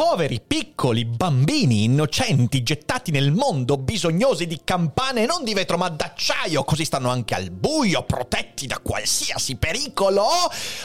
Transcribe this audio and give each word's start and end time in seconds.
Poveri 0.00 0.40
piccoli 0.40 1.04
bambini 1.04 1.84
innocenti 1.84 2.62
gettati 2.62 3.10
nel 3.10 3.32
mondo 3.32 3.76
bisognosi 3.76 4.46
di 4.46 4.62
campane 4.64 5.26
non 5.26 5.44
di 5.44 5.52
vetro 5.52 5.76
ma 5.76 5.90
d'acciaio, 5.90 6.64
così 6.64 6.86
stanno 6.86 7.10
anche 7.10 7.34
al 7.34 7.50
buio, 7.50 8.04
protetti 8.04 8.66
da 8.66 8.78
qualsiasi 8.82 9.56
pericolo. 9.56 10.24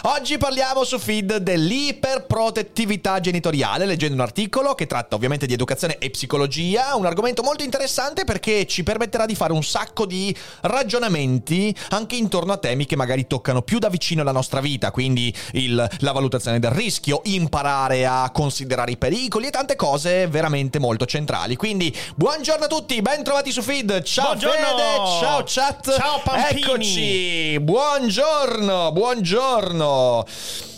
Oggi 0.02 0.38
parliamo 0.38 0.84
su 0.84 1.00
feed 1.00 1.38
dell'iperprotettività 1.38 3.22
genitoriale, 3.22 3.86
leggendo 3.86 4.16
un 4.16 4.20
articolo 4.20 4.76
che 4.76 4.86
tratta 4.86 5.16
ovviamente 5.16 5.46
di 5.46 5.54
educazione 5.54 5.98
e 5.98 6.10
psicologia, 6.10 6.98
un 6.98 7.06
argomento 7.06 7.42
molto 7.42 7.64
interessante 7.64 8.26
perché 8.26 8.66
ci 8.66 8.84
permetterà 8.84 9.26
di 9.26 9.36
fare 9.36 9.54
un 9.54 9.64
sacco 9.64 10.06
di 10.06 10.36
ragionamenti 10.64 11.74
anche 11.92 12.18
intorno 12.18 12.52
a 12.52 12.58
temi 12.58 12.86
che 12.86 12.98
magari 12.98 13.28
toccano 13.28 13.62
più 13.62 13.80
da 13.80 13.88
vicino 13.88 14.24
la 14.24 14.34
nostra 14.34 14.60
vita, 14.60 14.92
quindi 14.92 15.34
il, 15.54 15.90
la 16.00 16.12
valutazione 16.12 16.60
del 16.60 16.72
rischio, 16.72 17.22
imparare 17.24 18.06
a 18.06 18.30
considerare 18.34 18.92
i 18.92 18.98
pericoli 19.06 19.48
e 19.48 19.50
tante 19.52 19.76
cose 19.76 20.26
veramente 20.26 20.80
molto 20.80 21.06
centrali. 21.06 21.56
Quindi 21.56 21.96
buongiorno 22.16 22.66
a 22.66 22.68
tutti, 22.68 23.02
ben 23.04 23.24
trovati 23.24 23.52
su 23.52 23.62
Feed. 23.62 24.02
Ciao 24.02 24.36
Buongiorno. 24.36 24.66
Fede, 24.66 25.20
ciao 25.20 25.44
chat. 25.46 25.96
Ciao, 25.96 26.22
Pampini. 26.24 26.62
Eccoci. 26.62 27.60
Buongiorno, 27.60 28.92
buongiorno. 28.92 30.26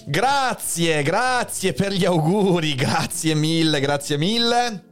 Grazie, 0.05 1.03
grazie 1.03 1.71
per 1.71 1.93
gli 1.93 2.03
auguri, 2.03 2.75
grazie 2.75 3.33
mille, 3.33 3.79
grazie 3.79 4.17
mille. 4.17 4.86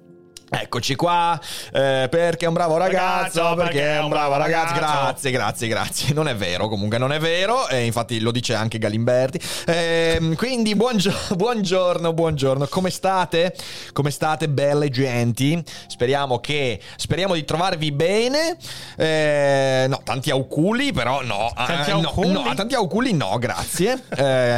Eccoci 0.58 0.96
qua, 0.96 1.38
eh, 1.74 2.08
perché 2.10 2.46
è 2.46 2.48
un 2.48 2.54
bravo 2.54 2.78
ragazzo, 2.78 3.40
Ragazzo, 3.42 3.56
perché 3.56 3.96
è 3.96 4.00
un 4.00 4.08
bravo 4.10 4.38
ragazzo. 4.38 4.74
Grazie, 4.74 5.32
grazie, 5.32 5.68
grazie. 5.68 6.14
Non 6.14 6.30
è 6.30 6.36
vero, 6.36 6.70
comunque 6.70 6.98
non 6.98 7.12
è 7.12 7.20
vero, 7.20 7.68
e 7.68 7.84
infatti 7.84 8.20
lo 8.22 8.32
dice 8.32 8.54
anche 8.54 8.78
Galimberti. 8.78 9.40
Ehm, 9.66 10.36
quindi 10.36 10.74
buongio- 10.76 11.14
buongiorno, 11.36 12.14
buongiorno. 12.14 12.68
Come 12.68 12.90
state? 12.90 13.54
Come 13.92 14.12
state, 14.12 14.48
belle 14.48 14.90
genti? 14.90 15.62
Speriamo 15.88 16.40
che, 16.40 16.80
speriamo 16.96 17.34
di 17.34 17.44
trovarvi 17.44 17.92
bene. 17.92 18.56
Eh, 18.96 19.86
no, 19.90 20.00
tanti 20.06 20.32
auguri, 20.32 20.94
però 20.94 21.22
no. 21.22 21.52
Tanti 21.54 21.90
Eh, 21.90 21.94
no, 21.94 22.08
auguri? 22.08 22.32
no, 22.32 22.54
tanti 22.56 22.76
auguri 22.76 23.12
no, 23.14 23.38
grazie. 23.40 24.02
Eh, 24.16 24.58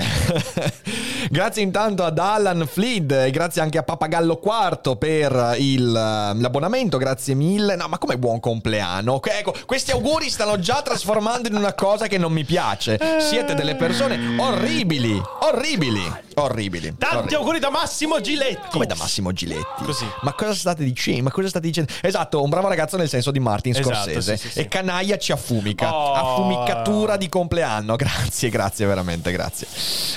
grazie 1.32 1.64
intanto 1.64 2.04
ad 2.04 2.20
Alan 2.20 2.68
Fleed 2.72 3.12
e 3.12 3.32
grazie 3.32 3.62
anche 3.62 3.78
a 3.80 3.84
Papagallo 3.84 4.38
Quarto 4.38 4.96
per 4.96 5.56
il, 5.58 5.86
eh, 5.96 6.40
l'abbonamento, 6.40 6.98
grazie 6.98 7.34
mille. 7.34 7.76
No, 7.76 7.88
ma 7.88 7.98
come 7.98 8.18
buon 8.18 8.40
compleanno? 8.40 9.14
Ok, 9.14 9.36
Ecco, 9.38 9.54
questi 9.66 9.92
auguri 9.92 10.30
stanno 10.30 10.60
già 10.60 10.82
trasformando 10.82 11.48
in 11.48 11.56
una 11.56 11.74
cosa 11.74 12.08
che 12.08 12.18
non 12.18 12.32
mi 12.32 12.44
piace. 12.44 13.00
Siete 13.20 13.54
delle 13.54 13.76
persone 13.76 14.36
orribili, 14.38 15.22
orribili, 15.42 16.12
orribili. 16.36 16.96
Tanti 16.98 17.16
orribili. 17.16 17.36
auguri 17.36 17.60
da 17.60 17.70
Massimo 17.70 18.20
Giletti. 18.20 18.70
Come 18.72 18.88
da 18.88 18.96
Massimo 18.96 19.32
Giletti. 19.32 19.84
Così. 19.84 20.06
Ma 20.22 20.34
cosa 20.34 20.54
state 20.54 20.84
dicendo? 20.84 21.24
Ma 21.24 21.32
cosa 21.32 21.50
state 21.50 21.68
dicendo? 21.68 21.92
Esatto, 22.02 22.42
un 22.42 22.50
bravo 22.50 22.68
ragazzo 22.68 22.98
nel 22.98 23.10
senso 23.10 23.30
di 23.32 23.40
Martin 23.40 23.76
Esatto, 23.76 23.94
Scorsese. 23.94 24.38
sì, 24.38 24.48
sì, 24.48 24.54
sì. 24.54 24.60
E 24.60 24.68
canaglia 24.68 25.18
ci 25.18 25.32
affumica. 25.32 25.94
Oh. 25.94 26.14
Affumicatura 26.14 27.16
di 27.18 27.30
compleanno. 27.30 27.96
Grazie, 28.08 28.50
grazie, 28.50 28.86
veramente, 28.86 29.32
grazie. 29.32 29.68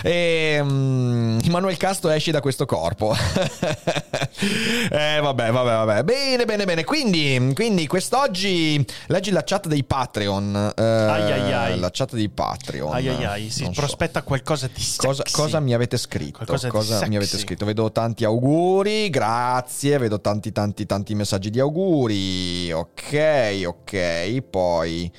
E, 0.02 0.60
mm, 0.62 1.38
Manuel 1.48 1.76
Casto 1.76 2.08
esci 2.08 2.30
da 2.30 2.40
questo 2.40 2.64
corpo. 2.66 3.14
eh, 4.90 5.18
vabbè, 5.20 5.49
vabbè, 5.50 5.84
vabbè. 5.84 6.02
Bene, 6.04 6.44
bene, 6.44 6.64
bene. 6.64 6.84
Quindi, 6.84 7.52
quindi 7.54 7.86
quest'oggi 7.86 8.84
leggi 9.06 9.30
la 9.30 9.42
chat 9.44 9.66
dei 9.68 9.84
Patreon. 9.84 10.72
Eh, 10.76 10.82
Ai, 10.82 11.32
ai, 11.32 11.52
ai. 11.52 11.78
La 11.78 11.90
chat 11.92 12.14
dei 12.14 12.28
Patreon. 12.28 12.92
Ai 12.92 13.08
ai 13.08 13.24
ai, 13.24 13.50
si 13.50 13.62
Non 13.64 13.74
so. 13.74 13.80
prospetta 13.80 14.22
qualcosa 14.22 14.66
di 14.66 14.80
sexy. 14.80 15.06
Cosa, 15.06 15.22
cosa 15.30 15.60
mi 15.60 15.74
avete 15.74 15.96
scritto? 15.96 16.38
Qualcosa 16.38 16.68
Cosa 16.68 17.06
mi 17.06 17.16
avete 17.16 17.38
scritto? 17.38 17.64
Vedo 17.64 17.90
tanti 17.92 18.24
auguri, 18.24 19.10
grazie, 19.10 19.98
vedo 19.98 20.20
tanti 20.20 20.52
tanti 20.52 20.86
tanti 20.86 21.14
messaggi 21.14 21.50
di 21.50 21.60
auguri. 21.60 22.72
Ok, 22.72 23.62
ok, 23.66 24.40
poi 24.42 25.10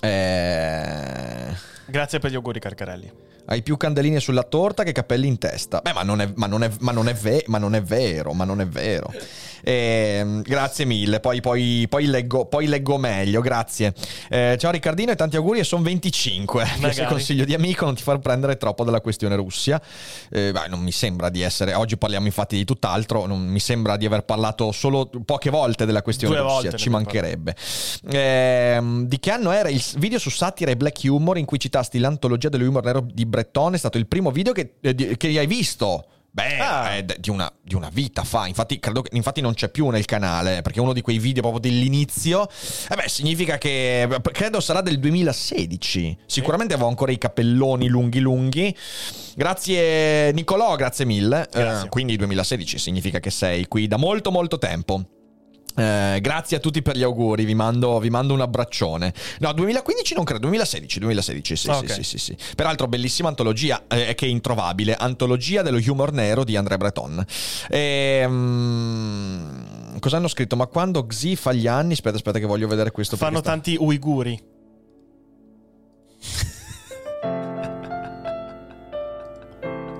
eh, 0.00 1.56
Grazie 1.86 2.18
per 2.18 2.30
gli 2.30 2.34
auguri, 2.34 2.58
Carcarelli. 2.60 3.12
Hai 3.46 3.62
più 3.62 3.76
candeline 3.76 4.20
sulla 4.20 4.42
torta 4.42 4.82
che 4.82 4.92
capelli 4.92 5.26
in 5.26 5.38
testa. 5.38 5.80
Beh, 5.82 5.92
ma 5.92 6.02
non 6.02 6.20
è, 6.20 6.30
ma 6.34 6.46
non 6.46 6.62
è- 6.62 6.70
ma 6.80 6.92
non 6.92 7.08
è 7.08 7.14
ve- 7.14 7.44
ma 7.48 7.58
non 7.58 7.74
è 7.74 7.82
vero, 7.82 8.32
ma 8.32 8.44
non 8.44 8.60
è 8.60 8.66
vero. 8.66 9.12
Ehm, 9.62 10.42
grazie 10.42 10.84
mille, 10.84 11.20
poi, 11.20 11.40
poi- 11.40 11.86
poi 11.88 12.06
leggo, 12.06 12.46
poi 12.46 12.66
leggo 12.66 12.98
meglio, 12.98 13.40
grazie. 13.40 13.94
Eh, 14.28 14.56
ciao 14.58 14.70
Riccardino 14.70 15.12
e 15.12 15.16
tanti 15.16 15.36
auguri 15.36 15.60
e 15.60 15.64
sono 15.64 15.82
25. 15.82 16.64
Questo 16.80 17.04
consiglio 17.04 17.44
di 17.44 17.54
amico, 17.54 17.84
non 17.84 17.94
ti 17.94 18.02
far 18.02 18.18
prendere 18.18 18.56
troppo 18.56 18.84
dalla 18.84 19.00
questione 19.00 19.36
Russia. 19.36 19.80
Eh, 20.30 20.52
beh, 20.52 20.68
non 20.68 20.80
mi 20.80 20.92
sembra 20.92 21.28
di 21.28 21.42
essere, 21.42 21.74
oggi 21.74 21.96
parliamo 21.96 22.26
infatti 22.26 22.56
di 22.56 22.64
tutt'altro, 22.64 23.26
non 23.26 23.40
mi 23.40 23.60
sembra 23.60 23.96
di 23.96 24.06
aver 24.06 24.24
parlato 24.24 24.72
solo 24.72 25.10
poche 25.24 25.50
volte 25.50 25.86
della 25.86 26.02
questione 26.02 26.36
Due 26.36 26.44
Russia, 26.44 26.72
ci 26.72 26.90
mancherebbe. 26.90 27.54
Ehm, 28.10 29.06
di 29.06 29.18
che 29.18 29.30
anno 29.30 29.52
era 29.52 29.68
il 29.68 29.82
video 29.96 30.18
su 30.18 30.30
satira 30.30 30.70
e 30.70 30.76
black 30.76 31.00
humor 31.04 31.38
in 31.38 31.44
cui 31.44 31.58
citasti 31.58 31.98
l'antologia 31.98 32.48
dell'humor 32.48 32.84
nero 32.84 33.06
di 33.12 33.26
Brettone? 33.26 33.76
È 33.76 33.78
stato 33.78 33.98
il 33.98 34.06
primo 34.06 34.30
video 34.30 34.52
che, 34.52 34.74
eh, 34.80 35.16
che 35.16 35.38
hai 35.38 35.46
visto? 35.46 36.06
Beh, 36.34 36.58
Ah. 36.60 36.94
è 36.96 37.02
d- 37.04 37.18
di, 37.18 37.28
una, 37.28 37.52
di 37.62 37.74
una 37.74 37.90
vita 37.92 38.24
fa. 38.24 38.46
Infatti, 38.46 38.80
credo 38.80 39.02
che 39.02 39.14
infatti 39.16 39.42
non 39.42 39.52
c'è 39.52 39.68
più 39.68 39.88
nel 39.90 40.06
canale. 40.06 40.62
Perché 40.62 40.78
è 40.78 40.82
uno 40.82 40.94
di 40.94 41.02
quei 41.02 41.18
video 41.18 41.42
proprio 41.42 41.60
dell'inizio. 41.60 42.48
E 42.88 42.94
beh, 42.96 43.06
significa 43.08 43.58
che 43.58 44.08
credo 44.32 44.58
sarà 44.60 44.80
del 44.80 44.98
2016. 44.98 46.16
Sicuramente 46.26 46.72
avevo 46.72 46.88
ancora 46.88 47.12
i 47.12 47.18
capelloni 47.18 47.86
lunghi 47.88 48.20
lunghi. 48.20 48.74
Grazie, 49.34 50.32
Nicolò, 50.32 50.74
grazie 50.76 51.04
mille. 51.04 51.46
Grazie. 51.50 51.86
Eh, 51.86 51.88
quindi 51.90 52.16
2016 52.16 52.78
significa 52.78 53.20
che 53.20 53.30
sei 53.30 53.66
qui 53.68 53.86
da 53.86 53.98
molto, 53.98 54.30
molto 54.30 54.56
tempo. 54.58 55.04
Eh, 55.74 56.18
grazie 56.20 56.58
a 56.58 56.60
tutti 56.60 56.82
per 56.82 56.96
gli 56.96 57.02
auguri, 57.02 57.44
vi 57.44 57.54
mando, 57.54 57.98
vi 57.98 58.10
mando 58.10 58.34
un 58.34 58.40
abbraccione. 58.42 59.12
No, 59.40 59.52
2015 59.52 60.14
non 60.14 60.24
credo, 60.24 60.40
2016, 60.40 60.98
2016, 60.98 61.56
sì, 61.56 61.68
Ok. 61.70 61.90
sì, 61.90 62.02
sì, 62.02 62.18
sì. 62.18 62.36
Peraltro 62.54 62.86
bellissima 62.88 63.28
antologia, 63.28 63.84
eh, 63.88 64.14
che 64.14 64.26
è 64.26 64.28
introvabile, 64.28 64.94
antologia 64.94 65.62
dello 65.62 65.80
humor 65.86 66.12
nero 66.12 66.44
di 66.44 66.56
André 66.56 66.76
Breton. 66.76 67.24
Ehm, 68.72 69.48
cosa 69.98 70.16
hanno 70.18 70.28
scritto? 70.28 70.56
Ma 70.56 70.66
quando 70.66 71.06
Xi 71.06 71.36
fa 71.36 71.52
gli 71.52 71.66
anni, 71.66 71.92
aspetta, 71.94 72.16
aspetta 72.16 72.38
che 72.38 72.46
voglio 72.46 72.68
vedere 72.68 72.90
questo. 72.90 73.16
Fanno 73.16 73.38
sta- 73.38 73.50
tanti 73.50 73.76
uiguri. 73.78 74.50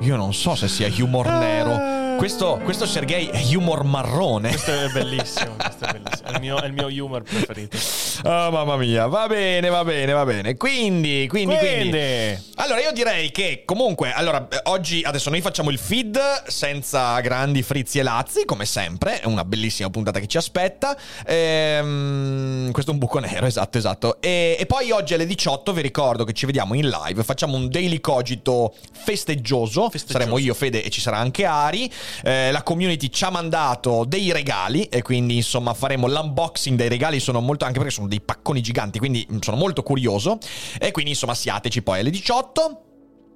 Io 0.00 0.16
non 0.16 0.34
so 0.34 0.54
se 0.56 0.66
sia 0.68 0.90
humor 0.98 1.26
nero. 1.28 1.91
Questo, 2.22 2.60
questo 2.62 2.86
Sergei 2.86 3.26
è 3.26 3.42
humor 3.56 3.82
marrone. 3.82 4.50
Questo 4.50 4.70
è 4.70 4.88
bellissimo, 4.90 5.56
questo 5.56 5.86
è 5.86 5.90
bellissimo. 5.90 6.28
È 6.28 6.34
il 6.34 6.40
mio, 6.40 6.62
è 6.62 6.66
il 6.66 6.72
mio 6.72 6.86
humor 7.04 7.22
preferito. 7.22 7.76
Oh, 8.22 8.52
mamma 8.52 8.76
mia, 8.76 9.08
va 9.08 9.26
bene, 9.26 9.68
va 9.68 9.82
bene, 9.82 10.12
va 10.12 10.24
bene. 10.24 10.56
Quindi, 10.56 11.26
quindi, 11.28 11.56
quindi. 11.56 11.90
Quindi, 11.90 12.42
Allora, 12.56 12.80
io 12.80 12.92
direi 12.92 13.32
che 13.32 13.64
comunque, 13.64 14.12
allora, 14.12 14.46
oggi 14.64 15.02
adesso 15.02 15.30
noi 15.30 15.40
facciamo 15.40 15.70
il 15.70 15.78
feed 15.78 16.44
senza 16.46 17.18
grandi 17.18 17.62
frizzi 17.62 17.98
e 17.98 18.04
lazzi, 18.04 18.44
come 18.44 18.66
sempre. 18.66 19.18
È 19.18 19.26
una 19.26 19.44
bellissima 19.44 19.90
puntata 19.90 20.20
che 20.20 20.28
ci 20.28 20.36
aspetta. 20.36 20.96
Ehm, 21.26 22.70
questo 22.70 22.92
è 22.92 22.94
un 22.94 23.00
buco 23.00 23.18
nero, 23.18 23.46
esatto, 23.46 23.78
esatto. 23.78 24.20
E, 24.20 24.56
e 24.60 24.64
poi 24.66 24.92
oggi 24.92 25.14
alle 25.14 25.26
18 25.26 25.72
vi 25.72 25.82
ricordo 25.82 26.22
che 26.22 26.34
ci 26.34 26.46
vediamo 26.46 26.74
in 26.74 26.88
live. 26.88 27.24
Facciamo 27.24 27.56
un 27.56 27.68
daily 27.68 27.98
cogito 27.98 28.74
festeggioso. 28.92 29.90
Festeggioso. 29.90 30.18
Saremo 30.20 30.38
io, 30.38 30.54
Fede, 30.54 30.84
e 30.84 30.90
ci 30.90 31.00
sarà 31.00 31.16
anche 31.16 31.44
Ari. 31.44 31.90
Eh, 32.24 32.50
la 32.50 32.62
community 32.62 33.08
ci 33.10 33.24
ha 33.24 33.30
mandato 33.30 34.04
dei 34.06 34.32
regali 34.32 34.84
e 34.84 35.02
quindi 35.02 35.36
insomma 35.36 35.74
faremo 35.74 36.06
l'unboxing 36.06 36.76
dei 36.76 36.88
regali. 36.88 37.20
Sono 37.20 37.40
molto 37.40 37.64
anche 37.64 37.78
perché 37.78 37.94
sono 37.94 38.08
dei 38.08 38.20
pacconi 38.20 38.60
giganti, 38.60 38.98
quindi 38.98 39.26
mm, 39.30 39.38
sono 39.40 39.56
molto 39.56 39.82
curioso. 39.82 40.38
E 40.78 40.90
quindi 40.90 41.12
insomma 41.12 41.34
siateci 41.34 41.82
poi 41.82 42.00
alle 42.00 42.10
18. 42.10 42.91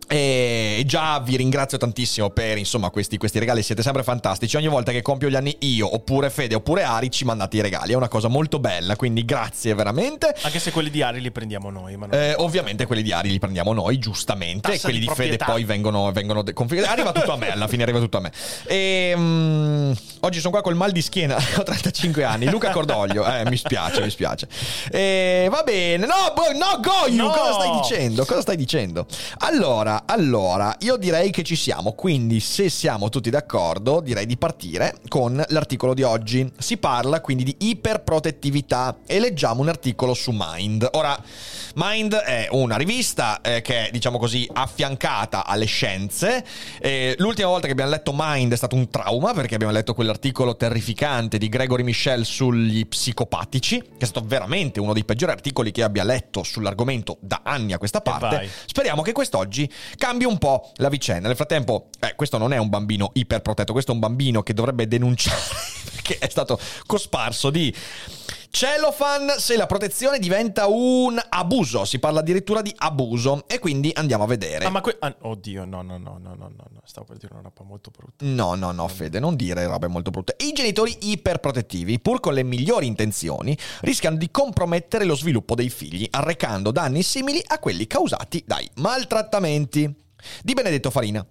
E 0.09 0.85
già 0.87 1.19
vi 1.19 1.37
ringrazio 1.37 1.79
tantissimo 1.79 2.31
per 2.31 2.59
insomma 2.59 2.91
questi, 2.91 3.17
questi, 3.17 3.41
regali, 3.41 3.63
siete 3.63 3.83
sempre 3.83 4.05
fantastici. 4.05 4.57
Ogni 4.57 4.69
volta 4.69 4.93
che 4.93 5.03
compio 5.03 5.29
gli 5.29 5.35
anni 5.35 5.57
io, 5.61 5.93
oppure 5.93 6.31
Fede, 6.31 6.55
oppure 6.55 6.85
Ari, 6.85 7.11
ci 7.11 7.25
mandate 7.25 7.57
i 7.57 7.61
regali. 7.61 7.93
È 7.93 7.97
una 7.97 8.07
cosa 8.07 8.29
molto 8.29 8.61
bella, 8.61 8.95
quindi 8.95 9.25
grazie 9.25 9.75
veramente. 9.75 10.33
Anche 10.43 10.61
se 10.61 10.71
quelli 10.71 10.91
di 10.91 11.03
Ari 11.03 11.21
li 11.21 11.33
prendiamo 11.33 11.71
noi. 11.71 11.97
Ma 11.97 12.09
eh, 12.11 12.35
ovviamente 12.37 12.87
quelli 12.87 13.03
di 13.03 13.13
Ari 13.13 13.31
li 13.31 13.41
prendiamo 13.41 13.73
noi, 13.73 13.99
giustamente. 13.99 14.71
Tassa 14.71 14.75
e 14.75 14.81
quelli 14.81 15.01
di, 15.01 15.07
di 15.07 15.13
Fede 15.13 15.37
poi 15.39 15.65
vengono, 15.65 16.13
vengono 16.13 16.43
de- 16.43 16.55
Arriva 16.87 17.11
tutto 17.11 17.33
a 17.33 17.37
me, 17.37 17.51
alla 17.51 17.67
fine 17.67 17.83
arriva 17.83 17.99
tutto 17.99 18.19
a 18.19 18.21
me. 18.21 18.33
E, 18.67 19.13
um, 19.17 19.97
oggi 20.21 20.39
sono 20.39 20.53
qua 20.53 20.63
col 20.63 20.77
mal 20.77 20.93
di 20.93 21.03
schiena, 21.03 21.35
ho 21.59 21.63
35 21.65 22.23
anni. 22.23 22.49
Luca 22.49 22.71
Cordoglio, 22.71 23.27
eh, 23.27 23.45
mi 23.51 23.57
spiace, 23.57 24.01
mi 24.03 24.11
spiace. 24.11 24.47
E, 24.89 25.49
va 25.51 25.65
bene, 25.65 26.07
no, 26.07 26.33
bo- 26.33 26.53
no, 26.53 26.81
Goyu, 26.81 27.17
no! 27.17 27.31
cosa 27.31 27.53
stai 27.55 27.81
dicendo? 27.81 28.25
Cosa 28.25 28.41
stai 28.41 28.57
dicendo? 28.57 29.07
Allora 29.39 29.96
allora, 30.05 30.77
io 30.81 30.97
direi 30.97 31.31
che 31.31 31.43
ci 31.43 31.57
siamo, 31.57 31.93
quindi 31.93 32.41
se 32.41 32.69
siamo 32.69 33.09
tutti 33.09 33.31
d'accordo, 33.31 34.01
direi 34.01 34.27
di 34.27 34.37
partire 34.37 34.97
con 35.09 35.43
l'articolo 35.49 35.95
di 35.95 36.03
oggi. 36.03 36.51
Si 36.59 36.77
parla 36.77 37.21
quindi 37.21 37.45
di 37.45 37.55
iperprotettività 37.59 38.99
e 39.07 39.19
leggiamo 39.19 39.63
un 39.63 39.69
articolo 39.69 40.13
su 40.13 40.33
Mind. 40.35 40.89
Ora, 40.93 41.19
Mind 41.77 42.15
è 42.15 42.49
una 42.51 42.77
rivista 42.77 43.41
eh, 43.41 43.61
che 43.63 43.87
è, 43.87 43.91
diciamo 43.91 44.19
così, 44.19 44.49
affiancata 44.53 45.45
alle 45.47 45.67
scienze. 45.67 46.45
Eh, 46.81 47.15
l'ultima 47.19 47.49
volta 47.49 47.67
che 47.67 47.73
abbiamo 47.73 47.91
letto 47.91 48.13
Mind 48.15 48.53
è 48.53 48.57
stato 48.57 48.77
un 48.77 48.89
trauma 48.91 49.33
perché 49.33 49.55
abbiamo 49.55 49.73
letto 49.73 49.95
quell'articolo 49.95 50.57
terrificante 50.57 51.39
di 51.39 51.49
Gregory 51.49 51.83
Michel 51.83 52.25
sugli 52.25 52.87
psicopatici, 52.87 53.79
che 53.81 53.89
è 53.99 54.07
stato 54.07 54.27
veramente 54.27 54.81
uno 54.81 54.93
dei 54.93 55.05
peggiori 55.05 55.33
articoli 55.33 55.71
che 55.71 55.83
abbia 55.83 56.05
letto 56.05 56.43
sull'argomento 56.43 57.19
da 57.21 57.41
anni 57.45 57.73
a 57.73 57.79
questa 57.79 58.01
parte. 58.01 58.49
Speriamo 58.67 59.03
che 59.03 59.13
quest'oggi 59.13 59.71
cambia 59.97 60.29
un 60.29 60.39
po' 60.39 60.73
la 60.77 60.89
vicenda. 60.89 61.27
Nel 61.29 61.37
frattempo, 61.37 61.89
eh, 62.01 62.15
questo 62.15 62.39
non 62.39 62.53
è 62.53 62.57
un 62.59 62.69
bambino 62.69 63.11
iperprotetto, 63.15 63.73
questo 63.73 63.93
è 63.93 63.95
un 63.95 64.01
bambino 64.01 64.43
che 64.43 64.55
dovrebbe 64.55 64.87
denunciare 64.89 65.41
perché 65.91 66.19
è 66.19 66.29
stato 66.29 66.59
cosparso 66.87 67.51
di 67.51 67.75
Cellophane 68.57 69.35
se 69.37 69.55
la 69.55 69.67
protezione 69.67 70.19
diventa 70.19 70.67
un 70.67 71.21
abuso, 71.29 71.85
si 71.85 71.99
parla 71.99 72.21
addirittura 72.21 72.63
di 72.63 72.73
abuso 72.75 73.45
e 73.47 73.59
quindi 73.59 73.91
andiamo 73.95 74.25
a 74.25 74.27
vedere. 74.27 74.65
Ah, 74.65 74.71
ma 74.71 74.81
que- 74.81 74.97
ah, 74.99 75.15
oddio, 75.21 75.67
no, 75.67 75.83
no, 75.83 75.99
no, 75.99 76.17
no, 76.19 76.35
no, 76.35 76.51
no, 76.57 76.81
stavo 76.87 77.05
per 77.05 77.19
dire 77.19 77.35
una 77.35 77.43
roba 77.43 77.63
molto 77.65 77.91
brutta. 77.95 78.25
No, 78.25 78.55
no, 78.55 78.73
no, 78.73 78.89
Fede, 78.89 79.21
non 79.21 79.37
dire 79.37 79.67
robe 79.67 79.89
molto 79.89 80.09
brutte. 80.09 80.37
I 80.39 80.53
genitori 80.55 80.97
iperprotettivi, 81.03 82.01
pur 82.01 82.21
con 82.21 82.33
le 82.33 82.45
migliori 82.45 82.87
intenzioni, 82.87 83.55
rischiano 83.83 84.17
di 84.17 84.31
compromettere 84.31 85.05
lo 85.05 85.17
sviluppo 85.17 85.55
dei 85.55 85.69
figli, 85.69 86.09
arrecando 86.09 86.71
danni 86.71 87.03
simili 87.03 87.43
a 87.49 87.59
quelli 87.59 87.87
causati 87.87 88.43
dai 88.47 88.67
maltrattamenti 88.77 90.05
di 90.43 90.55
Benedetto 90.55 90.91
Farina. 90.91 91.25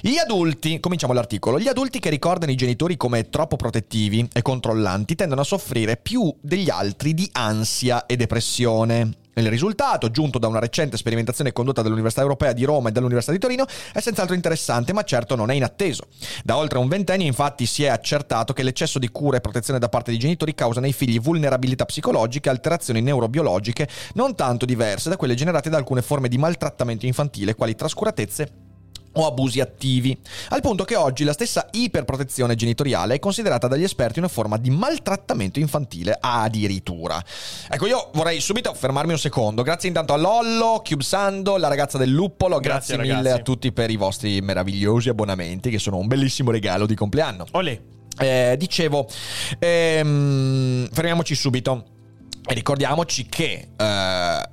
Gli 0.00 0.16
adulti, 0.16 0.80
cominciamo 0.80 1.12
l'articolo, 1.12 1.58
gli 1.58 1.68
adulti 1.68 1.98
che 1.98 2.10
ricordano 2.10 2.52
i 2.52 2.56
genitori 2.56 2.96
come 2.96 3.28
troppo 3.28 3.56
protettivi 3.56 4.28
e 4.32 4.42
controllanti 4.42 5.14
tendono 5.14 5.42
a 5.42 5.44
soffrire 5.44 5.96
più 5.96 6.34
degli 6.40 6.70
altri 6.70 7.14
di 7.14 7.28
ansia 7.32 8.06
e 8.06 8.16
depressione. 8.16 9.19
Il 9.34 9.48
risultato, 9.48 10.10
giunto 10.10 10.38
da 10.38 10.48
una 10.48 10.58
recente 10.58 10.96
sperimentazione 10.96 11.52
condotta 11.52 11.82
dall'Università 11.82 12.22
Europea 12.22 12.52
di 12.52 12.64
Roma 12.64 12.88
e 12.88 12.92
dall'Università 12.92 13.32
di 13.32 13.38
Torino, 13.38 13.64
è 13.92 14.00
senz'altro 14.00 14.34
interessante, 14.34 14.92
ma 14.92 15.02
certo 15.04 15.36
non 15.36 15.50
è 15.50 15.54
inatteso. 15.54 16.08
Da 16.44 16.56
oltre 16.56 16.78
un 16.78 16.88
ventennio, 16.88 17.26
infatti, 17.26 17.64
si 17.64 17.84
è 17.84 17.88
accertato 17.88 18.52
che 18.52 18.62
l'eccesso 18.62 18.98
di 18.98 19.08
cura 19.08 19.36
e 19.36 19.40
protezione 19.40 19.78
da 19.78 19.88
parte 19.88 20.10
dei 20.10 20.18
genitori 20.18 20.54
causa 20.54 20.80
nei 20.80 20.92
figli 20.92 21.20
vulnerabilità 21.20 21.84
psicologiche 21.84 22.48
e 22.48 22.52
alterazioni 22.52 23.00
neurobiologiche 23.02 23.88
non 24.14 24.34
tanto 24.34 24.66
diverse 24.66 25.08
da 25.08 25.16
quelle 25.16 25.34
generate 25.34 25.70
da 25.70 25.76
alcune 25.76 26.02
forme 26.02 26.28
di 26.28 26.36
maltrattamento 26.36 27.06
infantile, 27.06 27.54
quali 27.54 27.74
trascuratezze 27.74 28.69
o 29.12 29.26
abusi 29.26 29.60
attivi, 29.60 30.16
al 30.50 30.60
punto 30.60 30.84
che 30.84 30.96
oggi 30.96 31.24
la 31.24 31.32
stessa 31.32 31.68
iperprotezione 31.72 32.54
genitoriale 32.54 33.14
è 33.14 33.18
considerata 33.18 33.66
dagli 33.66 33.82
esperti 33.82 34.18
una 34.18 34.28
forma 34.28 34.56
di 34.56 34.70
maltrattamento 34.70 35.58
infantile 35.58 36.16
addirittura. 36.18 37.22
Ecco, 37.68 37.86
io 37.86 38.10
vorrei 38.14 38.40
subito 38.40 38.72
fermarmi 38.72 39.12
un 39.12 39.18
secondo. 39.18 39.62
Grazie 39.62 39.88
intanto 39.88 40.12
a 40.12 40.16
Lollo, 40.16 40.82
CubeSando, 40.84 41.56
la 41.56 41.68
ragazza 41.68 41.98
del 41.98 42.10
luppolo, 42.10 42.58
grazie, 42.60 42.96
grazie 42.96 43.14
mille 43.14 43.30
a 43.30 43.38
tutti 43.38 43.72
per 43.72 43.90
i 43.90 43.96
vostri 43.96 44.40
meravigliosi 44.40 45.08
abbonamenti 45.08 45.70
che 45.70 45.78
sono 45.78 45.96
un 45.96 46.06
bellissimo 46.06 46.50
regalo 46.50 46.86
di 46.86 46.94
compleanno. 46.94 47.46
Olè. 47.52 47.80
Eh, 48.18 48.54
dicevo, 48.58 49.08
ehm, 49.58 50.88
fermiamoci 50.92 51.34
subito 51.34 51.84
e 52.46 52.52
ricordiamoci 52.52 53.26
che 53.26 53.68
eh, 53.76 54.48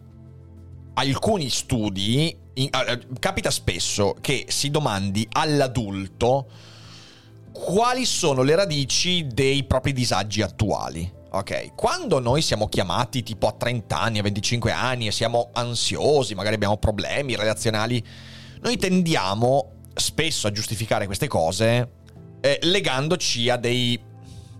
alcuni 0.94 1.50
studi 1.50 2.45
in, 2.57 2.69
uh, 2.71 3.15
capita 3.19 3.51
spesso 3.51 4.15
che 4.19 4.45
si 4.50 4.69
domandi 4.69 5.27
all'adulto 5.31 6.48
quali 7.51 8.06
sono 8.06 8.44
le 8.44 8.56
radici 8.56 9.25
dei 9.27 9.63
propri 9.63 9.94
disagi 9.94 10.42
attuali. 10.42 11.15
Ok, 11.30 11.75
quando 11.75 12.19
noi 12.19 12.42
siamo 12.42 12.68
chiamati 12.68 13.21
tipo 13.21 13.48
a 13.48 13.51
30 13.51 14.00
anni, 14.00 14.19
a 14.19 14.21
25 14.21 14.71
anni 14.71 15.07
e 15.07 15.12
siamo 15.12 15.50
ansiosi, 15.54 16.36
magari 16.36 16.56
abbiamo 16.56 16.77
problemi 16.77 17.36
relazionali, 17.36 18.04
noi 18.62 18.77
tendiamo 18.77 19.71
spesso 19.94 20.48
a 20.48 20.51
giustificare 20.51 21.06
queste 21.06 21.27
cose 21.27 21.89
eh, 22.39 22.60
legandoci 22.62 23.50
a 23.50 23.57
dei, 23.57 24.00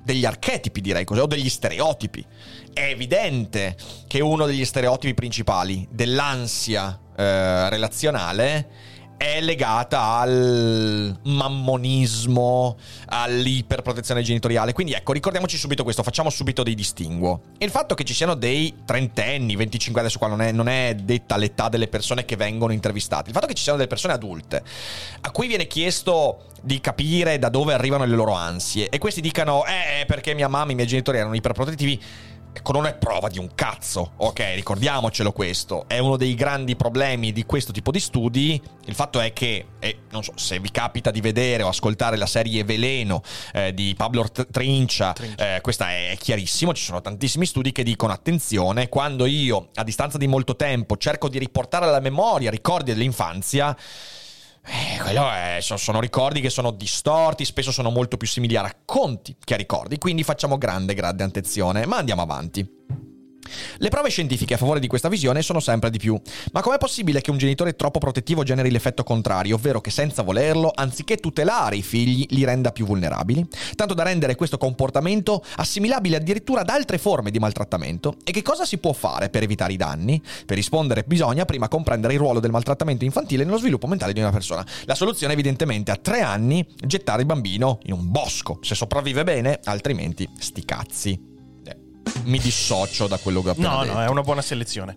degli 0.04 0.26
archetipi, 0.26 0.82
direi 0.82 1.06
così, 1.06 1.22
o 1.22 1.26
degli 1.26 1.50
stereotipi. 1.50 2.26
È 2.74 2.82
evidente 2.82 3.78
che 4.08 4.20
uno 4.20 4.46
degli 4.46 4.66
stereotipi 4.66 5.14
principali 5.14 5.88
dell'ansia 5.90 7.00
eh, 7.18 7.70
relazionale 7.70 8.88
è 9.18 9.42
legata 9.42 10.20
al 10.20 11.18
mammonismo, 11.24 12.78
all'iperprotezione 13.08 14.22
genitoriale. 14.22 14.74
Quindi 14.74 14.94
ecco, 14.94 15.12
ricordiamoci 15.12 15.58
subito 15.58 15.84
questo, 15.84 16.04
facciamo 16.04 16.30
subito 16.30 16.62
dei 16.62 16.76
distinguo. 16.76 17.42
Il 17.58 17.72
fatto 17.72 17.96
che 17.96 18.04
ci 18.04 18.14
siano 18.14 18.36
dei 18.36 18.82
trentenni, 18.86 19.56
25, 19.56 20.00
adesso 20.00 20.20
qua 20.20 20.28
non 20.28 20.42
è, 20.42 20.52
non 20.52 20.68
è 20.68 20.96
detta 20.96 21.36
l'età 21.36 21.68
delle 21.68 21.88
persone 21.88 22.26
che 22.26 22.36
vengono 22.36 22.74
intervistate, 22.74 23.30
il 23.30 23.34
fatto 23.34 23.48
che 23.48 23.56
ci 23.56 23.64
siano 23.64 23.78
delle 23.78 23.90
persone 23.90 24.14
adulte 24.14 24.64
a 25.22 25.32
cui 25.32 25.48
viene 25.48 25.66
chiesto 25.66 26.44
di 26.62 26.80
capire 26.80 27.40
da 27.40 27.50
dove 27.50 27.74
arrivano 27.74 28.06
le 28.06 28.16
loro 28.16 28.34
ansie 28.34 28.90
e 28.90 29.00
questi 29.00 29.22
dicano, 29.22 29.64
eh, 29.66 30.06
perché 30.06 30.36
mia 30.36 30.48
mamma 30.48 30.70
e 30.70 30.72
i 30.74 30.76
miei 30.76 30.88
genitori 30.88 31.18
erano 31.18 31.36
iperprotettivi 31.36 32.00
Ecco, 32.58 32.72
non 32.72 32.88
è 32.88 32.96
prova 32.96 33.28
di 33.30 33.38
un 33.38 33.54
cazzo, 33.54 34.14
ok? 34.18 34.54
Ricordiamocelo 34.56 35.32
questo. 35.32 35.86
È 35.88 36.00
uno 36.00 36.18
dei 36.18 36.34
grandi 36.34 36.76
problemi 36.76 37.32
di 37.32 37.46
questo 37.46 37.72
tipo 37.72 37.92
di 37.92 38.00
studi. 38.00 38.60
Il 38.86 38.96
fatto 38.96 39.20
è 39.20 39.32
che, 39.32 39.68
e 39.78 40.00
non 40.10 40.24
so 40.24 40.32
se 40.36 40.60
vi 40.60 40.72
capita 40.72 41.12
di 41.12 41.22
vedere 41.22 41.62
o 41.62 41.68
ascoltare 41.68 42.18
la 42.18 42.26
serie 42.26 42.64
Veleno 42.64 43.22
eh, 43.54 43.76
di 43.76 43.94
Pablo 43.96 44.26
Trincia. 44.50 45.14
Eh, 45.38 45.60
questa 45.62 45.92
è 45.92 46.18
chiarissimo. 46.20 46.74
Ci 46.74 46.84
sono 46.84 47.00
tantissimi 47.00 47.46
studi 47.46 47.72
che 47.72 47.84
dicono: 47.84 48.12
attenzione, 48.12 48.90
quando 48.90 49.28
io 49.28 49.68
a 49.76 49.84
distanza 49.84 50.18
di 50.18 50.26
molto 50.26 50.56
tempo 50.56 50.98
cerco 50.98 51.30
di 51.30 51.38
riportare 51.38 51.86
alla 51.86 52.00
memoria 52.00 52.50
ricordi 52.50 52.92
dell'infanzia 52.92 53.78
eh, 54.68 55.00
quello 55.02 55.30
è, 55.32 55.60
sono 55.62 56.00
ricordi 56.02 56.42
che 56.42 56.50
sono 56.50 56.72
distorti, 56.72 57.46
spesso 57.46 57.72
sono 57.72 57.90
molto 57.90 58.18
più 58.18 58.28
simili 58.28 58.56
a 58.58 58.62
racconti 58.62 59.36
che 59.42 59.54
a 59.54 59.58
ricordi, 59.58 59.98
quindi 59.98 60.24
facciamo 60.24 60.58
grande, 60.58 60.94
grande 60.94 61.24
attenzione, 61.24 61.86
ma 61.86 61.98
andiamo 61.98 62.22
avanti. 62.22 63.07
Le 63.78 63.90
prove 63.90 64.10
scientifiche 64.10 64.54
a 64.54 64.58
favore 64.58 64.80
di 64.80 64.88
questa 64.88 65.10
visione 65.10 65.42
sono 65.42 65.60
sempre 65.60 65.90
di 65.90 65.98
più, 65.98 66.20
ma 66.52 66.62
com'è 66.62 66.78
possibile 66.78 67.22
che 67.22 67.32
un 67.32 67.38
genitore 67.38 67.76
troppo 67.76 68.00
protettivo 68.00 68.44
generi 68.44 68.72
l'effetto 68.72 69.04
contrario, 69.04 69.56
ovvero 69.56 69.82
che 69.82 69.92
senza 69.92 70.24
volerlo, 70.24 70.72
anziché 70.74 71.18
tutelare 71.18 71.76
i 71.76 71.82
figli, 71.82 72.26
li 72.30 72.44
renda 72.44 72.72
più 72.72 72.86
vulnerabili? 72.86 73.46
Tanto 73.76 73.94
da 73.94 74.04
rendere 74.04 74.36
questo 74.36 74.58
comportamento 74.58 75.44
assimilabile 75.58 76.18
addirittura 76.18 76.62
ad 76.62 76.70
altre 76.70 76.98
forme 76.98 77.32
di 77.32 77.40
maltrattamento? 77.40 78.16
E 78.24 78.32
che 78.32 78.42
cosa 78.42 78.66
si 78.66 78.78
può 78.78 78.94
fare 78.94 79.30
per 79.30 79.44
evitare 79.44 79.74
i 79.74 79.78
danni? 79.78 80.22
Per 80.46 80.56
rispondere 80.56 81.04
bisogna 81.04 81.46
prima 81.46 81.68
comprendere 81.68 82.14
il 82.14 82.20
ruolo 82.20 82.40
del 82.40 82.52
maltrattamento 82.52 83.04
infantile 83.04 83.44
nello 83.44 83.58
sviluppo 83.58 83.88
mentale 83.88 84.14
di 84.14 84.20
una 84.20 84.32
persona. 84.32 84.66
La 84.86 84.96
soluzione 84.96 85.34
evidentemente 85.34 85.92
a 85.92 85.96
tre 85.96 86.22
anni 86.22 86.66
gettare 86.76 87.22
il 87.22 87.28
bambino 87.28 87.80
in 87.84 87.94
un 87.94 88.12
bosco, 88.12 88.60
se 88.62 88.76
sopravvive 88.76 89.24
bene, 89.24 89.60
altrimenti 89.64 90.28
sti 90.38 90.66
cazzi 90.66 91.27
mi 92.24 92.40
dissocio 92.40 93.08
da 93.08 93.18
quello 93.18 93.42
che 93.42 93.50
ho 93.50 93.52
appena 93.52 93.70
no, 93.70 93.82
detto. 93.82 93.94
No, 93.94 94.00
no, 94.00 94.06
è 94.06 94.10
una 94.10 94.22
buona 94.22 94.42
selezione. 94.42 94.94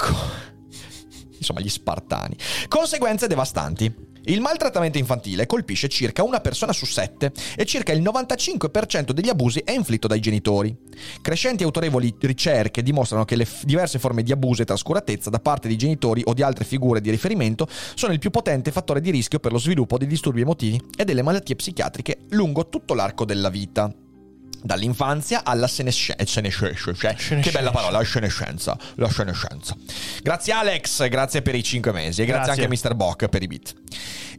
Insomma, 1.37 1.61
gli 1.61 1.69
spartani. 1.69 2.37
Conseguenze 2.69 3.27
devastanti. 3.27 4.09
Il 4.25 4.43
maltrattamento 4.43 4.99
infantile 4.99 5.47
colpisce 5.47 5.89
circa 5.89 6.23
una 6.23 6.41
persona 6.41 6.75
su 6.75 6.85
sette 6.85 7.33
e 7.57 7.65
circa 7.65 7.93
il 7.93 8.03
95% 8.03 9.13
degli 9.13 9.31
abusi 9.31 9.61
è 9.65 9.73
inflitto 9.73 10.07
dai 10.07 10.21
genitori. 10.21 10.77
Crescenti 11.23 11.63
e 11.63 11.67
autorevoli 11.67 12.15
ricerche 12.21 12.83
dimostrano 12.83 13.25
che 13.25 13.35
le 13.35 13.47
f- 13.47 13.65
diverse 13.65 13.99
forme 13.99 14.23
di 14.23 14.31
abuso 14.31 14.61
e 14.61 14.67
trascuratezza 14.67 15.31
da 15.31 15.41
parte 15.41 15.69
di 15.69 15.79
genitori 15.79 16.23
o 16.27 16.35
di 16.35 16.43
altre 16.43 16.65
figure 16.65 17.01
di 17.01 17.09
riferimento 17.09 17.67
sono 17.95 18.13
il 18.13 18.19
più 18.19 18.29
potente 18.29 18.71
fattore 18.71 19.01
di 19.01 19.11
rischio 19.11 19.41
per 19.41 19.53
lo 19.53 19.59
sviluppo 19.59 19.97
dei 19.97 20.07
disturbi 20.07 20.43
emotivi 20.43 20.81
e 20.95 21.05
delle 21.05 21.23
malattie 21.23 21.57
psichiatriche 21.57 22.27
lungo 22.31 22.69
tutto 22.69 22.93
l'arco 22.93 23.25
della 23.25 23.49
vita. 23.49 23.91
Dall'infanzia 24.63 25.43
alla 25.45 25.67
senescenza. 25.67 26.41
Che 26.41 27.51
bella 27.51 27.71
parola, 27.71 28.03
senescenza. 28.05 28.77
La 28.97 29.09
senescenza. 29.11 29.77
Grazie 30.23 30.53
Alex, 30.53 31.09
grazie 31.09 31.43
per 31.43 31.55
i 31.55 31.63
5 31.63 31.93
mesi 31.93 32.23
e 32.23 32.25
grazie, 32.27 32.45
Grazie. 32.55 32.65
anche 32.65 32.87
a 32.87 32.91
Mr. 32.91 32.95
Bock 32.95 33.29
per 33.29 33.43
i 33.43 33.47
beat. 33.47 33.75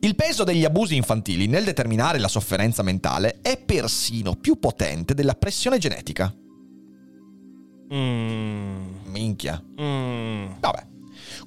Il 0.02 0.16
peso 0.16 0.44
degli 0.44 0.66
abusi 0.66 0.96
infantili 0.96 1.48
nel 1.48 1.64
determinare 1.64 2.18
la 2.20 2.28
sofferenza 2.28 2.82
mentale 2.84 3.40
è 3.42 3.58
persino 3.58 4.36
più 4.36 4.58
potente 4.60 5.14
della 5.14 5.34
pressione 5.36 5.78
genetica. 5.78 6.34
Mm, 7.94 8.96
Minchia. 9.06 9.62
mm. 9.82 10.46
Vabbè. 10.60 10.88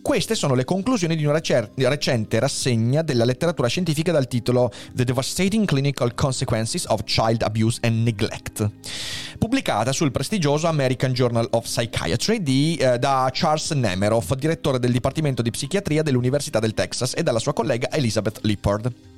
Queste 0.04 0.34
sono 0.34 0.54
le 0.54 0.64
conclusioni 0.64 1.16
di 1.16 1.25
una 1.25 1.40
recente 1.40 2.38
rassegna 2.38 3.00
della 3.00 3.25
letteratura 3.25 3.68
scientifica 3.68 4.12
dal 4.12 4.28
titolo 4.28 4.70
The 4.92 5.02
Devastating 5.02 5.64
Clinical 5.66 6.14
Consequences 6.14 6.84
of 6.88 7.04
Child 7.04 7.40
Abuse 7.40 7.78
and 7.80 8.02
Neglect, 8.02 8.70
pubblicata 9.38 9.92
sul 9.92 10.12
prestigioso 10.12 10.66
American 10.66 11.14
Journal 11.14 11.49
of 11.52 11.64
Psychiatry 11.64 12.42
di, 12.42 12.76
eh, 12.76 12.99
da 12.99 13.30
Charles 13.32 13.70
Nemeroff, 13.70 14.34
direttore 14.34 14.78
del 14.78 14.92
Dipartimento 14.92 15.40
di 15.40 15.50
Psichiatria 15.50 16.02
dell'Università 16.02 16.58
del 16.58 16.75
Texas, 16.75 17.14
e 17.16 17.23
dalla 17.23 17.38
sua 17.38 17.54
collega 17.54 17.90
Elizabeth 17.90 18.40
Lippard. 18.42 19.13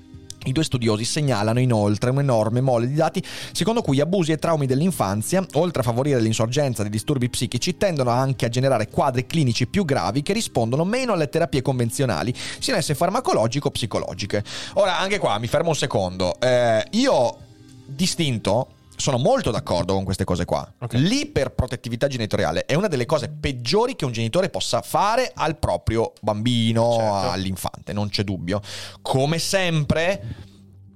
I 0.46 0.52
due 0.52 0.62
studiosi 0.64 1.04
segnalano 1.04 1.58
inoltre 1.58 2.10
un'enorme 2.10 2.60
mole 2.60 2.86
di 2.86 2.94
dati 2.94 3.22
secondo 3.52 3.82
cui 3.82 4.00
abusi 4.00 4.30
e 4.30 4.36
traumi 4.36 4.66
dell'infanzia, 4.66 5.44
oltre 5.54 5.80
a 5.80 5.84
favorire 5.84 6.20
l'insorgenza 6.20 6.84
di 6.84 6.88
disturbi 6.88 7.28
psichici, 7.28 7.76
tendono 7.76 8.10
anche 8.10 8.46
a 8.46 8.48
generare 8.48 8.88
quadri 8.88 9.26
clinici 9.26 9.66
più 9.66 9.84
gravi 9.84 10.22
che 10.22 10.32
rispondono 10.32 10.84
meno 10.84 11.12
alle 11.12 11.28
terapie 11.28 11.62
convenzionali, 11.62 12.32
siano 12.60 12.78
esse 12.78 12.94
farmacologiche 12.94 13.66
o 13.66 13.70
psicologiche. 13.70 14.44
Ora, 14.74 14.98
anche 14.98 15.18
qua 15.18 15.38
mi 15.38 15.48
fermo 15.48 15.70
un 15.70 15.76
secondo. 15.76 16.38
Eh, 16.38 16.86
io, 16.92 17.36
distinto, 17.84 18.68
sono 18.96 19.18
molto 19.18 19.50
d'accordo 19.50 19.94
con 19.94 20.04
queste 20.04 20.24
cose 20.24 20.44
qua. 20.44 20.70
Ok. 20.80 20.94
L'iperprotettività 20.94 22.06
genitoriale 22.06 22.64
è 22.64 22.74
una 22.74 22.88
delle 22.88 23.06
cose 23.06 23.28
peggiori 23.28 23.94
che 23.96 24.04
un 24.04 24.12
genitore 24.12 24.48
possa 24.48 24.80
fare 24.82 25.30
al 25.34 25.58
proprio 25.58 26.12
bambino, 26.20 26.92
Certo. 26.96 27.30
all'infante, 27.30 27.92
non 27.92 28.08
c'è 28.08 28.24
dubbio. 28.24 28.60
Come 29.02 29.38
sempre, 29.38 30.22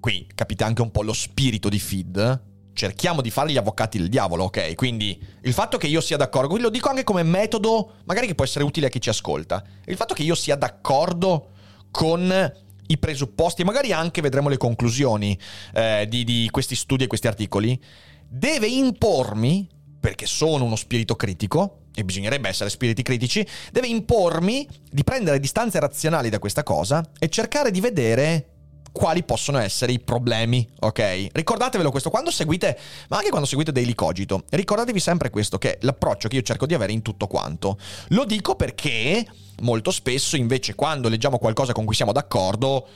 qui 0.00 0.26
capite 0.34 0.64
anche 0.64 0.82
un 0.82 0.90
po' 0.90 1.02
lo 1.02 1.12
spirito 1.12 1.68
di 1.68 1.78
Feed. 1.78 2.42
Cerchiamo 2.72 3.20
di 3.20 3.30
fare 3.30 3.50
gli 3.50 3.56
avvocati 3.58 3.98
del 3.98 4.08
diavolo, 4.08 4.44
ok? 4.44 4.74
Quindi 4.74 5.20
il 5.42 5.52
fatto 5.52 5.76
che 5.76 5.86
io 5.86 6.00
sia 6.00 6.16
d'accordo, 6.16 6.56
lo 6.56 6.70
dico 6.70 6.88
anche 6.88 7.04
come 7.04 7.22
metodo, 7.22 7.96
magari 8.04 8.26
che 8.26 8.34
può 8.34 8.44
essere 8.44 8.64
utile 8.64 8.86
a 8.86 8.88
chi 8.88 9.00
ci 9.00 9.10
ascolta. 9.10 9.62
Il 9.86 9.96
fatto 9.96 10.14
che 10.14 10.22
io 10.22 10.34
sia 10.34 10.56
d'accordo 10.56 11.50
con 11.90 12.52
i 12.90 12.98
presupposti, 12.98 13.62
e 13.62 13.64
magari 13.64 13.92
anche 13.92 14.20
vedremo 14.20 14.48
le 14.48 14.56
conclusioni 14.56 15.38
eh, 15.74 16.06
di, 16.08 16.24
di 16.24 16.48
questi 16.50 16.74
studi 16.74 17.04
e 17.04 17.06
questi 17.06 17.26
articoli, 17.26 17.80
deve 18.28 18.66
impormi, 18.66 19.68
perché 19.98 20.26
sono 20.26 20.64
uno 20.64 20.76
spirito 20.76 21.16
critico, 21.16 21.76
e 21.94 22.04
bisognerebbe 22.04 22.48
essere 22.48 22.70
spiriti 22.70 23.02
critici, 23.02 23.46
deve 23.72 23.88
impormi 23.88 24.66
di 24.90 25.04
prendere 25.04 25.40
distanze 25.40 25.80
razionali 25.80 26.28
da 26.28 26.38
questa 26.38 26.62
cosa 26.62 27.04
e 27.18 27.28
cercare 27.28 27.70
di 27.70 27.80
vedere 27.80 28.49
quali 28.92 29.22
possono 29.22 29.58
essere 29.58 29.92
i 29.92 30.00
problemi, 30.00 30.68
ok? 30.80 31.28
Ricordatevelo 31.32 31.90
questo, 31.90 32.10
quando 32.10 32.30
seguite, 32.30 32.78
ma 33.08 33.18
anche 33.18 33.30
quando 33.30 33.46
seguite 33.46 33.72
Daily 33.72 33.94
Cogito, 33.94 34.44
ricordatevi 34.50 35.00
sempre 35.00 35.30
questo, 35.30 35.58
che 35.58 35.74
è 35.74 35.78
l'approccio 35.82 36.28
che 36.28 36.36
io 36.36 36.42
cerco 36.42 36.66
di 36.66 36.74
avere 36.74 36.92
in 36.92 37.02
tutto 37.02 37.26
quanto. 37.26 37.78
Lo 38.08 38.24
dico 38.24 38.56
perché 38.56 39.24
molto 39.60 39.90
spesso 39.90 40.36
invece 40.36 40.74
quando 40.74 41.08
leggiamo 41.08 41.38
qualcosa 41.38 41.72
con 41.72 41.84
cui 41.84 41.94
siamo 41.94 42.12
d'accordo, 42.12 42.86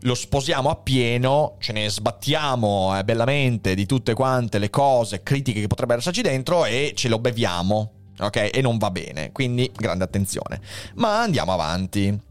lo 0.00 0.14
sposiamo 0.14 0.68
appieno, 0.68 1.56
ce 1.58 1.72
ne 1.72 1.88
sbattiamo 1.88 2.98
eh, 2.98 3.04
bellamente 3.04 3.74
di 3.74 3.86
tutte 3.86 4.14
quante 4.14 4.58
le 4.58 4.70
cose 4.70 5.22
critiche 5.22 5.60
che 5.60 5.66
potrebbero 5.66 6.00
esserci 6.00 6.22
dentro 6.22 6.64
e 6.64 6.92
ce 6.94 7.08
lo 7.08 7.18
beviamo, 7.18 7.92
ok? 8.18 8.50
E 8.52 8.60
non 8.60 8.78
va 8.78 8.90
bene, 8.90 9.32
quindi 9.32 9.70
grande 9.74 10.04
attenzione. 10.04 10.60
Ma 10.94 11.22
andiamo 11.22 11.52
avanti. 11.52 12.25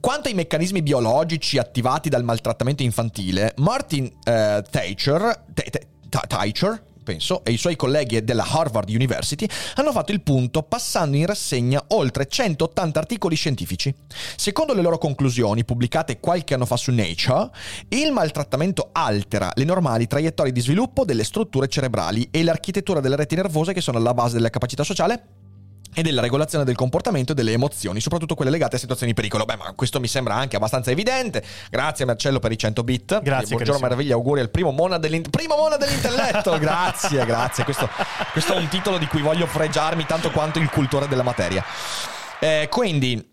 Quanto 0.00 0.28
ai 0.28 0.34
meccanismi 0.34 0.82
biologici 0.82 1.58
attivati 1.58 2.08
dal 2.08 2.24
maltrattamento 2.24 2.82
infantile, 2.82 3.54
Martin 3.56 4.04
eh, 4.24 4.62
Ta- 6.10 6.24
Teicher, 6.26 6.82
penso, 7.04 7.44
e 7.44 7.52
i 7.52 7.56
suoi 7.56 7.76
colleghi 7.76 8.22
della 8.22 8.44
Harvard 8.44 8.88
University 8.88 9.46
hanno 9.76 9.92
fatto 9.92 10.12
il 10.12 10.22
punto 10.22 10.62
passando 10.62 11.16
in 11.16 11.26
rassegna 11.26 11.82
oltre 11.88 12.26
180 12.26 12.98
articoli 12.98 13.36
scientifici. 13.36 13.94
Secondo 14.36 14.74
le 14.74 14.82
loro 14.82 14.98
conclusioni, 14.98 15.64
pubblicate 15.64 16.20
qualche 16.20 16.54
anno 16.54 16.66
fa 16.66 16.76
su 16.76 16.92
Nature, 16.92 17.50
il 17.88 18.12
maltrattamento 18.12 18.90
altera 18.92 19.50
le 19.54 19.64
normali 19.64 20.06
traiettorie 20.06 20.52
di 20.52 20.60
sviluppo 20.60 21.04
delle 21.04 21.24
strutture 21.24 21.68
cerebrali 21.68 22.28
e 22.30 22.42
l'architettura 22.42 23.00
delle 23.00 23.16
reti 23.16 23.34
nervose 23.34 23.72
che 23.72 23.80
sono 23.80 23.98
alla 23.98 24.14
base 24.14 24.34
della 24.34 24.50
capacità 24.50 24.84
sociale 24.84 25.39
e 25.94 26.02
della 26.02 26.20
regolazione 26.20 26.64
del 26.64 26.76
comportamento 26.76 27.32
e 27.32 27.34
delle 27.34 27.52
emozioni, 27.52 28.00
soprattutto 28.00 28.34
quelle 28.34 28.50
legate 28.50 28.76
a 28.76 28.78
situazioni 28.78 29.12
di 29.12 29.16
pericolo. 29.16 29.44
Beh, 29.44 29.56
ma 29.56 29.72
questo 29.74 30.00
mi 30.00 30.08
sembra 30.08 30.34
anche 30.34 30.56
abbastanza 30.56 30.90
evidente. 30.90 31.42
Grazie 31.70 32.04
Marcello 32.04 32.38
per 32.38 32.52
i 32.52 32.58
100 32.58 32.84
bit. 32.84 33.04
Grazie, 33.06 33.24
Buongiorno 33.28 33.56
carissimo. 33.56 33.78
meraviglia, 33.80 34.14
auguri 34.14 34.40
al 34.40 34.50
primo 34.50 34.70
mona, 34.70 34.98
dell'in- 34.98 35.28
primo 35.28 35.56
mona 35.56 35.76
dell'intelletto. 35.76 36.56
grazie, 36.60 37.24
grazie. 37.24 37.64
Questo, 37.64 37.88
questo 38.32 38.54
è 38.54 38.56
un 38.58 38.68
titolo 38.68 38.98
di 38.98 39.06
cui 39.06 39.20
voglio 39.22 39.46
fregiarmi 39.46 40.06
tanto 40.06 40.30
quanto 40.30 40.58
il 40.58 40.70
cultore 40.70 41.08
della 41.08 41.22
materia. 41.22 41.64
Eh, 42.38 42.68
quindi... 42.70 43.29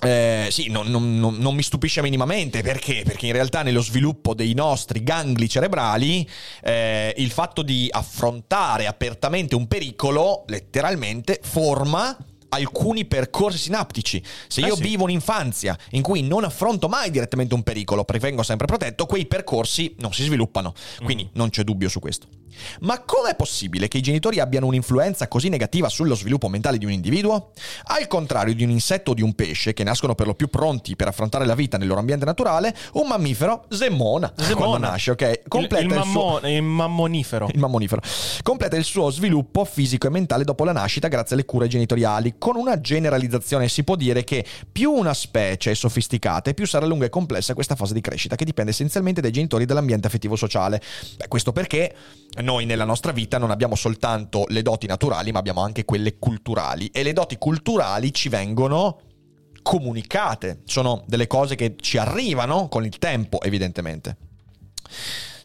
Eh, 0.00 0.46
sì, 0.50 0.68
non, 0.68 0.86
non- 0.88 1.18
non- 1.18 1.36
non 1.38 1.54
mi 1.56 1.62
stupisce 1.62 2.02
minimamente 2.02 2.62
perché? 2.62 3.02
Perché 3.04 3.26
in 3.26 3.32
realtà 3.32 3.62
nello 3.62 3.82
sviluppo 3.82 4.32
dei 4.32 4.54
nostri 4.54 5.02
gangli 5.02 5.48
cerebrali 5.48 6.28
eh, 6.62 7.12
il 7.16 7.30
fatto 7.32 7.62
di 7.62 7.88
affrontare 7.90 8.86
apertamente 8.86 9.56
un 9.56 9.66
pericolo 9.66 10.44
letteralmente 10.46 11.40
forma 11.42 12.16
alcuni 12.50 13.04
percorsi 13.06 13.58
sinaptici. 13.58 14.22
Se 14.46 14.62
Eh 14.62 14.66
io 14.66 14.76
sì. 14.76 14.82
vivo 14.82 15.02
un'infanzia 15.02 15.76
in 15.90 16.02
cui 16.02 16.22
non 16.22 16.44
affronto 16.44 16.88
mai 16.88 17.10
direttamente 17.10 17.54
un 17.54 17.62
pericolo, 17.62 18.04
perché 18.04 18.22
vengo 18.26 18.42
sempre 18.42 18.66
protetto, 18.66 19.04
quei 19.04 19.26
percorsi 19.26 19.94
non 19.98 20.12
si 20.14 20.22
sviluppano. 20.22 20.72
Quindi 21.02 21.24
Mm. 21.24 21.28
non 21.32 21.50
c'è 21.50 21.62
dubbio 21.64 21.88
su 21.90 21.98
questo. 22.00 22.26
Ma 22.80 23.00
com'è 23.00 23.34
possibile 23.36 23.88
che 23.88 23.98
i 23.98 24.00
genitori 24.00 24.40
abbiano 24.40 24.66
un'influenza 24.66 25.28
così 25.28 25.48
negativa 25.48 25.88
sullo 25.88 26.14
sviluppo 26.14 26.48
mentale 26.48 26.78
di 26.78 26.84
un 26.84 26.92
individuo? 26.92 27.52
Al 27.84 28.06
contrario 28.06 28.54
di 28.54 28.64
un 28.64 28.70
insetto 28.70 29.12
o 29.12 29.14
di 29.14 29.22
un 29.22 29.34
pesce, 29.34 29.72
che 29.72 29.84
nascono 29.84 30.14
per 30.14 30.26
lo 30.26 30.34
più 30.34 30.48
pronti 30.48 30.96
per 30.96 31.08
affrontare 31.08 31.46
la 31.46 31.54
vita 31.54 31.78
nel 31.78 31.88
loro 31.88 32.00
ambiente 32.00 32.24
naturale, 32.24 32.74
un 32.94 33.06
mammifero 33.06 33.64
semona, 33.68 34.32
quando 34.34 34.54
Semona. 34.54 34.88
nasce, 34.90 35.10
ok? 35.12 35.22
Il, 35.22 35.40
Completa 35.48 35.84
il, 35.84 35.90
il 35.90 36.10
suo- 36.10 36.40
mammo- 36.40 36.48
il 36.48 36.62
mammonifero. 36.62 37.48
il 37.52 37.58
mammonifero. 37.58 38.00
Completa 38.42 38.76
il 38.76 38.84
suo 38.84 39.10
sviluppo 39.10 39.64
fisico 39.64 40.06
e 40.06 40.10
mentale 40.10 40.44
dopo 40.44 40.64
la 40.64 40.72
nascita 40.72 41.08
grazie 41.08 41.34
alle 41.34 41.44
cure 41.44 41.68
genitoriali. 41.68 42.34
Con 42.38 42.56
una 42.56 42.80
generalizzazione 42.80 43.68
si 43.68 43.84
può 43.84 43.96
dire 43.96 44.24
che 44.24 44.44
più 44.70 44.90
una 44.92 45.14
specie 45.14 45.70
è 45.70 45.74
sofisticata 45.74 46.50
e 46.50 46.54
più 46.54 46.66
sarà 46.66 46.86
lunga 46.86 47.06
e 47.06 47.10
complessa 47.10 47.54
questa 47.54 47.74
fase 47.74 47.94
di 47.94 48.00
crescita 48.00 48.36
che 48.36 48.44
dipende 48.44 48.70
essenzialmente 48.70 49.20
dai 49.20 49.30
genitori 49.30 49.64
e 49.64 49.66
dall'ambiente 49.66 50.06
affettivo 50.06 50.36
sociale. 50.36 50.80
Beh, 51.16 51.28
questo 51.28 51.52
perché 51.52 51.94
noi 52.42 52.64
nella 52.66 52.84
nostra 52.84 53.12
vita 53.12 53.38
non 53.38 53.50
abbiamo 53.50 53.74
soltanto 53.74 54.44
le 54.48 54.62
doti 54.62 54.86
naturali 54.86 55.32
ma 55.32 55.38
abbiamo 55.38 55.62
anche 55.62 55.84
quelle 55.84 56.18
culturali 56.18 56.88
e 56.92 57.02
le 57.02 57.12
doti 57.12 57.36
culturali 57.36 58.12
ci 58.12 58.28
vengono 58.28 59.00
comunicate, 59.62 60.62
sono 60.64 61.04
delle 61.06 61.26
cose 61.26 61.54
che 61.54 61.76
ci 61.78 61.98
arrivano 61.98 62.68
con 62.68 62.84
il 62.84 62.98
tempo 62.98 63.40
evidentemente. 63.42 64.16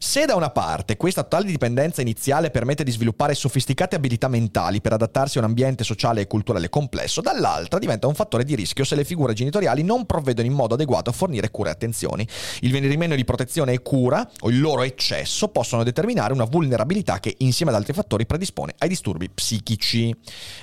Se 0.06 0.26
da 0.26 0.36
una 0.36 0.50
parte 0.50 0.98
questa 0.98 1.24
totale 1.24 1.46
dipendenza 1.46 2.02
iniziale 2.02 2.52
permette 2.52 2.84
di 2.84 2.92
sviluppare 2.92 3.34
sofisticate 3.34 3.96
abilità 3.96 4.28
mentali 4.28 4.82
per 4.82 4.92
adattarsi 4.92 5.38
a 5.38 5.40
un 5.40 5.48
ambiente 5.48 5.86
sociale 5.86 6.20
e 6.20 6.28
culturale 6.28 6.68
complesso, 6.68 7.22
dall'altra 7.22 7.80
diventa 7.80 8.06
un 8.08 8.14
fattore 8.14 8.44
di 8.44 8.54
rischio 8.54 8.84
se 8.84 8.96
le 8.96 9.06
figure 9.06 9.32
genitoriali 9.32 9.82
non 9.82 10.06
provvedono 10.06 10.46
in 10.46 10.54
modo 10.54 10.74
adeguato 10.74 11.10
a 11.10 11.14
fornire 11.14 11.52
cure 11.52 11.70
e 11.70 11.72
attenzioni. 11.72 12.28
Il 12.60 12.72
venire 12.72 12.98
meno 12.98 13.16
di 13.16 13.24
protezione 13.24 13.72
e 13.72 13.82
cura, 13.82 14.30
o 14.42 14.50
il 14.50 14.60
loro 14.60 14.82
eccesso, 14.82 15.48
possono 15.48 15.84
determinare 15.84 16.34
una 16.34 16.44
vulnerabilità 16.44 17.22
che 17.22 17.36
insieme 17.38 17.72
ad 17.72 17.78
altri 17.78 17.94
fattori 17.94 18.26
predispone 18.26 18.76
ai 18.80 18.90
disturbi 18.90 19.30
psichici. 19.30 20.14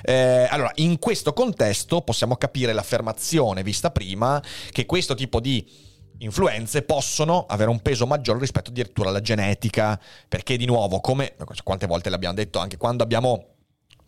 Eh, 0.03 0.47
allora, 0.51 0.71
in 0.75 0.99
questo 0.99 1.33
contesto 1.33 2.01
possiamo 2.01 2.35
capire 2.35 2.73
l'affermazione 2.73 3.63
vista 3.63 3.89
prima 3.89 4.39
che 4.71 4.85
questo 4.85 5.15
tipo 5.15 5.39
di 5.39 5.89
influenze 6.23 6.81
possono 6.83 7.45
avere 7.47 7.69
un 7.69 7.79
peso 7.79 8.07
maggiore 8.07 8.39
rispetto 8.39 8.69
addirittura 8.69 9.09
alla 9.09 9.21
genetica, 9.21 9.99
perché 10.27 10.57
di 10.57 10.65
nuovo, 10.65 10.99
come 10.99 11.35
quante 11.63 11.87
volte 11.87 12.09
l'abbiamo 12.09 12.35
detto 12.35 12.59
anche 12.59 12.77
quando 12.77 13.03
abbiamo 13.03 13.45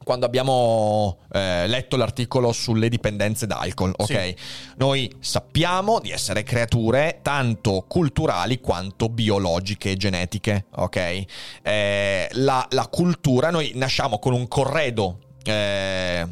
quando 0.04 0.26
abbiamo 0.26 1.20
eh, 1.32 1.66
letto 1.66 1.96
l'articolo 1.96 2.52
sulle 2.52 2.90
dipendenze 2.90 3.48
d'alcol, 3.48 3.94
ok? 3.96 4.06
Sì. 4.06 4.36
Noi 4.76 5.10
sappiamo 5.20 6.02
di 6.02 6.12
essere 6.12 6.44
creature 6.44 7.20
tanto 7.22 7.86
culturali 7.88 8.60
quanto 8.60 9.08
biologiche 9.08 9.92
e 9.92 9.96
genetiche, 9.96 10.66
ok? 10.76 11.26
Eh, 11.62 12.30
la, 12.34 12.68
la 12.72 12.88
cultura, 12.88 13.50
noi 13.50 13.72
nasciamo 13.76 14.20
con 14.20 14.34
un 14.34 14.48
corredo. 14.50 15.20
eh, 15.44 16.28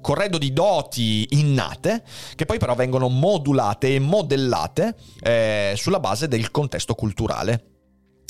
corredo 0.00 0.38
di 0.38 0.52
doti 0.52 1.26
innate 1.30 2.02
che 2.34 2.46
poi 2.46 2.58
però 2.58 2.74
vengono 2.74 3.08
modulate 3.08 3.94
e 3.94 3.98
modellate 3.98 4.94
eh, 5.20 5.74
sulla 5.76 6.00
base 6.00 6.28
del 6.28 6.50
contesto 6.50 6.94
culturale. 6.94 7.66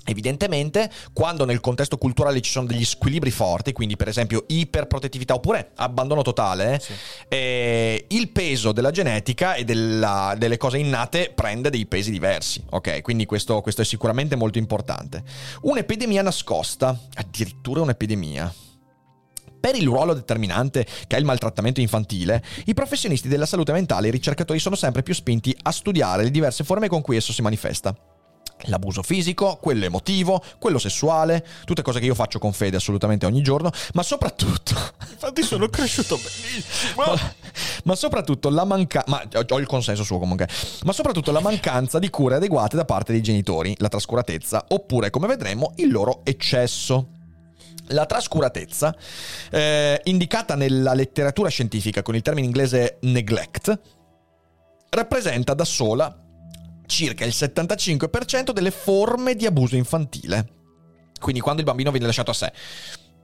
Evidentemente, 0.04 0.90
quando 1.12 1.44
nel 1.44 1.60
contesto 1.60 1.96
culturale 1.96 2.40
ci 2.40 2.50
sono 2.50 2.66
degli 2.66 2.84
squilibri 2.84 3.30
forti, 3.30 3.72
quindi 3.72 3.96
per 3.96 4.08
esempio 4.08 4.44
iperprotettività 4.48 5.34
oppure 5.34 5.70
abbandono 5.76 6.22
totale, 6.22 6.80
Sì. 6.80 6.92
eh, 7.28 8.06
il 8.08 8.30
peso 8.30 8.72
della 8.72 8.90
genetica 8.90 9.54
e 9.54 9.62
della- 9.62 10.34
delle 10.36 10.56
cose 10.56 10.78
innate 10.78 11.30
prende 11.32 11.70
dei 11.70 11.86
pesi 11.86 12.10
diversi. 12.10 12.60
Ok, 12.70 13.00
quindi 13.00 13.26
questo, 13.26 13.60
questo 13.60 13.82
è 13.82 13.84
sicuramente 13.84 14.34
molto 14.34 14.58
importante. 14.58 15.22
Un'epidemia 15.60 16.22
nascosta, 16.22 16.98
addirittura 17.14 17.82
un'epidemia. 17.82 18.52
Per 19.62 19.76
il 19.76 19.84
ruolo 19.84 20.12
determinante 20.12 20.84
che 21.06 21.14
è 21.14 21.20
il 21.20 21.24
maltrattamento 21.24 21.78
infantile, 21.78 22.42
i 22.64 22.74
professionisti 22.74 23.28
della 23.28 23.46
salute 23.46 23.70
mentale 23.70 24.06
e 24.06 24.08
i 24.08 24.12
ricercatori 24.12 24.58
sono 24.58 24.74
sempre 24.74 25.04
più 25.04 25.14
spinti 25.14 25.56
a 25.62 25.70
studiare 25.70 26.24
le 26.24 26.32
diverse 26.32 26.64
forme 26.64 26.88
con 26.88 27.00
cui 27.00 27.14
esso 27.14 27.32
si 27.32 27.42
manifesta. 27.42 27.94
L'abuso 28.62 29.04
fisico, 29.04 29.58
quello 29.60 29.84
emotivo, 29.84 30.42
quello 30.58 30.80
sessuale, 30.80 31.46
tutte 31.64 31.82
cose 31.82 32.00
che 32.00 32.06
io 32.06 32.14
faccio 32.16 32.40
con 32.40 32.52
fede 32.52 32.76
assolutamente 32.76 33.24
ogni 33.24 33.40
giorno, 33.40 33.70
ma 33.92 34.02
soprattutto 34.02 34.74
Infatti 35.12 35.42
sono 35.44 35.68
cresciuto 35.68 36.16
benissimo. 36.16 37.04
ma, 37.04 37.34
ma 37.84 37.94
soprattutto 37.94 38.50
la 38.50 38.64
mancanza. 38.64 39.08
Ma 39.08 39.22
ho 39.48 39.58
il 39.60 39.66
consenso 39.66 40.02
suo 40.02 40.18
comunque. 40.18 40.48
Ma 40.82 40.92
soprattutto 40.92 41.30
la 41.30 41.40
mancanza 41.40 42.00
di 42.00 42.10
cure 42.10 42.34
adeguate 42.34 42.74
da 42.74 42.84
parte 42.84 43.12
dei 43.12 43.22
genitori, 43.22 43.76
la 43.78 43.88
trascuratezza, 43.88 44.64
oppure, 44.70 45.10
come 45.10 45.28
vedremo, 45.28 45.72
il 45.76 45.92
loro 45.92 46.22
eccesso. 46.24 47.20
La 47.88 48.06
trascuratezza, 48.06 48.94
eh, 49.50 50.00
indicata 50.04 50.54
nella 50.54 50.94
letteratura 50.94 51.48
scientifica 51.48 52.02
con 52.02 52.14
il 52.14 52.22
termine 52.22 52.46
inglese 52.46 52.98
neglect, 53.02 53.80
rappresenta 54.90 55.54
da 55.54 55.64
sola 55.64 56.16
circa 56.86 57.24
il 57.24 57.32
75% 57.34 58.52
delle 58.52 58.70
forme 58.70 59.34
di 59.34 59.46
abuso 59.46 59.76
infantile. 59.76 60.60
Quindi 61.20 61.40
quando 61.40 61.60
il 61.60 61.66
bambino 61.66 61.90
viene 61.90 62.06
lasciato 62.06 62.30
a 62.30 62.34
sé. 62.34 62.52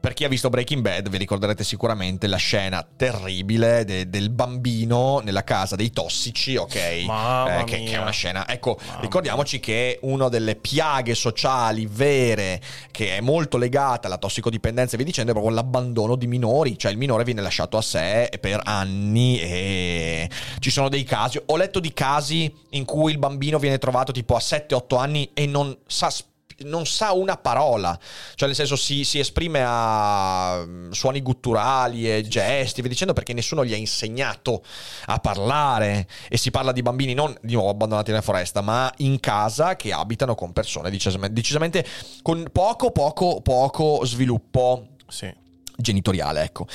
Per 0.01 0.15
chi 0.15 0.25
ha 0.25 0.29
visto 0.29 0.49
Breaking 0.49 0.81
Bad, 0.81 1.09
vi 1.09 1.17
ricorderete 1.19 1.65
sicuramente 1.65 2.29
la 2.29 2.37
scena 2.37 2.87
terribile 2.97 3.85
de- 3.85 4.09
del 4.09 4.31
bambino 4.31 5.19
nella 5.19 5.43
casa 5.43 5.75
dei 5.75 5.91
tossici, 5.91 6.55
ok? 6.55 7.05
Eh, 7.49 7.65
che, 7.65 7.77
che 7.79 7.85
è 7.85 7.89
mia. 7.89 8.01
una 8.03 8.11
scena. 8.11 8.49
Ecco, 8.49 8.79
Mamma 8.87 9.01
ricordiamoci 9.01 9.59
che 9.59 9.99
una 10.03 10.29
delle 10.29 10.55
piaghe 10.55 11.17
sociali 11.17 11.89
vere, 11.91 12.61
che 12.93 13.17
è 13.17 13.21
molto 13.21 13.59
legata 13.59 14.07
alla 14.07 14.19
tossicodipendenza 14.19 14.95
e 14.95 14.97
via 14.99 15.07
dicendo, 15.07 15.33
è 15.33 15.35
proprio 15.35 15.55
l'abbandono 15.55 16.15
di 16.15 16.29
minori. 16.29 16.79
Cioè, 16.79 16.93
il 16.93 16.99
minore 16.99 17.25
viene 17.25 17.43
lasciato 17.43 17.77
a 17.77 17.83
sé 17.83 18.31
per 18.41 18.61
anni 18.63 19.41
e 19.41 20.31
ci 20.61 20.71
sono 20.71 20.89
dei 20.89 21.03
casi. 21.03 21.41
Ho 21.47 21.57
letto 21.57 21.81
di 21.81 21.93
casi 21.93 22.55
in 22.71 22.85
cui 22.85 23.11
il 23.11 23.19
bambino 23.19 23.59
viene 23.59 23.79
trovato 23.79 24.13
tipo 24.13 24.37
a 24.37 24.41
7-8 24.41 24.97
anni 24.97 25.31
e 25.35 25.47
non 25.47 25.77
sa 25.87 26.09
sp- 26.09 26.27
non 26.65 26.87
sa 26.87 27.13
una 27.13 27.37
parola, 27.37 27.99
cioè 28.35 28.49
nel 28.49 28.57
senso 28.57 28.77
si, 28.77 29.05
si 29.05 29.19
esprime 29.19 29.63
a 29.65 30.65
mm, 30.65 30.91
suoni 30.91 31.21
gutturali 31.23 32.11
e 32.11 32.27
gesti, 32.27 32.83
vi 32.83 32.89
dicendo 32.89 33.13
perché 33.13 33.33
nessuno 33.33 33.65
gli 33.65 33.73
ha 33.73 33.77
insegnato 33.77 34.63
a 35.07 35.19
parlare 35.19 36.09
e 36.29 36.37
si 36.37 36.51
parla 36.51 36.73
di 36.73 36.83
bambini 36.83 37.15
non 37.15 37.37
di 37.43 37.55
nuovo 37.55 37.71
abbandonati 37.71 38.11
nella 38.11 38.23
foresta, 38.23 38.61
ma 38.61 38.93
in 38.99 39.21
casa 39.21 39.77
che 39.77 39.93
abitano 39.93 40.35
con 40.35 40.53
persone 40.53 40.91
decisamente, 40.91 41.35
decisamente 41.35 41.87
con 42.23 42.49
poco 42.51 42.91
poco 42.91 43.41
poco 43.41 44.05
sviluppo 44.05 44.89
Sì. 45.07 45.33
genitoriale, 45.77 46.43
ecco. 46.43 46.67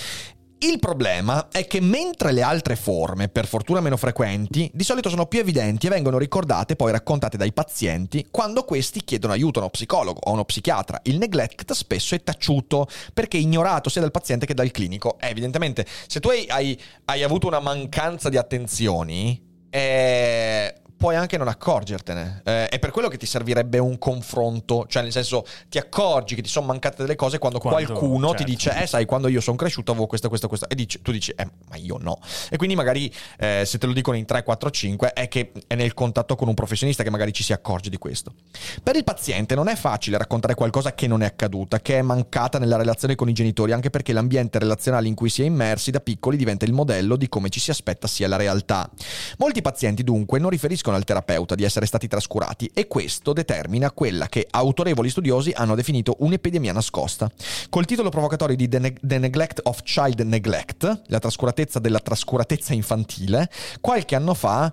Il 0.63 0.79
problema 0.79 1.49
è 1.51 1.67
che 1.67 1.81
mentre 1.81 2.31
le 2.31 2.41
altre 2.41 2.77
forme, 2.77 3.27
per 3.27 3.47
fortuna 3.47 3.81
meno 3.81 3.97
frequenti, 3.97 4.71
di 4.73 4.85
solito 4.85 5.09
sono 5.09 5.25
più 5.25 5.39
evidenti 5.39 5.87
e 5.87 5.89
vengono 5.89 6.17
ricordate 6.17 6.71
e 6.71 6.75
poi 6.77 6.93
raccontate 6.93 7.35
dai 7.35 7.51
pazienti 7.51 8.27
quando 8.31 8.63
questi 8.63 9.03
chiedono 9.03 9.33
aiuto 9.33 9.59
a 9.59 9.63
uno 9.63 9.71
psicologo 9.71 10.21
o 10.23 10.29
a 10.29 10.33
uno 10.33 10.45
psichiatra, 10.45 11.01
il 11.03 11.17
neglect 11.17 11.73
spesso 11.73 12.15
è 12.15 12.23
taciuto 12.23 12.87
perché 13.13 13.35
ignorato 13.35 13.89
sia 13.89 13.99
dal 13.99 14.11
paziente 14.11 14.45
che 14.45 14.53
dal 14.53 14.71
clinico. 14.71 15.17
Evidentemente, 15.19 15.85
se 16.07 16.21
tu 16.21 16.29
hai- 16.29 16.79
hai 17.03 17.23
avuto 17.23 17.47
una 17.47 17.59
mancanza 17.59 18.29
di 18.29 18.37
attenzioni, 18.37 19.51
eh, 19.73 20.75
puoi 21.03 21.15
anche 21.17 21.37
non 21.37 21.49
accorgertene. 21.49 22.43
Eh, 22.45 22.69
è 22.69 22.79
per 22.79 22.91
quello 22.91 23.09
che 23.09 23.17
ti 23.17 23.25
servirebbe 23.25 23.77
un 23.77 23.97
confronto, 23.97 24.85
cioè 24.87 25.01
nel 25.01 25.11
senso 25.11 25.45
ti 25.67 25.77
accorgi 25.77 26.33
che 26.33 26.41
ti 26.41 26.47
sono 26.47 26.67
mancate 26.67 27.01
delle 27.01 27.15
cose 27.15 27.39
quando, 27.39 27.59
Quando- 27.59 27.83
qualcuno 27.91 28.29
ti 28.29 28.37
certo. 28.37 28.51
dice, 28.51 28.81
eh 28.81 28.87
sai, 28.87 29.03
quando 29.05 29.27
io 29.27 29.41
sono 29.41 29.57
cresciuto 29.57 29.91
avevo 29.91 30.07
questa, 30.07 30.29
questa, 30.29 30.47
questa, 30.47 30.67
e 30.67 30.75
dici- 30.75 31.01
tu 31.01 31.11
dici, 31.11 31.31
eh 31.31 31.45
ma 31.69 31.75
io 31.75 31.97
no. 31.99 32.19
E 32.49 32.55
quindi 32.55 32.75
magari 32.75 33.13
eh, 33.37 33.63
se 33.65 33.79
te 33.79 33.85
lo 33.85 33.91
dicono 33.91 34.15
in 34.15 34.23
3, 34.25 34.43
4, 34.43 34.69
5 34.69 35.11
è 35.11 35.27
che 35.27 35.51
è 35.67 35.75
nel 35.75 35.93
contatto 35.93 36.35
con 36.35 36.47
un 36.47 36.53
professionista 36.53 37.03
che 37.03 37.09
magari 37.09 37.33
ci 37.33 37.43
si 37.43 37.51
accorge 37.51 37.89
di 37.89 37.97
questo. 37.97 38.35
Per 38.81 38.95
il 38.95 39.03
paziente 39.03 39.55
non 39.55 39.67
è 39.67 39.75
facile 39.75 40.17
raccontare 40.17 40.53
qualcosa 40.53 40.93
che 40.93 41.07
non 41.07 41.21
è 41.21 41.25
accaduta, 41.25 41.81
che 41.81 41.97
è 41.97 42.01
mancata 42.01 42.59
nella 42.59 42.77
relazione 42.77 43.15
con 43.15 43.27
i 43.27 43.33
genitori, 43.33 43.73
anche 43.73 43.89
perché 43.89 44.13
l'ambiente 44.13 44.57
relazionale 44.57 45.09
in 45.09 45.15
cui 45.15 45.29
si 45.29 45.41
è 45.41 45.45
immersi 45.45 45.91
da 45.91 45.99
piccoli 45.99 46.37
diventa 46.37 46.63
il 46.63 46.71
modello 46.71 47.17
di 47.17 47.27
come 47.27 47.49
ci 47.49 47.59
si 47.59 47.71
aspetta 47.71 48.07
sia 48.07 48.29
la 48.29 48.37
realtà. 48.37 48.89
Molti 49.37 49.61
pazienti 49.63 50.03
dunque 50.03 50.37
non 50.37 50.51
riferiscono 50.51 50.95
al 50.95 51.03
terapeuta 51.03 51.55
di 51.55 51.63
essere 51.63 51.87
stati 51.87 52.07
trascurati 52.07 52.69
e 52.71 52.85
questo 52.87 53.33
determina 53.33 53.89
quella 53.89 54.27
che 54.27 54.45
autorevoli 54.47 55.09
studiosi 55.09 55.51
hanno 55.55 55.73
definito 55.73 56.17
un'epidemia 56.19 56.71
nascosta. 56.71 57.31
Col 57.69 57.85
titolo 57.85 58.09
provocatorio 58.09 58.55
di 58.55 58.67
The, 58.67 58.77
Ne- 58.77 58.95
The 59.01 59.17
Neglect 59.17 59.61
of 59.63 59.81
Child 59.81 60.19
Neglect, 60.21 61.01
la 61.07 61.17
trascuratezza 61.17 61.79
della 61.79 61.99
trascuratezza 61.99 62.73
infantile, 62.73 63.49
qualche 63.81 64.15
anno 64.15 64.35
fa 64.35 64.71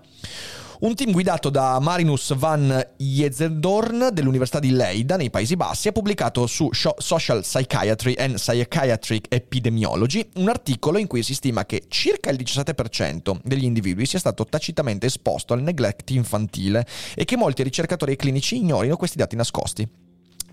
un 0.81 0.95
team 0.95 1.11
guidato 1.11 1.51
da 1.51 1.79
Marinus 1.79 2.35
van 2.37 2.87
Jezendorn 2.97 4.09
dell'Università 4.13 4.61
di 4.61 4.71
Leida 4.71 5.17
nei 5.17 5.29
Paesi 5.29 5.55
Bassi 5.57 5.89
ha 5.89 5.93
pubblicato 5.93 6.47
su 6.47 6.71
Social 6.71 7.43
Psychiatry 7.43 8.15
and 8.17 8.35
Psychiatric 8.35 9.27
Epidemiology 9.29 10.27
un 10.37 10.49
articolo 10.49 10.97
in 10.97 11.07
cui 11.07 11.23
si 11.23 11.35
stima 11.35 11.67
che 11.67 11.85
circa 11.89 12.31
il 12.31 12.39
17% 12.43 13.41
degli 13.43 13.65
individui 13.65 14.07
sia 14.07 14.19
stato 14.19 14.47
tacitamente 14.47 15.07
esposto 15.07 15.53
al 15.53 15.63
neglect 15.63 16.11
infantile 16.11 16.87
e 17.15 17.25
che 17.25 17.37
molti 17.37 17.63
ricercatori 17.63 18.13
e 18.13 18.17
clinici 18.17 18.57
ignorino 18.57 18.97
questi 18.97 19.19
dati 19.19 19.37
nascosti. 19.37 20.00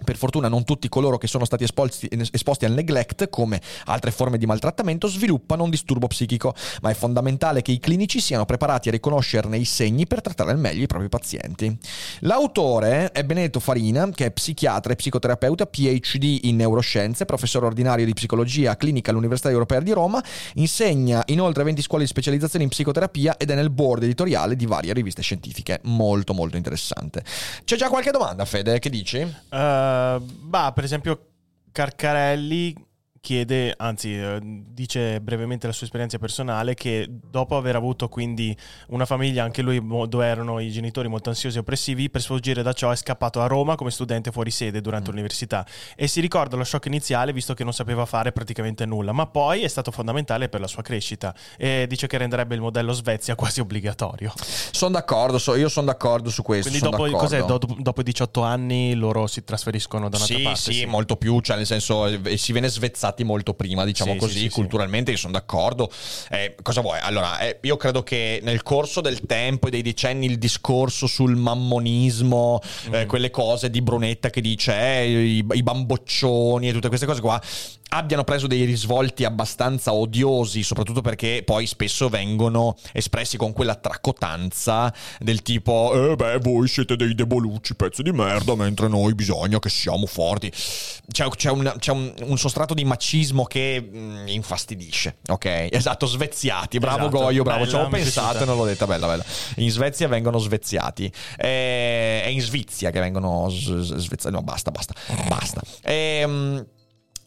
Per 0.03 0.15
fortuna 0.15 0.47
non 0.47 0.63
tutti 0.63 0.89
coloro 0.89 1.17
che 1.17 1.27
sono 1.27 1.45
stati 1.45 1.63
esposti, 1.63 2.07
esposti 2.31 2.65
al 2.65 2.71
neglect, 2.71 3.29
come 3.29 3.61
altre 3.85 4.11
forme 4.11 4.37
di 4.37 4.45
maltrattamento, 4.45 5.07
sviluppano 5.07 5.63
un 5.63 5.69
disturbo 5.69 6.07
psichico, 6.07 6.53
ma 6.81 6.89
è 6.89 6.93
fondamentale 6.93 7.61
che 7.61 7.71
i 7.71 7.79
clinici 7.79 8.19
siano 8.19 8.45
preparati 8.45 8.89
a 8.89 8.91
riconoscerne 8.91 9.57
i 9.57 9.65
segni 9.65 10.07
per 10.07 10.21
trattare 10.21 10.51
al 10.51 10.59
meglio 10.59 10.83
i 10.83 10.87
propri 10.87 11.09
pazienti. 11.09 11.75
L'autore 12.21 13.11
è 13.11 13.23
Benedetto 13.23 13.59
Farina, 13.59 14.09
che 14.09 14.25
è 14.25 14.31
psichiatra 14.31 14.93
e 14.93 14.95
psicoterapeuta, 14.95 15.65
PhD 15.65 16.39
in 16.43 16.55
neuroscienze, 16.57 17.25
professore 17.25 17.65
ordinario 17.65 18.05
di 18.05 18.13
psicologia 18.13 18.75
clinica 18.77 19.11
all'Università 19.11 19.49
Europea 19.49 19.79
di 19.79 19.91
Roma, 19.91 20.23
insegna 20.55 21.23
in 21.27 21.41
oltre 21.41 21.63
20 21.63 21.81
scuole 21.81 22.03
di 22.03 22.09
specializzazione 22.09 22.63
in 22.63 22.69
psicoterapia 22.69 23.37
ed 23.37 23.49
è 23.49 23.55
nel 23.55 23.69
board 23.69 24.03
editoriale 24.03 24.55
di 24.55 24.65
varie 24.65 24.93
riviste 24.93 25.21
scientifiche. 25.21 25.79
Molto 25.83 26.33
molto 26.33 26.57
interessante. 26.57 27.23
C'è 27.63 27.75
già 27.75 27.89
qualche 27.89 28.11
domanda, 28.11 28.45
Fede? 28.45 28.79
Che 28.79 28.89
dici? 28.89 29.17
Eh, 29.17 29.86
bah, 30.19 30.71
per 30.73 30.83
esempio, 30.83 31.27
Carcarelli 31.71 32.86
chiede, 33.21 33.73
anzi 33.77 34.17
eh, 34.17 34.39
dice 34.41 35.19
brevemente 35.21 35.67
la 35.67 35.73
sua 35.73 35.85
esperienza 35.85 36.17
personale 36.17 36.73
che 36.73 37.07
dopo 37.09 37.57
aver 37.57 37.75
avuto 37.75 38.07
quindi 38.09 38.55
una 38.89 39.05
famiglia, 39.05 39.43
anche 39.43 39.61
lui 39.61 39.81
dove 40.07 40.25
erano 40.25 40.59
i 40.59 40.71
genitori 40.71 41.07
molto 41.07 41.29
ansiosi 41.29 41.57
e 41.57 41.59
oppressivi, 41.59 42.09
per 42.09 42.21
sfuggire 42.21 42.61
da 42.63 42.73
ciò 42.73 42.91
è 42.91 42.95
scappato 42.95 43.41
a 43.41 43.47
Roma 43.47 43.75
come 43.75 43.91
studente 43.91 44.31
fuori 44.31 44.51
sede 44.51 44.81
durante 44.81 45.09
l'università 45.09 45.65
e 45.95 46.07
si 46.07 46.21
ricorda 46.21 46.55
lo 46.55 46.63
shock 46.63 46.85
iniziale 46.85 47.33
visto 47.33 47.53
che 47.53 47.63
non 47.63 47.73
sapeva 47.73 48.05
fare 48.05 48.31
praticamente 48.31 48.85
nulla, 48.85 49.11
ma 49.11 49.25
poi 49.27 49.63
è 49.63 49.67
stato 49.67 49.91
fondamentale 49.91 50.49
per 50.49 50.59
la 50.61 50.67
sua 50.67 50.81
crescita 50.81 51.33
e 51.57 51.85
dice 51.87 52.07
che 52.07 52.17
renderebbe 52.17 52.55
il 52.55 52.61
modello 52.61 52.93
Svezia 52.93 53.35
quasi 53.35 53.59
obbligatorio. 53.59 54.33
Sono 54.71 54.91
d'accordo, 54.91 55.37
so- 55.37 55.55
io 55.55 55.69
sono 55.69 55.87
d'accordo 55.87 56.29
su 56.29 56.41
questo. 56.43 56.69
Quindi 56.69 56.89
dopo, 56.89 57.09
cos'è, 57.17 57.43
dopo, 57.43 57.75
dopo 57.79 58.01
i 58.01 58.03
18 58.03 58.41
anni 58.41 58.93
loro 58.95 59.27
si 59.27 59.43
trasferiscono 59.43 60.09
da 60.09 60.17
un'altra 60.17 60.37
Sì, 60.37 60.43
parte? 60.43 60.59
sì, 60.71 60.85
molto 60.85 61.15
più, 61.17 61.39
cioè 61.41 61.57
nel 61.57 61.65
senso 61.65 62.05
eh, 62.07 62.37
si 62.37 62.51
viene 62.51 62.67
svezzati 62.67 63.16
molto 63.23 63.53
prima, 63.53 63.83
diciamo 63.85 64.13
Sì, 64.13 64.17
così, 64.17 64.39
sì, 64.39 64.49
culturalmente 64.49 65.15
sono 65.17 65.33
d'accordo. 65.33 65.89
Eh, 66.29 66.55
cosa 66.61 66.81
vuoi? 66.81 66.99
Allora, 67.01 67.39
eh, 67.39 67.59
io 67.61 67.77
credo 67.77 68.03
che 68.03 68.39
nel 68.43 68.63
corso 68.63 69.01
del 69.01 69.21
tempo 69.25 69.67
e 69.67 69.69
dei 69.71 69.81
decenni 69.81 70.25
il 70.25 70.37
discorso 70.37 71.07
sul 71.07 71.35
mammonismo, 71.35 72.61
eh, 72.91 73.05
Mm. 73.05 73.07
quelle 73.07 73.29
cose 73.31 73.69
di 73.69 73.81
Brunetta 73.81 74.29
che 74.29 74.41
dice 74.41 74.73
eh, 74.73 75.23
i, 75.37 75.45
i 75.51 75.63
bamboccioni 75.63 76.69
e 76.69 76.71
tutte 76.73 76.87
queste 76.87 77.05
cose 77.05 77.21
qua 77.21 77.41
abbiano 77.89 78.25
preso 78.25 78.47
dei 78.47 78.65
risvolti 78.65 79.23
abbastanza 79.23 79.93
odiosi, 79.93 80.61
soprattutto 80.61 80.99
perché 80.99 81.41
poi 81.45 81.65
spesso 81.65 82.09
vengono 82.09 82.75
espressi 82.91 83.37
con 83.37 83.53
quella 83.53 83.75
tracotanza 83.75 84.93
del 85.19 85.41
tipo 85.41 86.11
eh 86.11 86.15
beh 86.17 86.39
voi 86.39 86.67
siete 86.67 86.97
dei 86.97 87.15
debolucci 87.15 87.75
pezzi 87.75 88.03
di 88.03 88.11
merda 88.11 88.55
mentre 88.55 88.89
noi 88.89 89.15
bisogna 89.15 89.59
che 89.59 89.69
siamo 89.69 90.05
forti 90.05 90.51
c'è, 90.51 91.27
c'è 91.29 91.49
un, 91.49 91.73
c'è 91.79 91.91
un- 91.91 92.13
un 92.23 92.37
sostrato 92.37 92.73
di 92.73 92.83
macismo 92.97 93.43
che 93.45 93.79
mh, 93.79 94.23
infastidisce, 94.27 95.17
ok? 95.27 95.67
Esatto, 95.71 96.07
sveziati, 96.07 96.79
bravo 96.79 97.01
Esatto. 97.07 97.17
Goio, 97.17 97.43
bravo, 97.43 97.67
ci 97.67 97.75
avevo 97.75 97.95
è 97.95 97.99
pensato 98.01 98.43
e 98.43 98.45
non 98.45 98.57
l'ho 98.57 98.65
detta, 98.65 98.87
bella, 98.87 99.05
bella. 99.07 99.23
In 99.57 99.69
Svezia 99.69 100.07
vengono 100.07 100.39
sveziati, 100.39 101.05
Eh, 101.37 102.23
è 102.23 102.27
in 102.27 102.41
Svezia 102.41 102.89
che 102.89 102.99
vengono 102.99 103.49
s- 103.49 103.79
s- 103.81 103.95
sveziati, 103.95 104.35
no 104.35 104.41
basta, 104.41 104.71
basta, 104.71 104.93
basta. 105.27 105.61
Ehm... 105.83 106.65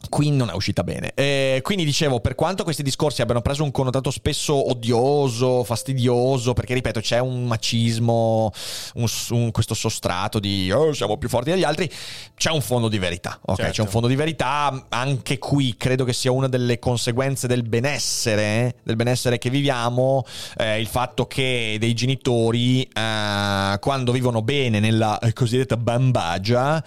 Qui 0.09 0.31
non 0.31 0.49
è 0.49 0.53
uscita 0.53 0.83
bene. 0.83 1.11
Eh, 1.13 1.59
quindi 1.61 1.85
dicevo, 1.85 2.19
per 2.19 2.35
quanto 2.35 2.63
questi 2.63 2.83
discorsi 2.83 3.21
abbiano 3.21 3.41
preso 3.41 3.63
un 3.63 3.71
connotato 3.71 4.09
spesso 4.11 4.69
odioso, 4.69 5.63
fastidioso, 5.63 6.53
perché 6.53 6.73
ripeto, 6.73 6.99
c'è 6.99 7.19
un 7.19 7.45
macismo, 7.45 8.51
un, 8.95 9.07
un- 9.29 9.51
questo 9.51 9.73
sostrato 9.73 10.39
di 10.39 10.71
"Oh, 10.71 10.91
siamo 10.91 11.17
più 11.17 11.29
forti 11.29 11.51
degli 11.51 11.63
altri, 11.63 11.89
c'è 12.35 12.49
un 12.49 12.61
fondo 12.61 12.89
di 12.89 12.97
verità. 12.97 13.39
Ok, 13.45 13.57
Certo. 13.57 13.71
c'è 13.73 13.81
un 13.83 13.87
fondo 13.87 14.07
di 14.07 14.15
verità. 14.15 14.85
Anche 14.89 15.37
qui 15.37 15.75
credo 15.77 16.03
che 16.03 16.13
sia 16.13 16.31
una 16.31 16.47
delle 16.47 16.79
conseguenze 16.79 17.47
del 17.47 17.61
benessere, 17.63 18.77
del 18.83 18.95
benessere 18.95 19.37
che 19.37 19.49
viviamo, 19.49 20.23
eh, 20.57 20.79
il 20.79 20.87
fatto 20.87 21.27
che 21.27 21.77
dei 21.79 21.93
genitori, 21.93 22.81
eh, 22.83 23.77
quando 23.79 24.11
vivono 24.11 24.41
bene 24.41 24.79
nella 24.79 25.19
eh, 25.19 25.31
cosiddetta 25.31 25.77
bambagia, 25.77 26.83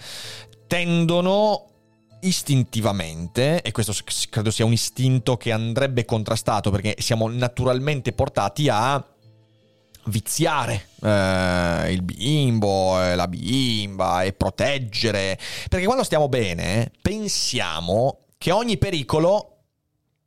tendono 0.67 1.69
istintivamente, 2.27 3.61
e 3.61 3.71
questo 3.71 3.93
credo 4.29 4.51
sia 4.51 4.65
un 4.65 4.73
istinto 4.73 5.37
che 5.37 5.51
andrebbe 5.51 6.05
contrastato 6.05 6.71
perché 6.71 6.95
siamo 6.99 7.29
naturalmente 7.29 8.13
portati 8.13 8.67
a 8.69 9.03
viziare 10.07 10.89
eh, 11.01 11.91
il 11.91 12.01
bimbo, 12.03 13.01
eh, 13.01 13.15
la 13.15 13.27
bimba 13.27 14.23
e 14.23 14.33
proteggere. 14.33 15.37
Perché 15.69 15.85
quando 15.85 16.03
stiamo 16.03 16.29
bene 16.29 16.91
pensiamo 17.01 18.19
che 18.37 18.51
ogni 18.51 18.77
pericolo 18.77 19.54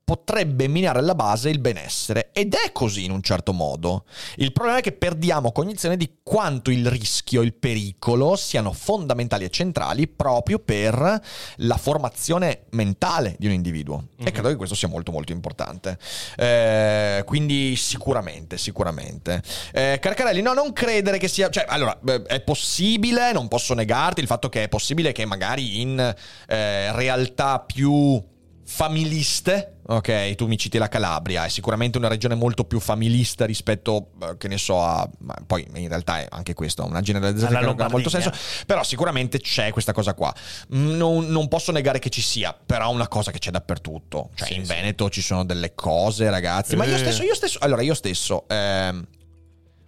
potrebbe 0.09 0.69
minare 0.69 1.01
alla 1.01 1.15
base 1.15 1.51
il 1.51 1.59
benessere 1.59 2.31
ed 2.33 2.55
è 2.55 2.73
così 2.73 3.05
in 3.05 3.11
un 3.11 3.21
certo 3.21 3.53
modo. 3.53 4.07
Il 4.37 4.53
problema 4.53 4.79
è 4.79 4.81
che 4.81 4.93
perdiamo 4.93 5.53
cognizione 5.53 5.99
di 5.99 6.21
quanto 6.23 6.71
il 6.71 6.89
rischio, 6.89 7.43
il 7.43 7.53
pericolo 7.53 8.35
siano 8.35 8.73
fondamentali 8.73 9.45
e 9.45 9.51
centrali 9.51 10.09
proprio 10.09 10.61
per 10.61 11.21
la 11.57 11.77
formazione 11.77 12.63
mentale 12.71 13.37
di 13.39 13.45
un 13.49 13.53
individuo. 13.53 14.07
E 14.17 14.23
Mhm. 14.25 14.31
credo 14.31 14.49
che 14.49 14.57
questo 14.57 14.75
sia 14.75 14.89
molto 14.89 15.13
molto 15.13 15.33
importante. 15.33 15.99
Eh, 16.39 17.23
quindi 17.27 17.77
sicuramente, 17.77 18.57
sicuramente. 18.57 19.43
Eh, 19.75 19.99
Carcarelli, 20.01 20.41
no, 20.41 20.55
non 20.55 20.73
credere 20.73 21.19
che 21.19 21.29
sia... 21.29 21.51
Cioè, 21.51 21.67
allora, 21.69 21.95
beh, 22.01 22.23
è 22.23 22.41
possibile, 22.41 23.33
non 23.33 23.47
posso 23.49 23.75
negarti 23.75 24.21
il 24.21 24.27
fatto 24.27 24.49
che 24.49 24.63
è 24.63 24.69
possibile 24.69 25.13
che 25.13 25.27
magari 25.27 25.83
in 25.83 25.99
eh, 25.99 26.93
realtà 26.93 27.61
più 27.61 28.25
familiste, 28.65 29.78
ok, 29.91 30.35
tu 30.35 30.47
mi 30.47 30.59
citi 30.59 30.77
la 30.77 30.89
Calabria, 30.89 31.47
è 31.47 31.49
sicuramente 31.49 31.97
una 31.97 32.09
regione 32.09 32.35
molto 32.35 32.65
più 32.65 32.79
familista 32.79 33.47
rispetto, 33.47 34.11
eh, 34.21 34.37
che 34.37 34.47
ne 34.47 34.59
so, 34.59 34.83
a... 34.83 35.09
poi 35.47 35.67
in 35.77 35.89
realtà 35.89 36.21
è 36.21 36.27
anche 36.29 36.53
questo, 36.53 36.85
una 36.85 37.01
generalizzazione 37.01 37.59
che 37.61 37.65
non 37.65 37.81
ha 37.81 37.89
molto 37.89 38.11
senso, 38.11 38.31
però 38.67 38.83
sicuramente 38.85 39.41
c'è 39.41 39.73
questa 39.73 39.93
cosa 39.93 40.13
qua. 40.13 40.35
Mm, 40.75 40.97
Non, 40.97 41.27
non 41.29 41.49
posso 41.49 41.73
negare 41.73 41.99
che 42.01 42.11
ci 42.11 42.21
sia, 42.21 42.53
però 42.55 42.91
è 42.91 42.93
una 42.93 43.09
cosa 43.09 43.31
che 43.31 43.39
c'è 43.39 43.51
dappertutto. 43.51 44.29
Cioè, 44.35 44.49
Sì, 44.49 44.55
in 44.57 44.67
sì. 44.67 44.73
Veneto 44.75 45.09
ci 45.09 45.23
sono 45.23 45.45
delle 45.45 45.75
cose, 45.75 46.29
ragazzi. 46.29 46.77
Ma 46.77 46.85
io 46.85 46.95
Eh. 46.97 46.99
stesso, 46.99 47.23
io 47.23 47.35
stesso, 47.35 47.59
allora 47.63 47.81
io 47.81 47.95
stesso, 47.95 48.47
ehm, 48.47 49.07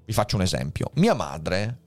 vi 0.07 0.13
faccio 0.15 0.37
un 0.37 0.43
esempio. 0.43 0.91
Mia 0.95 1.13
madre, 1.15 1.79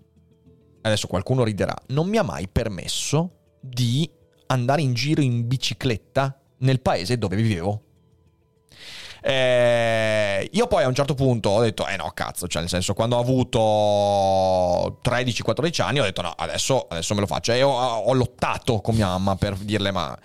adesso 0.81 1.07
qualcuno 1.07 1.43
riderà, 1.43 1.75
non 1.87 2.07
mi 2.07 2.17
ha 2.17 2.23
mai 2.23 2.47
permesso 2.47 3.55
di 3.59 4.07
andare 4.47 4.81
in 4.83 4.93
giro 4.93 5.21
in 5.21 5.47
bicicletta 5.47 6.39
nel 6.59 6.79
paese 6.79 7.17
dove 7.17 7.35
vivevo. 7.35 7.85
Eh, 9.25 10.49
io 10.51 10.67
poi 10.67 10.83
a 10.83 10.87
un 10.87 10.93
certo 10.93 11.13
punto 11.13 11.49
ho 11.49 11.61
detto, 11.61 11.87
eh 11.87 11.95
no, 11.95 12.11
cazzo, 12.13 12.47
cioè 12.47 12.59
nel 12.61 12.69
senso 12.69 12.93
quando 12.93 13.15
ho 13.15 13.19
avuto 13.19 14.99
13-14 15.01 15.81
anni 15.81 15.99
ho 15.99 16.03
detto 16.03 16.21
no, 16.21 16.33
adesso, 16.35 16.87
adesso 16.89 17.13
me 17.13 17.21
lo 17.21 17.27
faccio. 17.27 17.53
E 17.53 17.63
ho, 17.63 17.71
ho 17.71 18.13
lottato 18.13 18.81
con 18.81 18.95
mia 18.95 19.07
mamma 19.07 19.35
per 19.35 19.55
dirle 19.55 19.91
ma... 19.91 20.17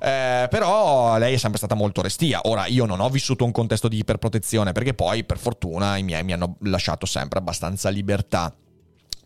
Eh, 0.00 0.46
però 0.50 1.18
lei 1.18 1.34
è 1.34 1.36
sempre 1.36 1.58
stata 1.58 1.74
molto 1.74 2.00
restia. 2.02 2.40
Ora 2.44 2.66
io 2.66 2.86
non 2.86 3.00
ho 3.00 3.08
vissuto 3.10 3.44
un 3.44 3.52
contesto 3.52 3.86
di 3.88 3.98
iperprotezione 3.98 4.72
perché 4.72 4.94
poi 4.94 5.24
per 5.24 5.38
fortuna 5.38 5.96
i 5.98 6.02
miei 6.02 6.24
mi 6.24 6.32
hanno 6.32 6.56
lasciato 6.60 7.06
sempre 7.06 7.38
abbastanza 7.38 7.88
libertà. 7.90 8.52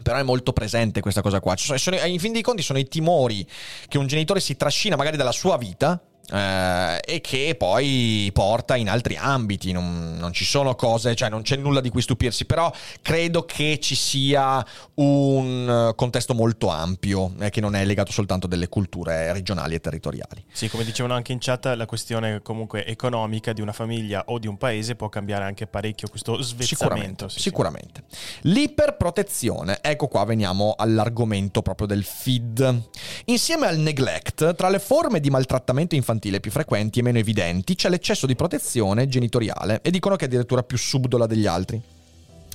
Però 0.03 0.19
è 0.19 0.23
molto 0.23 0.53
presente 0.53 1.01
questa 1.01 1.23
cosa 1.23 1.40
qua. 1.40 1.55
Ci 1.55 1.64
sono- 1.64 1.79
sono- 1.79 1.97
in 2.05 2.19
fin 2.19 2.33
dei 2.33 2.42
conti 2.42 2.62
sono 2.62 2.79
i 2.79 2.87
timori 2.87 3.47
che 3.88 3.99
un 3.99 4.07
genitore 4.07 4.40
si 4.40 4.57
trascina 4.57 4.97
magari 4.97 5.16
dalla 5.16 5.33
sua 5.33 5.57
vita 5.57 6.01
eh, 6.33 7.01
e 7.05 7.21
che 7.21 7.55
poi 7.57 8.31
porta 8.33 8.77
in 8.77 8.89
altri 8.89 9.17
ambiti. 9.17 9.73
Non, 9.73 10.17
non 10.19 10.33
ci 10.33 10.45
sono 10.45 10.75
cose, 10.75 11.15
cioè 11.15 11.29
non 11.29 11.43
c'è 11.43 11.57
nulla 11.57 11.81
di 11.81 11.89
cui 11.89 12.03
stupirsi. 12.03 12.45
Però 12.45 12.73
credo 13.03 13.45
che 13.45 13.79
ci 13.81 13.95
sia 13.95 14.65
un 14.95 15.93
contesto 15.95 16.35
molto 16.35 16.69
ampio 16.69 17.33
eh, 17.39 17.51
che 17.51 17.61
non 17.61 17.75
è 17.75 17.85
legato 17.85 18.12
soltanto 18.12 18.47
delle 18.47 18.69
culture 18.69 19.33
regionali 19.33 19.75
e 19.75 19.81
territoriali. 19.81 20.45
Sì, 20.53 20.69
come 20.69 20.85
dicevano 20.85 21.15
anche 21.15 21.33
in 21.33 21.39
chat, 21.41 21.67
la 21.67 21.87
questione 21.87 22.43
comunque 22.43 22.85
economica 22.87 23.53
di 23.53 23.61
una 23.61 23.73
famiglia 23.73 24.25
o 24.27 24.39
di 24.39 24.47
un 24.47 24.57
paese 24.57 24.97
può 24.97 25.09
cambiare 25.09 25.45
anche 25.45 25.67
parecchio 25.67 26.09
questo 26.09 26.43
Sicuramente, 26.43 26.75
svezzamento. 26.75 27.29
sì, 27.29 27.37
sì. 27.37 27.43
sicuramente. 27.43 28.03
L'iperprotezione, 28.43 29.79
ecco 29.81 30.09
qua 30.09 30.25
veniamo 30.25 30.75
all'argomento 30.77 31.62
proprio 31.62 31.87
del 31.87 32.05
feed. 32.05 32.83
Insieme 33.27 33.67
al 33.67 33.79
neglect, 33.79 34.55
tra 34.55 34.69
le 34.69 34.79
forme 34.79 35.21
di 35.21 35.31
maltrattamento 35.31 35.95
infantile 35.95 36.15
più 36.40 36.50
frequenti 36.50 36.98
e 36.98 37.02
meno 37.02 37.18
evidenti, 37.18 37.74
c'è 37.74 37.88
l'eccesso 37.88 38.26
di 38.26 38.35
protezione 38.35 39.09
genitoriale 39.09 39.81
e 39.83 39.90
dicono 39.90 40.16
che 40.16 40.24
è 40.24 40.29
addirittura 40.29 40.62
più 40.62 40.76
subdola 40.76 41.26
degli 41.26 41.46
altri. 41.46 41.81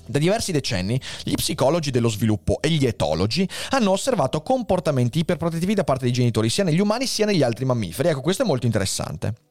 Da 0.06 0.20
diversi 0.20 0.52
decenni, 0.52 1.00
gli 1.24 1.36
psicologi 1.36 1.92
dello 1.92 2.10
sviluppo 2.10 2.62
e 2.62 2.70
gli 2.70 2.86
etologi 2.86 3.48
hanno 3.70 3.92
osservato 3.92 4.42
comportamenti 4.42 5.20
iperprotettivi 5.20 5.74
da 5.74 5.84
parte 5.84 6.06
dei 6.06 6.14
genitori 6.14 6.50
sia 6.50 6.64
negli 6.64 6.80
umani 6.80 7.06
sia 7.06 7.26
negli 7.26 7.44
altri 7.44 7.66
mammiferi. 7.66 8.10
Ecco, 8.10 8.22
questo 8.22 8.44
è 8.44 8.46
molto 8.46 8.66
interessante. 8.66 9.51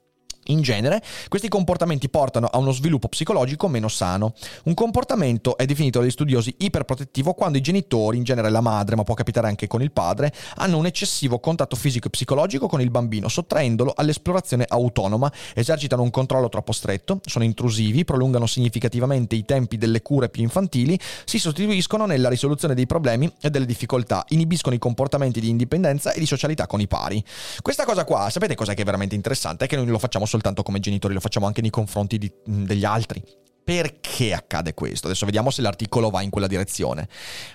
In 0.50 0.62
genere, 0.62 1.00
questi 1.28 1.48
comportamenti 1.48 2.08
portano 2.08 2.48
a 2.48 2.58
uno 2.58 2.72
sviluppo 2.72 3.08
psicologico 3.08 3.68
meno 3.68 3.86
sano. 3.86 4.34
Un 4.64 4.74
comportamento 4.74 5.56
è 5.56 5.64
definito 5.64 6.00
dagli 6.00 6.10
studiosi 6.10 6.52
iperprotettivo 6.58 7.34
quando 7.34 7.56
i 7.56 7.60
genitori, 7.60 8.16
in 8.16 8.24
genere 8.24 8.50
la 8.50 8.60
madre, 8.60 8.96
ma 8.96 9.04
può 9.04 9.14
capitare 9.14 9.46
anche 9.46 9.68
con 9.68 9.80
il 9.80 9.92
padre, 9.92 10.32
hanno 10.56 10.76
un 10.76 10.86
eccessivo 10.86 11.38
contatto 11.38 11.76
fisico 11.76 12.08
e 12.08 12.10
psicologico 12.10 12.66
con 12.66 12.80
il 12.80 12.90
bambino, 12.90 13.28
sottraendolo 13.28 13.92
all'esplorazione 13.94 14.64
autonoma, 14.68 15.32
esercitano 15.54 16.02
un 16.02 16.10
controllo 16.10 16.48
troppo 16.48 16.72
stretto, 16.72 17.20
sono 17.24 17.44
intrusivi, 17.44 18.04
prolungano 18.04 18.46
significativamente 18.46 19.36
i 19.36 19.44
tempi 19.44 19.78
delle 19.78 20.02
cure 20.02 20.30
più 20.30 20.42
infantili, 20.42 20.98
si 21.24 21.38
sostituiscono 21.38 22.06
nella 22.06 22.28
risoluzione 22.28 22.74
dei 22.74 22.86
problemi 22.86 23.32
e 23.40 23.50
delle 23.50 23.66
difficoltà, 23.66 24.24
inibiscono 24.30 24.74
i 24.74 24.78
comportamenti 24.80 25.38
di 25.38 25.48
indipendenza 25.48 26.12
e 26.12 26.18
di 26.18 26.26
socialità 26.26 26.66
con 26.66 26.80
i 26.80 26.88
pari. 26.88 27.22
Questa 27.62 27.84
cosa 27.84 28.04
qua, 28.04 28.28
sapete 28.30 28.56
cosa 28.56 28.74
che 28.74 28.82
è 28.82 28.84
veramente 28.84 29.14
interessante? 29.14 29.66
È 29.66 29.68
che 29.68 29.76
noi 29.76 29.86
lo 29.86 29.98
facciamo 30.00 30.26
soltanto 30.26 30.38
come 30.62 30.80
genitori, 30.80 31.14
lo 31.14 31.20
facciamo 31.20 31.46
anche 31.46 31.60
nei 31.60 31.70
confronti 31.70 32.18
di- 32.18 32.32
degli 32.44 32.84
altri. 32.84 33.22
Perché 33.62 34.32
accade 34.32 34.74
questo? 34.74 35.06
Adesso 35.06 35.26
vediamo 35.26 35.50
se 35.50 35.62
l'articolo 35.62 36.10
va 36.10 36.22
in 36.22 36.30
quella 36.30 36.46
direzione. 36.46 37.08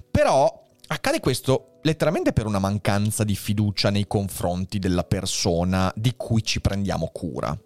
Però 0.09 0.63
accade 0.87 1.19
questo 1.19 1.79
letteralmente 1.81 2.33
per 2.33 2.45
una 2.45 2.59
mancanza 2.59 3.23
di 3.23 3.35
fiducia 3.35 3.89
nei 3.89 4.07
confronti 4.07 4.79
della 4.79 5.03
persona 5.03 5.91
di 5.95 6.13
cui 6.15 6.43
ci 6.43 6.61
prendiamo 6.61 7.09
cura. 7.13 7.57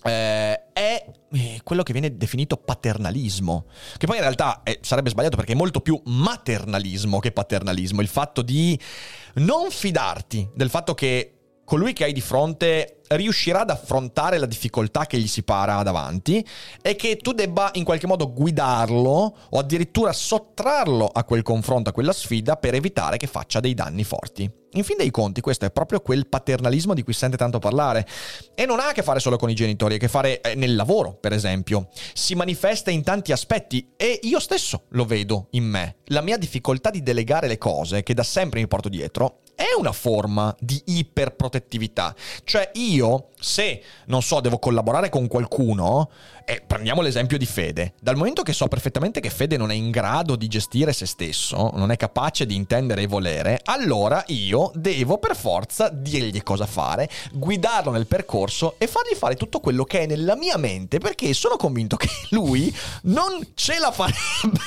Eh, 0.00 0.72
è 0.72 1.04
eh, 1.32 1.60
quello 1.64 1.82
che 1.82 1.92
viene 1.92 2.16
definito 2.16 2.56
paternalismo, 2.56 3.66
che 3.96 4.06
poi 4.06 4.16
in 4.16 4.22
realtà 4.22 4.62
eh, 4.62 4.78
sarebbe 4.80 5.10
sbagliato 5.10 5.36
perché 5.36 5.52
è 5.52 5.56
molto 5.56 5.80
più 5.80 6.00
maternalismo 6.04 7.18
che 7.18 7.32
paternalismo, 7.32 8.00
il 8.00 8.08
fatto 8.08 8.42
di 8.42 8.78
non 9.34 9.70
fidarti 9.70 10.50
del 10.54 10.70
fatto 10.70 10.94
che 10.94 11.37
colui 11.68 11.92
che 11.92 12.04
hai 12.04 12.14
di 12.14 12.22
fronte 12.22 13.00
riuscirà 13.08 13.60
ad 13.60 13.68
affrontare 13.68 14.38
la 14.38 14.46
difficoltà 14.46 15.04
che 15.04 15.18
gli 15.18 15.26
si 15.26 15.42
para 15.42 15.82
davanti 15.82 16.42
e 16.80 16.96
che 16.96 17.18
tu 17.18 17.32
debba 17.32 17.68
in 17.74 17.84
qualche 17.84 18.06
modo 18.06 18.32
guidarlo 18.32 19.36
o 19.50 19.58
addirittura 19.58 20.14
sottrarlo 20.14 21.06
a 21.06 21.24
quel 21.24 21.42
confronto, 21.42 21.90
a 21.90 21.92
quella 21.92 22.14
sfida 22.14 22.56
per 22.56 22.72
evitare 22.72 23.18
che 23.18 23.26
faccia 23.26 23.60
dei 23.60 23.74
danni 23.74 24.02
forti. 24.02 24.50
In 24.72 24.82
fin 24.82 24.96
dei 24.96 25.10
conti 25.10 25.42
questo 25.42 25.66
è 25.66 25.70
proprio 25.70 26.00
quel 26.00 26.26
paternalismo 26.26 26.94
di 26.94 27.02
cui 27.02 27.12
sente 27.12 27.36
tanto 27.36 27.58
parlare 27.58 28.06
e 28.54 28.64
non 28.64 28.80
ha 28.80 28.88
a 28.88 28.92
che 28.92 29.02
fare 29.02 29.20
solo 29.20 29.36
con 29.36 29.50
i 29.50 29.54
genitori, 29.54 29.92
ha 29.92 29.96
a 29.96 30.00
che 30.00 30.08
fare 30.08 30.40
eh, 30.40 30.54
nel 30.54 30.74
lavoro, 30.74 31.12
per 31.12 31.34
esempio. 31.34 31.88
Si 32.14 32.34
manifesta 32.34 32.90
in 32.90 33.02
tanti 33.02 33.30
aspetti 33.30 33.92
e 33.94 34.20
io 34.22 34.40
stesso 34.40 34.84
lo 34.90 35.04
vedo 35.04 35.48
in 35.50 35.64
me. 35.64 35.96
La 36.06 36.22
mia 36.22 36.38
difficoltà 36.38 36.88
di 36.88 37.02
delegare 37.02 37.46
le 37.46 37.58
cose 37.58 38.02
che 38.02 38.14
da 38.14 38.22
sempre 38.22 38.60
mi 38.60 38.68
porto 38.68 38.88
dietro 38.88 39.40
è 39.58 39.74
una 39.76 39.90
forma 39.90 40.54
di 40.60 40.80
iperprotettività. 40.84 42.14
Cioè 42.44 42.70
io, 42.74 43.30
se, 43.40 43.82
non 44.06 44.22
so, 44.22 44.38
devo 44.38 44.60
collaborare 44.60 45.08
con 45.08 45.26
qualcuno, 45.26 46.08
e 46.44 46.62
prendiamo 46.64 47.02
l'esempio 47.02 47.36
di 47.36 47.44
Fede, 47.44 47.94
dal 48.00 48.14
momento 48.14 48.44
che 48.44 48.52
so 48.52 48.68
perfettamente 48.68 49.18
che 49.18 49.30
Fede 49.30 49.56
non 49.56 49.72
è 49.72 49.74
in 49.74 49.90
grado 49.90 50.36
di 50.36 50.46
gestire 50.46 50.92
se 50.92 51.06
stesso, 51.06 51.72
non 51.74 51.90
è 51.90 51.96
capace 51.96 52.46
di 52.46 52.54
intendere 52.54 53.02
e 53.02 53.06
volere, 53.08 53.60
allora 53.64 54.22
io 54.28 54.70
devo 54.74 55.18
per 55.18 55.34
forza 55.34 55.88
dirgli 55.88 56.40
cosa 56.44 56.64
fare, 56.64 57.10
guidarlo 57.32 57.90
nel 57.90 58.06
percorso 58.06 58.76
e 58.78 58.86
fargli 58.86 59.16
fare 59.16 59.34
tutto 59.34 59.58
quello 59.58 59.82
che 59.82 60.02
è 60.02 60.06
nella 60.06 60.36
mia 60.36 60.56
mente, 60.56 60.98
perché 60.98 61.34
sono 61.34 61.56
convinto 61.56 61.96
che 61.96 62.08
lui 62.30 62.72
non 63.02 63.44
ce 63.54 63.80
la 63.80 63.90
farebbe. 63.90 64.60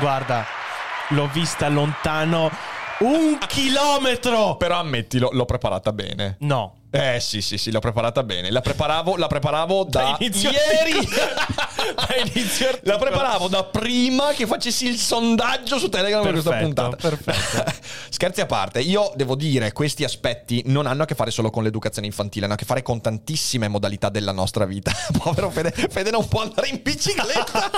Guarda, 0.00 0.62
l'ho 1.14 1.28
vista 1.32 1.68
lontano 1.68 2.50
un 3.00 3.38
chilometro. 3.46 4.56
Però 4.56 4.78
ammettilo, 4.78 5.30
l'ho 5.32 5.44
preparata 5.44 5.92
bene. 5.92 6.36
No. 6.40 6.76
Eh 6.90 7.18
sì, 7.18 7.42
sì, 7.42 7.58
sì, 7.58 7.72
l'ho 7.72 7.80
preparata 7.80 8.22
bene. 8.22 8.52
La 8.52 8.60
preparavo, 8.60 9.16
la 9.16 9.26
preparavo 9.26 9.82
da, 9.82 10.16
inizio 10.20 10.50
ieri. 10.50 11.04
Da 11.04 12.14
inizio 12.24 12.78
la 12.84 12.98
preparavo 12.98 13.48
da 13.48 13.64
prima 13.64 14.30
che 14.30 14.46
facessi 14.46 14.86
il 14.86 14.96
sondaggio 14.96 15.78
su 15.78 15.88
Telegram 15.88 16.22
per 16.22 16.32
questa 16.32 16.52
puntata. 16.52 16.94
perfetto. 16.94 17.72
Scherzi 18.10 18.42
a 18.42 18.46
parte, 18.46 18.80
io 18.80 19.12
devo 19.16 19.34
dire, 19.34 19.72
questi 19.72 20.04
aspetti 20.04 20.62
non 20.66 20.86
hanno 20.86 21.02
a 21.02 21.06
che 21.06 21.16
fare 21.16 21.32
solo 21.32 21.50
con 21.50 21.64
l'educazione 21.64 22.06
infantile, 22.06 22.44
hanno 22.44 22.54
a 22.54 22.58
che 22.58 22.64
fare 22.64 22.82
con 22.82 23.00
tantissime 23.00 23.66
modalità 23.66 24.08
della 24.08 24.32
nostra 24.32 24.64
vita. 24.64 24.92
Povero 25.18 25.50
Fede, 25.50 25.72
Fede 25.72 26.12
non 26.12 26.28
può 26.28 26.42
andare 26.42 26.68
in 26.68 26.78
bicicletta. 26.80 27.70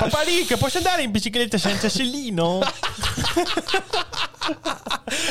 Papà 0.00 0.22
Rick, 0.22 0.56
puoi 0.56 0.70
andare 0.76 1.02
in 1.02 1.10
bicicletta 1.10 1.58
senza 1.58 1.88
sellino? 1.90 2.60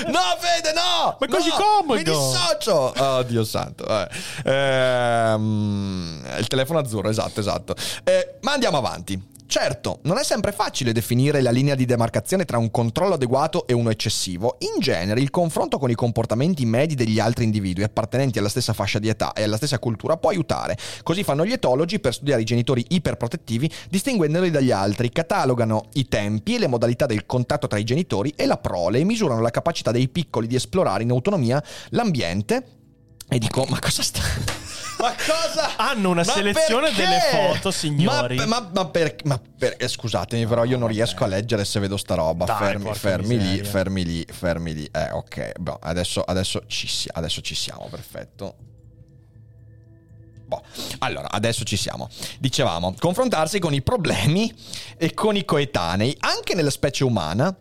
No, 0.08 0.20
Fede, 0.40 0.74
no! 0.74 1.18
Ma 1.20 1.26
è 1.26 1.30
così 1.30 1.50
No, 1.50 1.56
comodo! 1.56 1.94
Mi 1.96 2.04
dissocio! 2.04 2.94
Oh, 2.98 3.24
Dio 3.24 3.44
santo. 3.44 3.86
vabbè. 3.86 4.10
Ehm, 4.46 6.26
il 6.38 6.48
telefono 6.48 6.80
azzurro, 6.80 7.10
esatto, 7.10 7.40
esatto. 7.40 7.76
Eh, 8.04 8.36
ma 8.42 8.52
andiamo 8.54 8.78
avanti. 8.78 9.20
Certo, 9.50 9.98
non 10.04 10.20
è 10.20 10.24
sempre 10.24 10.52
facile 10.52 10.92
definire 10.92 11.42
la 11.42 11.50
linea 11.50 11.74
di 11.74 11.86
demarcazione 11.86 12.46
tra 12.46 12.60
un 12.60 12.70
controllo 12.70 13.16
adeguato 13.16 13.66
e 13.66 13.74
uno 13.74 13.90
eccessivo. 13.90 14.58
In 14.60 14.80
genere, 14.80 15.22
il 15.22 15.32
confronto 15.32 15.80
con 15.80 15.90
i 15.90 15.96
comportamenti 15.96 16.68
medi 16.68 16.94
degli 16.94 17.20
altri 17.20 17.46
individui 17.46 17.84
appartenenti 17.84 18.38
alla 18.38 18.48
stessa 18.48 18.74
fascia 18.74 19.00
di 19.00 19.10
età 19.10 19.34
e 19.34 19.42
alla 19.42 19.58
stessa 19.58 19.80
cultura 19.80 20.18
può 20.18 20.30
aiutare. 20.30 20.78
Così 21.02 21.24
fanno 21.24 21.48
gli 21.48 21.52
etologi 21.52 22.00
per 22.00 22.14
studiare 22.14 22.42
i 22.44 22.46
genitori 22.46 22.86
iperprotettivi, 22.90 23.72
distinguendoli 23.90 24.52
dagli 24.52 24.70
altri, 24.70 25.10
catalogano 25.10 25.86
i 25.94 26.08
tempi 26.08 26.54
e 26.54 26.60
le 26.60 26.68
modalità 26.68 27.08
del 27.08 27.26
contatto 27.26 27.66
tra 27.66 27.80
i 27.80 27.84
genitori 27.84 28.32
e 28.36 28.46
la 28.46 28.58
prole 28.58 29.00
e 29.00 29.04
misurano 29.04 29.42
la 29.42 29.50
capacità 29.50 29.90
dei 29.90 30.10
piccoli 30.10 30.46
di 30.46 30.54
esplorare 30.54 31.02
in 31.02 31.10
autonomia 31.10 31.60
l'ambiente. 31.90 32.66
E 33.28 33.40
dico, 33.40 33.66
ma 33.68 33.80
cosa 33.80 34.04
sta... 34.04 34.59
Ma 35.00 35.14
cosa? 35.16 35.78
Hanno 35.78 36.10
una 36.10 36.24
Ma 36.26 36.32
selezione 36.34 36.88
perché? 36.92 37.04
delle 37.04 37.20
foto, 37.54 37.72
signori. 37.72 38.36
Ma, 38.36 38.46
ma, 38.46 38.70
ma 38.74 38.86
per, 38.88 39.16
ma 39.24 39.40
per- 39.58 39.76
eh, 39.78 39.88
scusatemi, 39.88 40.46
però 40.46 40.66
io 40.66 40.78
non 40.78 40.90
riesco 40.90 41.24
a 41.24 41.28
leggere 41.28 41.64
se 41.64 41.80
vedo 41.80 41.96
sta 41.96 42.16
roba. 42.16 42.44
Dai, 42.46 42.58
fermi, 42.58 42.94
fermi 42.94 43.38
lì, 43.40 43.64
fermi 43.64 44.04
lì, 44.06 44.26
fermi 44.30 44.74
lì. 44.74 44.90
Eh, 44.92 45.12
ok. 45.12 45.60
boh, 45.60 45.80
adesso, 45.82 46.22
adesso, 46.22 46.64
ci 46.68 46.88
adesso 47.14 47.40
ci 47.42 47.56
siamo, 47.56 47.88
perfetto. 47.90 48.56
Boh. 50.48 50.64
Allora, 51.00 51.30
adesso 51.32 51.64
ci 51.64 51.78
siamo. 51.78 52.10
Dicevamo, 52.40 52.96
confrontarsi 53.00 53.60
con 53.60 53.74
i 53.74 53.82
problemi 53.82 54.54
e 54.98 55.14
con 55.14 55.36
i 55.38 55.46
coetanei, 55.46 56.16
anche 56.20 56.56
nella 56.56 56.72
specie 56.72 57.04
umana. 57.04 57.56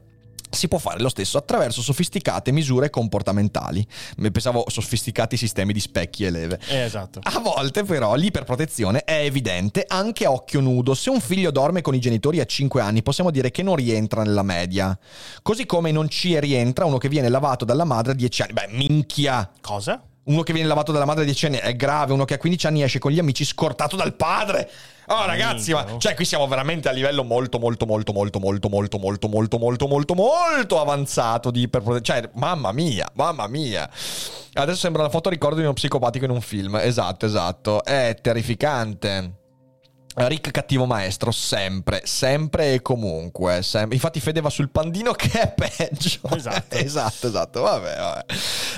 Si 0.51 0.69
può 0.69 0.79
fare 0.79 1.01
lo 1.01 1.09
stesso 1.09 1.39
attraverso 1.39 1.83
sofisticate 1.83 2.53
misure 2.53 2.91
comportamentali. 2.91 3.87
Pensavo 4.33 4.65
sofisticati 4.69 5.37
sistemi 5.37 5.73
di 5.73 5.81
specchi 5.81 6.25
e 6.25 6.31
leve. 6.31 6.59
Eh, 6.69 6.83
esatto. 6.83 7.21
A 7.23 7.39
volte 7.41 7.85
però 7.85 8.15
l'iperprotezione 8.15 9.05
è 9.05 9.25
evidente 9.25 9.85
anche 9.87 10.25
a 10.25 10.33
occhio 10.33 10.61
nudo. 10.61 10.95
Se 10.95 11.11
un 11.11 11.21
figlio 11.21 11.51
dorme 11.51 11.83
con 11.83 11.95
i 11.95 12.01
genitori 12.01 12.41
a 12.41 12.45
5 12.45 12.81
anni 12.81 13.03
possiamo 13.03 13.31
dire 13.31 13.51
che 13.51 13.63
non 13.63 13.77
rientra 13.77 14.23
nella 14.23 14.43
media. 14.43 14.99
Così 15.43 15.67
come 15.67 15.93
non 15.93 16.09
ci 16.09 16.39
rientra 16.41 16.85
uno 16.85 16.99
che 16.99 17.09
viene 17.09 17.29
lavato 17.29 17.65
dalla 17.65 17.85
madre 17.85 18.13
a 18.13 18.15
10 18.15 18.43
anni. 18.43 18.53
Beh, 18.53 18.69
minchia! 18.71 19.51
Cosa? 19.61 20.03
Uno 20.29 20.43
che 20.43 20.53
viene 20.53 20.69
lavato 20.69 20.93
dalla 20.93 21.05
madre 21.05 21.23
a 21.23 21.27
10 21.27 21.47
anni 21.47 21.57
è 21.57 21.75
grave, 21.75 22.13
uno 22.13 22.25
che 22.25 22.35
a 22.35 22.39
15 22.39 22.67
anni 22.67 22.83
esce 22.83 22.99
con 22.99 23.11
gli 23.11 23.19
amici 23.19 23.45
scortato 23.45 23.97
dal 23.97 24.15
padre. 24.15 24.71
Oh 25.07 25.25
ragazzi, 25.25 25.73
ma 25.73 25.97
cioè 25.97 26.15
qui 26.15 26.27
siamo 26.27 26.47
veramente 26.47 26.89
a 26.89 26.93
livello 26.93 27.25
molto 27.25 27.59
molto 27.59 27.87
molto 27.87 28.13
molto 28.13 28.39
molto 28.39 28.69
molto 28.69 28.99
molto 28.99 29.29
molto 29.29 29.59
molto 29.59 29.87
molto 29.87 30.15
molto 30.15 30.81
avanzato 30.81 31.51
di 31.51 31.63
iperprotezione. 31.63 32.21
Cioè, 32.21 32.31
mamma 32.35 32.73
mia, 32.73 33.09
mamma 33.15 33.47
mia. 33.47 33.89
Adesso 34.53 34.79
sembra 34.79 35.03
la 35.03 35.09
foto 35.09 35.31
ricordo 35.31 35.57
di 35.57 35.63
uno 35.63 35.73
psicopatico 35.73 36.27
in 36.27 36.31
un 36.31 36.43
film. 36.43 36.77
Esatto, 36.77 37.25
esatto. 37.25 37.83
È 37.83 38.15
terrificante. 38.21 39.38
Rick 40.27 40.51
cattivo 40.51 40.87
maestro, 40.87 41.31
sempre, 41.31 42.03
sempre 42.05 42.75
e 42.75 42.83
comunque. 42.83 43.63
sem- 43.63 43.93
Infatti 43.93 44.21
Fede 44.21 44.41
va 44.41 44.51
sul 44.51 44.71
pandino 44.71 45.13
che 45.13 45.31
è 45.41 45.53
peggio. 45.53 46.21
Esatto. 46.39 46.77
esatto, 46.77 47.27
esatto. 47.27 47.61
Vabbè, 47.63 47.97
vabbè. 47.97 48.25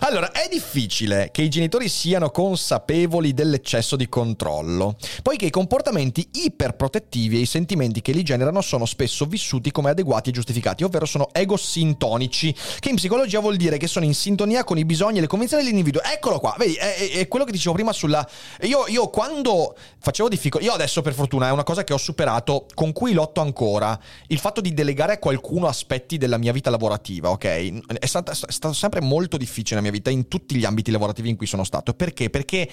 Allora, 0.00 0.32
è 0.32 0.48
difficile 0.50 1.30
che 1.30 1.42
i 1.42 1.48
genitori 1.48 1.88
siano 1.88 2.30
consapevoli 2.30 3.32
dell'eccesso 3.34 3.96
di 3.96 4.08
controllo, 4.08 4.96
poiché 5.22 5.46
i 5.46 5.50
comportamenti 5.50 6.26
iperprotettivi 6.32 7.36
e 7.38 7.40
i 7.40 7.46
sentimenti 7.46 8.00
che 8.00 8.12
li 8.12 8.22
generano 8.22 8.60
sono 8.60 8.86
spesso 8.86 9.24
vissuti 9.26 9.70
come 9.70 9.90
adeguati 9.90 10.30
e 10.30 10.32
giustificati, 10.32 10.84
ovvero 10.84 11.06
sono 11.06 11.28
egosintonici, 11.32 12.54
che 12.78 12.88
in 12.88 12.96
psicologia 12.96 13.40
vuol 13.40 13.56
dire 13.56 13.76
che 13.76 13.86
sono 13.86 14.04
in 14.04 14.14
sintonia 14.14 14.64
con 14.64 14.78
i 14.78 14.84
bisogni 14.84 15.18
e 15.18 15.20
le 15.22 15.26
convinzioni 15.26 15.62
dell'individuo. 15.62 16.02
Eccolo 16.02 16.38
qua, 16.40 16.54
vedi, 16.58 16.74
è, 16.74 17.10
è- 17.10 17.28
quello 17.28 17.44
che 17.44 17.52
dicevo 17.52 17.74
prima 17.74 17.92
sulla... 17.92 18.26
Io, 18.62 18.86
io 18.88 19.08
quando 19.08 19.76
facevo 19.98 20.28
difficoltà... 20.28 20.66
Io 20.66 20.72
adesso 20.72 21.02
per 21.02 21.12
fortuna 21.12 21.29
è 21.38 21.50
una 21.50 21.62
cosa 21.62 21.84
che 21.84 21.92
ho 21.92 21.98
superato, 21.98 22.66
con 22.74 22.92
cui 22.92 23.12
lotto 23.12 23.40
ancora, 23.40 23.98
il 24.28 24.38
fatto 24.38 24.60
di 24.60 24.74
delegare 24.74 25.14
a 25.14 25.18
qualcuno 25.18 25.66
aspetti 25.66 26.18
della 26.18 26.38
mia 26.38 26.52
vita 26.52 26.70
lavorativa, 26.70 27.30
ok? 27.30 27.96
È, 27.98 28.06
stata- 28.06 28.32
è 28.32 28.34
stato 28.34 28.74
sempre 28.74 29.00
molto 29.00 29.36
difficile 29.36 29.80
nella 29.80 29.90
mia 29.90 29.98
vita 29.98 30.10
in 30.10 30.28
tutti 30.28 30.56
gli 30.56 30.64
ambiti 30.64 30.90
lavorativi 30.90 31.28
in 31.28 31.36
cui 31.36 31.46
sono 31.46 31.64
stato. 31.64 31.94
Perché? 31.94 32.30
Perché... 32.30 32.68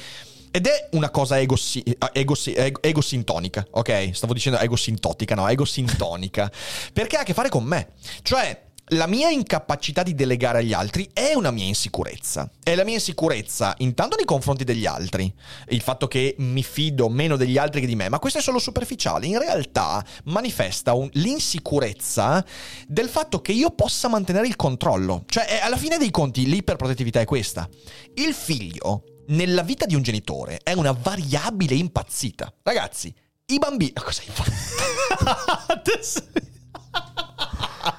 Ed 0.49 0.65
è 0.65 0.87
una 0.91 1.09
cosa 1.09 1.39
egosi- 1.39 1.83
egosi- 2.13 2.53
eg- 2.53 2.79
egosintonica, 2.79 3.67
ok? 3.69 4.11
Stavo 4.13 4.33
dicendo 4.33 4.57
egosintotica, 4.57 5.35
no, 5.35 5.47
egosintonica. 5.47 6.49
Perché 6.93 7.17
ha 7.17 7.19
a 7.19 7.23
che 7.23 7.33
fare 7.33 7.49
con 7.49 7.65
me. 7.65 7.89
Cioè, 8.23 8.66
la 8.91 9.05
mia 9.07 9.29
incapacità 9.29 10.01
di 10.01 10.15
delegare 10.15 10.59
agli 10.59 10.71
altri 10.71 11.09
è 11.11 11.33
una 11.33 11.51
mia 11.51 11.65
insicurezza. 11.65 12.49
È 12.63 12.73
la 12.73 12.85
mia 12.85 12.93
insicurezza 12.93 13.73
intanto 13.79 14.15
nei 14.15 14.23
confronti 14.25 14.63
degli 14.63 14.85
altri, 14.85 15.33
il 15.69 15.81
fatto 15.81 16.07
che 16.07 16.35
mi 16.39 16.63
fido 16.63 17.09
meno 17.09 17.35
degli 17.35 17.57
altri 17.57 17.81
che 17.81 17.87
di 17.87 17.95
me, 17.95 18.07
ma 18.07 18.19
questo 18.19 18.39
è 18.39 18.41
solo 18.41 18.59
superficiale. 18.59 19.25
In 19.25 19.39
realtà 19.39 20.05
manifesta 20.25 20.93
un- 20.93 21.09
l'insicurezza 21.13 22.45
del 22.87 23.09
fatto 23.09 23.41
che 23.41 23.51
io 23.51 23.71
possa 23.71 24.07
mantenere 24.07 24.47
il 24.47 24.55
controllo. 24.55 25.23
Cioè, 25.27 25.45
è- 25.45 25.59
alla 25.61 25.77
fine 25.77 25.97
dei 25.97 26.11
conti, 26.11 26.45
l'iperprotettività 26.45 27.19
è 27.19 27.25
questa. 27.25 27.67
Il 28.15 28.33
figlio, 28.33 29.03
nella 29.27 29.63
vita 29.63 29.85
di 29.85 29.95
un 29.95 30.01
genitore, 30.01 30.61
è 30.63 30.71
una 30.71 30.91
variabile 30.91 31.75
impazzita. 31.75 32.53
Ragazzi, 32.63 33.13
i 33.47 33.57
bambini... 33.57 33.91
Cosa 33.93 34.21
hai 34.21 34.31
fatto? 34.31 34.51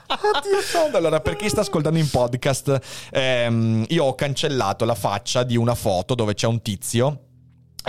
Oddio 0.08 0.60
santo. 0.62 0.96
Allora, 0.96 1.20
per 1.20 1.36
chi 1.36 1.48
sta 1.48 1.60
ascoltando 1.60 1.98
in 1.98 2.08
podcast, 2.08 3.08
ehm, 3.10 3.84
io 3.88 4.04
ho 4.04 4.14
cancellato 4.14 4.84
la 4.84 4.94
faccia 4.94 5.42
di 5.42 5.56
una 5.56 5.74
foto 5.74 6.14
dove 6.14 6.34
c'è 6.34 6.46
un 6.46 6.62
tizio. 6.62 7.27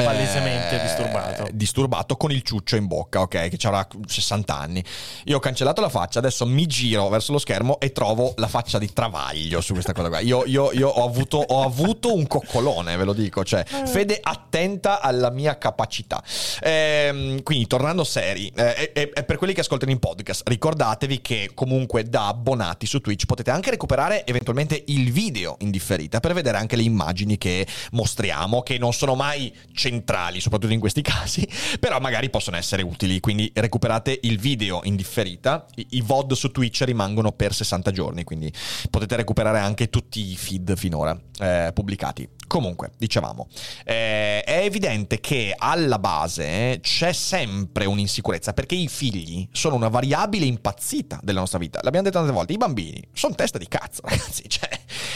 Palesemente 0.03 0.79
disturbato. 0.81 1.47
Disturbato 1.51 2.17
con 2.17 2.31
il 2.31 2.41
ciuccio 2.41 2.75
in 2.75 2.87
bocca, 2.87 3.21
ok? 3.21 3.49
Che 3.49 3.67
avrà 3.67 3.87
60 4.05 4.57
anni. 4.57 4.83
Io 5.25 5.37
ho 5.37 5.39
cancellato 5.39 5.81
la 5.81 5.89
faccia, 5.89 6.19
adesso 6.19 6.45
mi 6.45 6.65
giro 6.65 7.09
verso 7.09 7.31
lo 7.31 7.39
schermo 7.39 7.79
e 7.79 7.91
trovo 7.91 8.33
la 8.37 8.47
faccia 8.47 8.77
di 8.79 8.91
travaglio 8.91 9.61
su 9.61 9.73
questa 9.73 9.93
cosa 9.93 10.09
qua. 10.09 10.19
Io, 10.19 10.43
io- 10.45 10.71
io 10.71 10.87
ho, 10.89 11.05
avuto, 11.05 11.37
ho 11.37 11.63
avuto 11.63 12.13
un 12.13 12.27
coccolone, 12.27 12.95
ve 12.95 13.03
lo 13.03 13.13
dico. 13.13 13.43
Cioè, 13.43 13.63
fede 13.63 14.19
attenta 14.21 15.01
alla 15.01 15.29
mia 15.29 15.57
capacità. 15.57 16.23
Ehm, 16.61 17.43
quindi, 17.43 17.67
tornando 17.67 18.03
seri, 18.03 18.51
eh, 18.55 18.91
e, 18.93 19.11
e 19.13 19.23
per 19.23 19.37
quelli 19.37 19.53
che 19.53 19.61
ascoltano 19.61 19.91
in 19.91 19.99
podcast, 19.99 20.47
ricordatevi 20.47 21.21
che 21.21 21.51
comunque 21.53 22.03
da 22.03 22.27
abbonati 22.27 22.85
su 22.85 22.99
Twitch 22.99 23.25
potete 23.25 23.51
anche 23.51 23.69
recuperare 23.69 24.25
eventualmente 24.25 24.83
il 24.87 25.11
video 25.11 25.57
in 25.59 25.71
differita 25.71 26.19
per 26.19 26.33
vedere 26.33 26.57
anche 26.57 26.75
le 26.75 26.83
immagini 26.83 27.37
che 27.37 27.65
mostriamo, 27.91 28.61
che 28.61 28.77
non 28.77 28.93
sono 28.93 29.15
mai 29.15 29.53
centrali, 29.89 30.39
soprattutto 30.39 30.73
in 30.73 30.79
questi 30.79 31.01
casi, 31.03 31.47
però 31.79 31.99
magari 31.99 32.29
possono 32.29 32.57
essere 32.57 32.83
utili, 32.83 33.19
quindi 33.19 33.51
recuperate 33.55 34.19
il 34.23 34.39
video 34.39 34.81
in 34.83 34.95
differita, 34.95 35.65
i, 35.75 35.85
i 35.91 36.01
VOD 36.01 36.33
su 36.33 36.51
Twitch 36.51 36.83
rimangono 36.83 37.31
per 37.31 37.53
60 37.53 37.91
giorni, 37.91 38.23
quindi 38.23 38.51
potete 38.89 39.15
recuperare 39.15 39.59
anche 39.59 39.89
tutti 39.89 40.31
i 40.31 40.35
feed 40.35 40.77
finora 40.77 41.19
eh, 41.39 41.71
pubblicati. 41.73 42.27
Comunque, 42.47 42.91
dicevamo, 42.97 43.47
eh, 43.85 44.41
è 44.41 44.63
evidente 44.63 45.19
che 45.19 45.53
alla 45.55 45.99
base 45.99 46.79
c'è 46.81 47.11
sempre 47.13 47.85
un'insicurezza 47.85 48.53
perché 48.53 48.73
i 48.73 48.87
figli 48.87 49.47
sono 49.51 49.75
una 49.75 49.87
variabile 49.87 50.45
impazzita 50.45 51.19
della 51.21 51.41
nostra 51.41 51.59
vita. 51.59 51.79
L'abbiamo 51.83 52.07
detto 52.07 52.17
tante 52.17 52.33
volte, 52.33 52.53
i 52.53 52.57
bambini 52.57 53.07
sono 53.13 53.35
testa 53.35 53.59
di 53.59 53.67
cazzo, 53.67 54.01
ragazzi. 54.05 54.43
Cioè, 54.47 54.69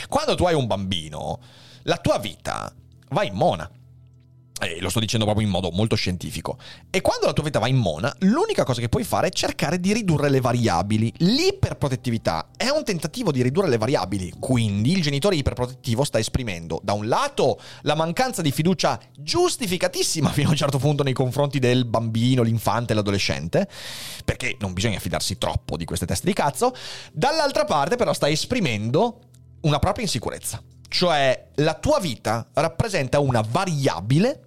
quando 0.08 0.36
tu 0.36 0.46
hai 0.46 0.54
un 0.54 0.68
bambino, 0.68 1.40
la 1.84 1.98
tua 1.98 2.20
vita 2.20 2.72
va 3.10 3.24
in 3.24 3.34
mona. 3.34 3.70
E 4.62 4.80
lo 4.80 4.90
sto 4.90 5.00
dicendo 5.00 5.26
proprio 5.26 5.46
in 5.46 5.52
modo 5.52 5.72
molto 5.72 5.96
scientifico. 5.96 6.58
E 6.90 7.02
quando 7.02 7.26
la 7.26 7.34
tua 7.34 7.44
vita 7.44 7.60
va 7.60 7.68
in 7.68 7.76
mona, 7.76 8.16
l'unica 8.20 8.64
cosa 8.64 8.80
che 8.80 8.88
puoi 8.88 9.04
fare 9.04 9.28
è 9.28 9.32
cercare 9.32 9.80
di 9.80 9.92
ridurre 9.94 10.30
le 10.30 10.40
variabili. 10.40 11.12
L'iperprotettività 11.18 12.50
è 12.56 12.70
un 12.70 12.84
tentativo 12.84 13.32
di 13.32 13.42
ridurre 13.42 13.68
le 13.68 13.78
variabili. 13.78 14.32
Quindi 14.40 14.92
il 14.92 15.02
genitore 15.02 15.36
iperprotettivo 15.36 16.04
sta 16.04 16.20
esprimendo, 16.20 16.80
da 16.84 16.94
un 16.94 17.08
lato, 17.08 17.60
la 17.82 17.96
mancanza 17.96 18.42
di 18.42 18.52
fiducia 18.52 19.00
giustificatissima 19.18 20.30
fino 20.32 20.48
a 20.48 20.52
un 20.52 20.58
certo 20.58 20.78
punto 20.78 21.04
nei 21.04 21.14
confronti 21.14 21.60
del 21.60 21.86
bambino, 21.86 22.44
l'infante, 22.44 22.94
l'adolescente, 22.94 23.68
perché 24.24 24.56
non 24.60 24.72
bisogna 24.74 25.00
fidarsi 25.00 25.38
troppo 25.38 25.76
di 25.76 25.86
queste 25.86 26.06
teste 26.06 26.28
di 26.28 26.34
cazzo. 26.34 26.74
Dall'altra 27.12 27.66
parte, 27.66 27.96
però, 27.96 28.14
sta 28.14 28.30
esprimendo 28.30 29.20
una 29.62 29.80
propria 29.80 30.04
insicurezza. 30.04 30.62
Cioè, 30.94 31.48
la 31.56 31.74
tua 31.74 32.00
vita 32.00 32.48
rappresenta 32.54 33.18
una 33.20 33.42
variabile 33.42 34.42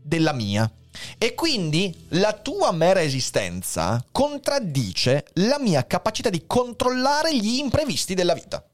della 0.00 0.32
mia. 0.32 0.70
E 1.18 1.34
quindi 1.34 2.06
la 2.10 2.34
tua 2.34 2.70
mera 2.70 3.02
esistenza 3.02 4.04
contraddice 4.12 5.26
la 5.34 5.58
mia 5.58 5.84
capacità 5.88 6.30
di 6.30 6.44
controllare 6.46 7.36
gli 7.36 7.58
imprevisti 7.58 8.14
della 8.14 8.34
vita. 8.34 8.64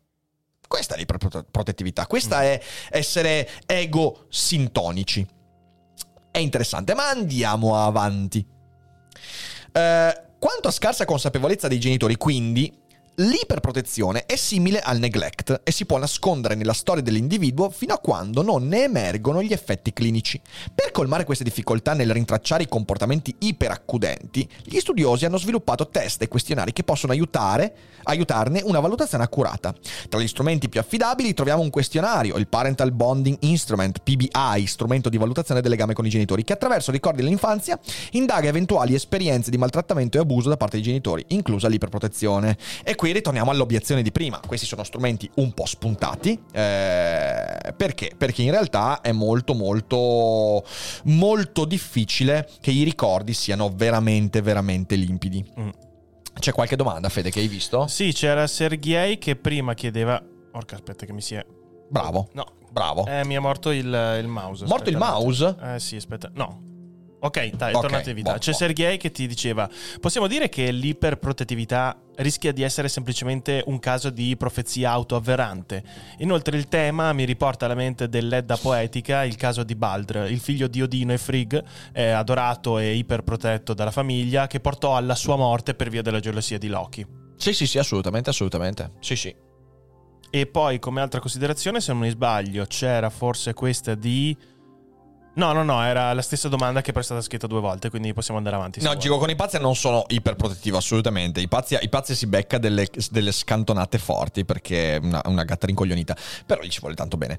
Questa 0.69 0.97
è 0.97 0.99
l'iperprotettività, 0.99 2.07
questa 2.07 2.43
è 2.43 2.61
essere 2.91 3.49
ego 3.65 4.27
sintonici. 4.29 5.27
È 6.31 6.39
interessante, 6.39 6.95
ma 6.95 7.09
andiamo 7.09 7.83
avanti. 7.83 8.47
Eh, 9.73 10.23
quanto 10.39 10.69
a 10.69 10.71
scarsa 10.71 11.07
consapevolezza 11.07 11.69
dei 11.69 11.81
genitori, 11.81 12.17
quindi, 12.17 12.71
L'iperprotezione 13.19 14.27
è 14.27 14.35
simile 14.35 14.81
al 14.81 14.99
neglect 14.99 15.61
e 15.63 15.71
si 15.71 15.87
può 15.87 15.99
nascondere 15.99 16.57
nella 16.57 16.73
storia 16.73 17.01
dell'individuo 17.01 17.71
fino 17.71 17.95
a 17.95 17.99
quando 17.99 18.43
non 18.43 18.67
ne 18.67 18.83
emergono 18.83 19.41
gli 19.41 19.53
effetti 19.53 19.93
clinici. 19.93 20.41
Per 20.75 20.91
colmare 20.91 21.23
queste 21.23 21.45
difficoltà 21.45 21.93
nel 21.93 22.13
rintracciare 22.13 22.65
i 22.65 22.69
comportamenti 22.69 23.33
iperaccudenti, 23.39 24.49
gli 24.65 24.81
studiosi 24.81 25.27
hanno 25.27 25.39
sviluppato 25.39 25.91
test 25.91 26.23
e 26.23 26.29
questionari 26.29 26.73
che 26.73 26.83
possono 26.83 27.13
aiutare, 27.13 27.73
aiutarne 28.03 28.63
una 28.65 28.81
valutazione 28.81 29.23
accurata. 29.23 29.73
Tra 30.09 30.19
gli 30.19 30.27
strumenti 30.27 30.69
più 30.69 30.81
affidabili 30.81 31.35
troviamo 31.35 31.63
un 31.63 31.71
questionario, 31.71 32.37
il 32.37 32.49
Parental 32.49 32.91
Bonding 32.91 33.37
Instrument, 33.43 34.01
PBI, 34.01 34.67
strumento 34.67 35.09
di 35.09 35.19
valutazione 35.19 35.61
del 35.61 35.71
legame 35.71 35.93
con 35.95 36.05
i 36.05 36.11
genitori, 36.11 36.43
che 36.43 36.55
attraverso 36.55 36.91
ricordi 36.91 37.23
dell'infanzia 37.23 37.79
indaga 38.13 38.49
eventuali 38.49 38.95
esperienze 38.95 39.53
di 39.53 39.57
maltrattamento 39.57 40.17
e 40.17 40.21
abuso 40.21 40.49
da 40.49 40.57
parte 40.57 40.79
dei 40.79 40.85
genitori, 40.85 41.25
inclusa 41.29 41.69
l'iperprotezione. 41.69 42.59
E 42.83 42.97
qui 43.05 43.13
ritorniamo 43.13 43.51
all'obiezione 43.51 44.01
di 44.01 44.11
prima. 44.11 44.41
Questi 44.47 44.65
sono 44.65 44.83
strumenti 44.83 45.31
un 45.35 45.53
po' 45.53 45.67
spuntati. 45.67 46.41
Eh, 46.53 47.75
perché? 47.77 48.13
Perché 48.17 48.41
in 48.41 48.51
realtà 48.51 49.03
è 49.03 49.13
molto, 49.13 49.53
molto, 49.53 50.65
molto 51.05 51.67
difficile 51.67 52.49
che 52.63 52.71
i 52.71 52.83
ricordi 52.83 53.35
siano 53.35 53.71
veramente, 53.77 54.41
veramente 54.41 54.95
limpidi. 54.97 55.45
Mm. 55.61 55.69
C'è 56.39 56.53
qualche 56.53 56.77
domanda, 56.77 57.11
Fede, 57.11 57.29
che 57.29 57.41
hai 57.41 57.47
visto? 57.47 57.87
Sì, 57.89 58.11
c'era 58.15 58.47
Sergei 58.47 59.19
che 59.19 59.37
prima 59.37 59.75
chiedeva. 59.75 60.23
Porca, 60.51 60.77
aspetta, 60.77 61.05
che 61.05 61.13
mi 61.13 61.21
si 61.21 61.35
è. 61.35 61.45
Bravo. 61.91 62.31
No. 62.33 62.55
Bravo. 62.71 63.05
Eh, 63.05 63.23
mi 63.27 63.35
è 63.35 63.39
morto 63.39 63.71
il, 63.71 64.17
il 64.19 64.29
mouse. 64.29 64.65
Morto 64.65 64.89
il 64.89 64.97
mouse? 64.97 65.55
Eh 65.61 65.79
sì, 65.79 65.97
aspetta. 65.97 66.31
No. 66.33 66.73
Ok, 67.25 67.51
dai, 67.57 67.71
okay, 67.71 67.81
tornate 67.81 68.11
in 68.11 68.17
vita. 68.17 68.33
Boh, 68.33 68.39
C'è 68.39 68.51
boh. 68.51 68.57
Sergei 68.57 68.99
che 68.99 69.11
ti 69.11 69.27
diceva: 69.27 69.69
Possiamo 69.99 70.27
dire 70.27 70.51
che 70.51 70.71
l'iperprotettività 70.71 71.99
rischia 72.17 72.53
di 72.53 72.61
essere 72.61 72.89
semplicemente 72.89 73.63
un 73.67 73.79
caso 73.79 74.11
di 74.11 74.37
profezia 74.37 74.91
autoavverante. 74.91 75.83
Inoltre, 76.19 76.59
il 76.59 76.69
tema 76.69 77.15
mi 77.15 77.25
riporta 77.25 77.65
alla 77.65 77.75
mente 77.75 78.11
dell'Edda 78.11 78.59
poetica 78.59 79.25
il 79.25 79.37
caso 79.37 79.63
di 79.63 79.75
Baldr, 79.75 80.27
il 80.29 80.39
figlio 80.39 80.67
di 80.67 80.83
Odino 80.83 81.15
e 81.15 81.19
Frigg, 81.19 81.57
eh, 81.95 82.11
adorato 82.11 82.79
e 82.79 82.93
iperprotetto 82.93 83.73
dalla 83.73 83.91
famiglia, 83.91 84.47
che 84.47 84.61
portò 84.61 84.95
alla 84.95 85.15
sua 85.15 85.37
morte 85.37 85.75
per 85.75 85.89
via 85.89 86.03
della 86.03 86.21
gelosia 86.21 86.59
di 86.59 86.69
Loki. 86.69 87.07
Sì, 87.37 87.55
sì, 87.55 87.67
sì, 87.67 87.79
assolutamente, 87.79 88.29
assolutamente. 88.29 88.93
Sì, 89.01 89.17
sì. 89.17 89.35
E 90.29 90.47
poi, 90.47 90.79
come 90.79 91.01
altra 91.01 91.21
considerazione, 91.21 91.81
se 91.81 91.93
non 91.93 92.03
mi 92.03 92.11
sbaglio, 92.11 92.67
c'era 92.67 93.09
forse 93.09 93.55
questa 93.55 93.95
di 93.95 94.37
No, 95.35 95.53
no, 95.53 95.65
no, 95.65 95.83
era 95.83 96.13
la 96.13 96.23
stessa 96.23 96.49
domanda 96.49 96.81
che 96.81 96.93
poi 96.93 97.03
è 97.03 97.05
stata 97.05 97.21
scritta 97.21 97.47
due 97.47 97.61
volte, 97.61 97.91
quindi 97.91 98.13
possiamo 98.13 98.39
andare 98.39 98.57
avanti. 98.57 98.81
No, 98.83 98.97
Gigo, 98.97 99.19
con 99.19 99.31
i 99.31 99.35
pazzi 99.35 99.59
non 99.59 99.75
sono 99.75 100.05
iperprotettivo, 100.07 100.77
assolutamente. 100.77 101.41
I 101.41 101.49
pazzi, 101.49 101.77
i 101.81 101.89
pazzi 101.89 102.15
si 102.15 102.27
becca 102.27 102.59
delle, 102.59 102.87
delle, 103.11 103.33
scantonate 103.33 103.99
forti 103.99 104.45
perché 104.45 104.97
è 104.97 104.99
una, 105.03 105.23
una 105.27 105.45
gatta 105.45 105.67
rincoglionita, 105.67 106.17
però 106.47 106.63
gli 106.63 106.69
ci 106.69 106.81
vuole 106.81 106.95
tanto 106.95 107.17
bene. 107.17 107.39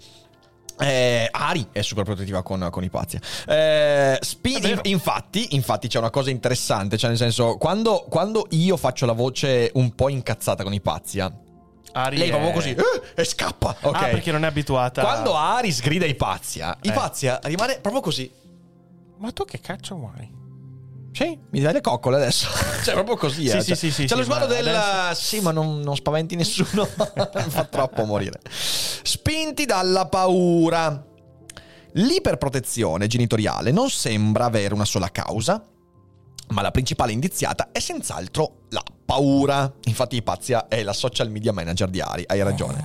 Eh, 0.77 1.29
Ari 1.31 1.67
è 1.71 1.81
super 1.81 2.03
protettiva 2.03 2.43
con, 2.43 2.67
con 2.69 2.83
i 2.83 2.89
pazzi. 2.89 3.17
Eh, 3.47 4.17
Speed, 4.19 4.81
infatti, 4.83 5.55
infatti, 5.55 5.87
c'è 5.87 5.99
una 5.99 6.09
cosa 6.09 6.29
interessante. 6.29 6.97
Cioè, 6.97 7.09
nel 7.09 7.17
senso, 7.17 7.55
quando, 7.55 8.05
quando 8.09 8.47
io 8.49 8.75
faccio 8.75 9.05
la 9.05 9.13
voce 9.13 9.71
un 9.75 9.95
po' 9.95 10.09
incazzata 10.09 10.63
con 10.63 10.73
i 10.73 10.81
pazzi, 10.81 11.21
Ari 11.95 12.17
lei 12.17 12.27
è... 12.27 12.31
proprio 12.31 12.51
così 12.51 12.71
eh, 12.71 13.21
e 13.21 13.23
scappa. 13.23 13.77
Ok. 13.81 13.95
Ah, 13.95 14.07
perché 14.07 14.31
non 14.31 14.43
è 14.43 14.47
abituata. 14.47 15.01
Quando 15.01 15.35
Ari 15.35 15.71
sgrida 15.71 16.05
Ipazia, 16.05 16.75
eh. 16.75 16.89
Ipazia 16.89 17.39
rimane 17.43 17.79
proprio 17.79 18.01
così. 18.01 18.29
Ma 19.17 19.31
tu 19.31 19.45
che 19.45 19.61
cazzo 19.61 19.95
vuoi? 19.95 20.33
Sì, 21.13 21.39
mi 21.51 21.61
dai 21.61 21.71
le 21.71 21.79
coccole 21.79 22.17
adesso. 22.17 22.49
cioè, 22.83 22.93
proprio 22.93 23.15
così. 23.15 23.47
Sì, 23.47 23.55
eh. 23.55 23.61
sì, 23.61 23.67
cioè, 23.67 23.75
sì, 23.77 23.91
sì, 23.91 24.01
C'è 24.03 24.09
sì, 24.09 24.15
lo 24.15 24.23
sguardo 24.23 24.47
del. 24.47 24.67
Adesso... 24.67 25.21
Sì, 25.21 25.39
ma 25.39 25.51
non, 25.51 25.79
non 25.79 25.95
spaventi 25.95 26.35
nessuno. 26.35 26.83
fa 26.85 27.63
troppo 27.69 28.03
morire. 28.03 28.41
Spinti 28.49 29.65
dalla 29.65 30.07
paura. 30.07 31.01
L'iperprotezione 31.93 33.07
genitoriale 33.07 33.71
non 33.71 33.89
sembra 33.89 34.43
avere 34.43 34.73
una 34.73 34.83
sola 34.83 35.09
causa, 35.09 35.65
ma 36.49 36.61
la 36.61 36.71
principale 36.71 37.11
indiziata 37.11 37.69
è 37.71 37.79
senz'altro 37.79 38.63
la 38.69 38.83
paura. 39.05 39.71
Infatti 39.85 40.15
Ipazia 40.15 40.67
è 40.67 40.83
la 40.83 40.93
social 40.93 41.29
media 41.29 41.51
manager 41.51 41.89
di 41.89 42.01
Ari, 42.01 42.23
hai 42.27 42.41
ragione. 42.43 42.83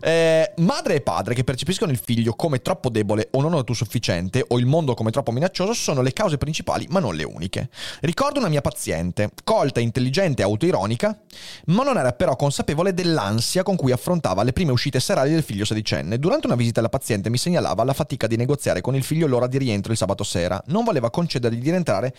Eh, 0.00 0.52
madre 0.56 0.94
e 0.96 1.00
padre 1.00 1.34
che 1.34 1.44
percepiscono 1.44 1.92
il 1.92 1.98
figlio 1.98 2.34
come 2.34 2.60
troppo 2.60 2.88
debole 2.88 3.28
o 3.32 3.40
non 3.40 3.54
autosufficiente 3.54 4.44
o 4.48 4.58
il 4.58 4.66
mondo 4.66 4.94
come 4.94 5.10
troppo 5.10 5.32
minaccioso 5.32 5.72
sono 5.72 6.02
le 6.02 6.12
cause 6.12 6.38
principali, 6.38 6.86
ma 6.90 7.00
non 7.00 7.14
le 7.14 7.24
uniche. 7.24 7.68
Ricordo 8.00 8.38
una 8.38 8.48
mia 8.48 8.60
paziente, 8.60 9.30
colta, 9.44 9.80
intelligente 9.80 10.42
e 10.42 10.44
autoironica, 10.44 11.18
ma 11.66 11.84
non 11.84 11.98
era 11.98 12.12
però 12.12 12.36
consapevole 12.36 12.94
dell'ansia 12.94 13.62
con 13.62 13.76
cui 13.76 13.92
affrontava 13.92 14.42
le 14.42 14.52
prime 14.52 14.72
uscite 14.72 15.00
serali 15.00 15.30
del 15.30 15.42
figlio 15.42 15.64
sedicenne. 15.64 16.18
Durante 16.18 16.46
una 16.46 16.56
visita 16.56 16.80
alla 16.80 16.88
paziente 16.88 17.30
mi 17.30 17.38
segnalava 17.38 17.84
la 17.84 17.92
fatica 17.92 18.26
di 18.26 18.36
negoziare 18.36 18.80
con 18.80 18.94
il 18.94 19.02
figlio 19.02 19.26
l'ora 19.26 19.46
di 19.46 19.58
rientro 19.58 19.92
il 19.92 19.98
sabato 19.98 20.24
sera. 20.24 20.62
Non 20.66 20.84
voleva 20.84 21.10
concedergli 21.10 21.60
di 21.60 21.70
rientrare 21.70 22.14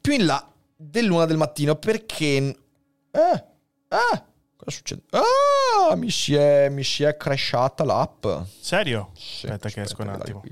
più 0.00 0.12
in 0.12 0.26
là 0.26 0.46
dell'una 0.76 1.24
del 1.24 1.36
mattino 1.36 1.76
perché 1.76 2.26
eh, 2.26 3.44
eh, 3.88 4.22
cosa 4.66 4.76
succede? 4.76 5.02
Ah, 5.10 5.94
mi 5.94 6.10
si 6.10 6.34
è, 6.34 6.68
mi 6.68 6.82
si 6.82 7.04
è 7.04 7.16
crashata 7.16 7.84
l'app. 7.84 8.26
Serio? 8.60 9.12
Sì, 9.14 9.46
aspetta, 9.46 9.68
che 9.68 9.80
esco 9.82 10.02
un 10.02 10.08
attimo. 10.08 10.42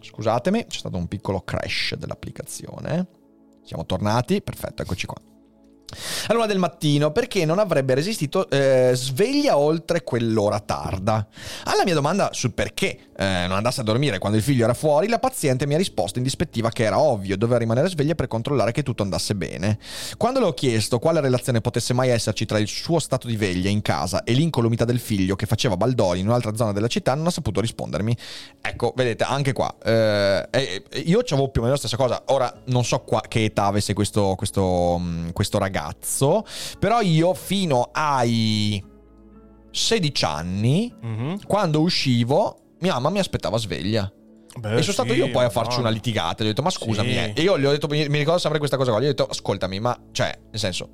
Scusatemi, 0.00 0.66
c'è 0.66 0.78
stato 0.78 0.96
un 0.96 1.08
piccolo 1.08 1.40
crash 1.40 1.94
dell'applicazione. 1.96 3.08
Siamo 3.64 3.84
tornati, 3.86 4.40
perfetto, 4.42 4.82
eccoci 4.82 5.06
qua 5.06 5.20
all'una 6.28 6.46
del 6.46 6.58
mattino 6.58 7.12
perché 7.12 7.44
non 7.44 7.58
avrebbe 7.58 7.94
resistito 7.94 8.48
eh, 8.50 8.92
sveglia 8.94 9.58
oltre 9.58 10.02
quell'ora 10.02 10.60
tarda. 10.60 11.26
Alla 11.64 11.84
mia 11.84 11.94
domanda 11.94 12.30
sul 12.32 12.52
perché 12.52 12.98
eh, 13.16 13.46
non 13.46 13.52
andasse 13.52 13.80
a 13.80 13.84
dormire 13.84 14.18
quando 14.18 14.38
il 14.38 14.44
figlio 14.44 14.64
era 14.64 14.74
fuori, 14.74 15.08
la 15.08 15.18
paziente 15.18 15.66
mi 15.66 15.74
ha 15.74 15.78
risposto 15.78 16.18
indispettiva 16.18 16.70
che 16.70 16.84
era 16.84 16.98
ovvio, 16.98 17.36
doveva 17.36 17.58
rimanere 17.58 17.88
sveglia 17.88 18.14
per 18.14 18.28
controllare 18.28 18.72
che 18.72 18.82
tutto 18.82 19.02
andasse 19.02 19.34
bene. 19.34 19.78
Quando 20.16 20.40
le 20.40 20.46
ho 20.46 20.54
chiesto 20.54 20.98
quale 20.98 21.20
relazione 21.20 21.60
potesse 21.60 21.92
mai 21.92 22.10
esserci 22.10 22.44
tra 22.44 22.58
il 22.58 22.68
suo 22.68 22.98
stato 22.98 23.26
di 23.26 23.36
veglia 23.36 23.68
in 23.68 23.82
casa 23.82 24.24
e 24.24 24.32
l'incolumità 24.32 24.84
del 24.84 24.98
figlio 24.98 25.36
che 25.36 25.46
faceva 25.46 25.76
baldoni 25.76 26.20
in 26.20 26.26
un'altra 26.28 26.54
zona 26.56 26.72
della 26.72 26.88
città, 26.88 27.14
non 27.14 27.26
ha 27.26 27.30
saputo 27.30 27.60
rispondermi. 27.60 28.16
Ecco, 28.60 28.92
vedete, 28.96 29.24
anche 29.24 29.52
qua, 29.52 29.74
eh, 29.84 30.82
io 31.04 31.18
avevo 31.20 31.48
più 31.48 31.60
o 31.60 31.64
meno 31.64 31.70
la 31.70 31.76
stessa 31.76 31.96
cosa. 31.96 32.22
Ora, 32.26 32.52
non 32.66 32.84
so 32.84 33.00
qua 33.00 33.22
che 33.26 33.44
età 33.44 33.66
avesse 33.66 33.92
questo, 33.92 34.34
questo, 34.36 35.00
questo 35.32 35.58
ragazzo, 35.58 36.13
però 36.78 37.00
io 37.00 37.34
fino 37.34 37.88
ai 37.92 38.82
16 39.70 40.24
anni, 40.24 40.94
mm-hmm. 41.04 41.34
quando 41.46 41.80
uscivo, 41.80 42.58
mia 42.80 42.94
mamma 42.94 43.10
mi 43.10 43.18
aspettava 43.18 43.56
sveglia. 43.58 44.10
Beh, 44.56 44.68
e 44.68 44.70
sono 44.70 44.82
sì, 44.82 44.92
stato 44.92 45.12
io 45.14 45.30
poi 45.30 45.44
a 45.44 45.50
farci 45.50 45.76
no. 45.76 45.82
una 45.82 45.90
litigata. 45.90 46.42
Gli 46.44 46.46
ho 46.46 46.50
detto, 46.50 46.62
ma 46.62 46.70
scusami, 46.70 47.10
Sì. 47.10 47.16
eh. 47.18 47.32
E 47.34 47.42
io 47.42 47.58
gli 47.58 47.64
ho 47.64 47.70
detto, 47.72 47.88
mi, 47.88 48.06
ricordo 48.06 48.38
sempre 48.38 48.58
questa 48.60 48.76
cosa 48.76 48.92
qua. 48.92 49.00
Gli 49.00 49.04
ho 49.04 49.08
detto, 49.08 49.26
ascoltami, 49.26 49.80
ma 49.80 49.98
cioè, 50.12 50.38
nel 50.50 50.60
senso, 50.60 50.88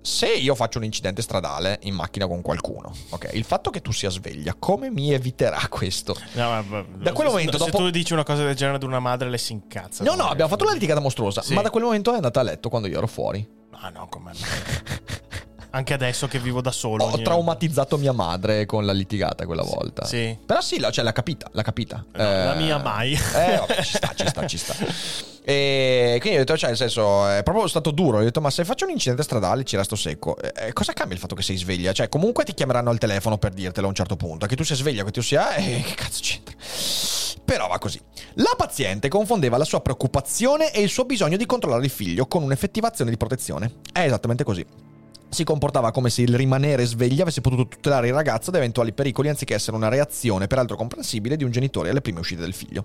se 0.00 0.28
io 0.28 0.54
faccio 0.54 0.78
un 0.78 0.84
incidente 0.84 1.20
stradale 1.20 1.80
in 1.82 1.94
macchina 1.94 2.28
con 2.28 2.40
qualcuno, 2.40 2.94
ok, 3.08 3.30
il 3.32 3.42
fatto 3.44 3.70
che 3.70 3.82
tu 3.82 3.90
sia 3.92 4.10
sveglia, 4.10 4.54
come 4.56 4.90
mi 4.90 5.12
eviterà 5.12 5.60
questo? 5.68 6.14
No, 6.34 6.48
ma- 6.50 6.62
ma- 6.62 6.84
Da 6.98 7.12
quel 7.12 7.26
momento, 7.26 7.58
se 7.58 7.64
dopo- 7.64 7.78
tu 7.78 7.90
dici 7.90 8.12
una 8.12 8.22
cosa 8.22 8.44
del 8.44 8.54
genere 8.54 8.76
ad 8.76 8.84
una 8.84 9.00
madre, 9.00 9.28
le 9.28 9.38
si 9.38 9.52
incazza. 9.54 10.04
No, 10.04 10.14
no, 10.14 10.28
abbiamo 10.28 10.48
fatto 10.48 10.62
una 10.62 10.72
litigata 10.72 11.00
mostruosa, 11.00 11.42
Sì. 11.42 11.52
ma 11.54 11.62
da 11.62 11.70
quel 11.70 11.82
momento 11.82 12.12
è 12.12 12.14
andata 12.14 12.38
a 12.38 12.44
letto 12.44 12.68
quando 12.68 12.86
io 12.86 12.96
ero 12.98 13.08
fuori. 13.08 13.58
Ah, 13.82 13.88
no, 13.90 14.08
come 14.08 14.32
Anche 15.72 15.94
adesso 15.94 16.26
che 16.26 16.38
vivo 16.40 16.60
da 16.60 16.72
solo. 16.72 17.04
Ho 17.04 17.12
ogni- 17.12 17.22
traumatizzato 17.22 17.96
mia 17.96 18.12
madre 18.12 18.66
con 18.66 18.84
la 18.84 18.92
litigata 18.92 19.46
quella 19.46 19.62
volta. 19.62 20.04
Sì. 20.04 20.36
Però 20.44 20.60
sì, 20.60 20.80
la- 20.80 20.90
cioè, 20.90 21.04
l'ha 21.04 21.12
capita, 21.12 21.48
l'ha 21.52 21.62
capita. 21.62 22.04
No, 22.12 22.22
la 22.24 22.54
mia 22.54 22.78
mai. 22.78 23.12
Eh, 23.12 23.56
vabbè, 23.56 23.82
ci 23.82 23.96
sta, 23.96 24.12
ci 24.16 24.26
sta, 24.26 24.46
ci 24.46 24.58
sta. 24.58 24.74
E 25.42 26.18
quindi 26.20 26.38
ho 26.38 26.44
detto, 26.44 26.56
cioè, 26.56 26.68
nel 26.68 26.76
senso, 26.78 27.26
è 27.26 27.42
proprio 27.42 27.66
stato 27.66 27.90
duro. 27.90 28.18
Ho 28.18 28.22
detto, 28.22 28.40
ma 28.42 28.50
se 28.50 28.62
faccio 28.64 28.84
un 28.84 28.90
incidente 28.92 29.22
stradale 29.24 29.64
ci 29.64 29.74
resto 29.74 29.96
secco. 29.96 30.36
Eh, 30.38 30.72
cosa 30.74 30.92
cambia 30.92 31.14
il 31.16 31.20
fatto 31.20 31.34
che 31.34 31.42
sei 31.42 31.56
sveglia? 31.56 31.92
Cioè, 31.92 32.08
comunque 32.08 32.44
ti 32.44 32.52
chiameranno 32.54 32.90
al 32.90 32.98
telefono 32.98 33.36
per 33.38 33.52
dirtelo 33.52 33.86
a 33.86 33.88
un 33.88 33.94
certo 33.96 34.16
punto. 34.16 34.46
Che 34.46 34.54
tu 34.54 34.62
sia 34.64 34.76
sveglia, 34.76 35.02
che 35.02 35.10
tu 35.10 35.22
sia... 35.22 35.54
Eh, 35.54 35.82
che 35.82 35.94
cazzo 35.94 36.20
c'entra? 36.22 36.54
Però 37.50 37.66
va 37.66 37.80
così. 37.80 38.00
La 38.34 38.54
paziente 38.56 39.08
confondeva 39.08 39.56
la 39.56 39.64
sua 39.64 39.80
preoccupazione 39.80 40.72
e 40.72 40.82
il 40.82 40.88
suo 40.88 41.04
bisogno 41.04 41.36
di 41.36 41.46
controllare 41.46 41.84
il 41.84 41.90
figlio 41.90 42.26
con 42.26 42.44
un'effettiva 42.44 42.86
azione 42.86 43.10
di 43.10 43.16
protezione. 43.16 43.78
È 43.92 44.04
esattamente 44.04 44.44
così. 44.44 44.64
Si 45.28 45.42
comportava 45.42 45.90
come 45.90 46.10
se 46.10 46.22
il 46.22 46.32
rimanere 46.32 46.84
sveglia 46.84 47.22
avesse 47.22 47.40
potuto 47.40 47.66
tutelare 47.66 48.06
il 48.06 48.14
ragazzo 48.14 48.52
da 48.52 48.58
eventuali 48.58 48.92
pericoli 48.92 49.30
anziché 49.30 49.54
essere 49.54 49.76
una 49.76 49.88
reazione, 49.88 50.46
peraltro 50.46 50.76
comprensibile, 50.76 51.34
di 51.34 51.42
un 51.42 51.50
genitore 51.50 51.90
alle 51.90 52.00
prime 52.00 52.20
uscite 52.20 52.40
del 52.40 52.54
figlio. 52.54 52.84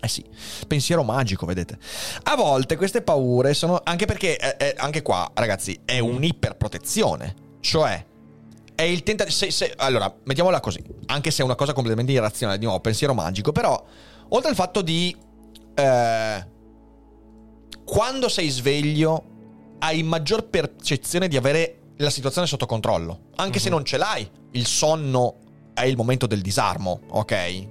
Eh 0.00 0.08
sì, 0.08 0.24
pensiero 0.66 1.04
magico, 1.04 1.46
vedete. 1.46 1.78
A 2.24 2.34
volte 2.34 2.74
queste 2.74 3.02
paure 3.02 3.54
sono. 3.54 3.80
Anche 3.84 4.06
perché, 4.06 4.36
eh, 4.38 4.70
eh, 4.70 4.74
anche 4.76 5.02
qua, 5.02 5.30
ragazzi, 5.34 5.78
è 5.84 6.00
un'iperprotezione. 6.00 7.34
Cioè, 7.60 8.04
è 8.74 8.82
il 8.82 9.04
tentativo. 9.04 9.72
allora, 9.76 10.12
mettiamola 10.24 10.58
così. 10.58 10.82
Anche 11.10 11.30
se 11.30 11.42
è 11.42 11.44
una 11.44 11.54
cosa 11.54 11.72
completamente 11.72 12.12
irrazionale, 12.12 12.58
di 12.58 12.64
nuovo, 12.64 12.80
pensiero 12.80 13.14
magico. 13.14 13.52
Però, 13.52 13.82
oltre 14.28 14.50
al 14.50 14.56
fatto 14.56 14.82
di. 14.82 15.14
eh, 15.74 16.46
quando 17.84 18.28
sei 18.28 18.48
sveglio, 18.50 19.24
hai 19.78 20.02
maggior 20.02 20.48
percezione 20.48 21.28
di 21.28 21.36
avere 21.36 21.78
la 21.96 22.10
situazione 22.10 22.46
sotto 22.46 22.66
controllo. 22.66 23.30
Anche 23.36 23.58
se 23.58 23.70
non 23.70 23.84
ce 23.84 23.96
l'hai, 23.96 24.28
il 24.52 24.66
sonno 24.66 25.36
è 25.74 25.84
il 25.84 25.96
momento 25.96 26.26
del 26.26 26.42
disarmo, 26.42 27.00
ok? 27.10 27.66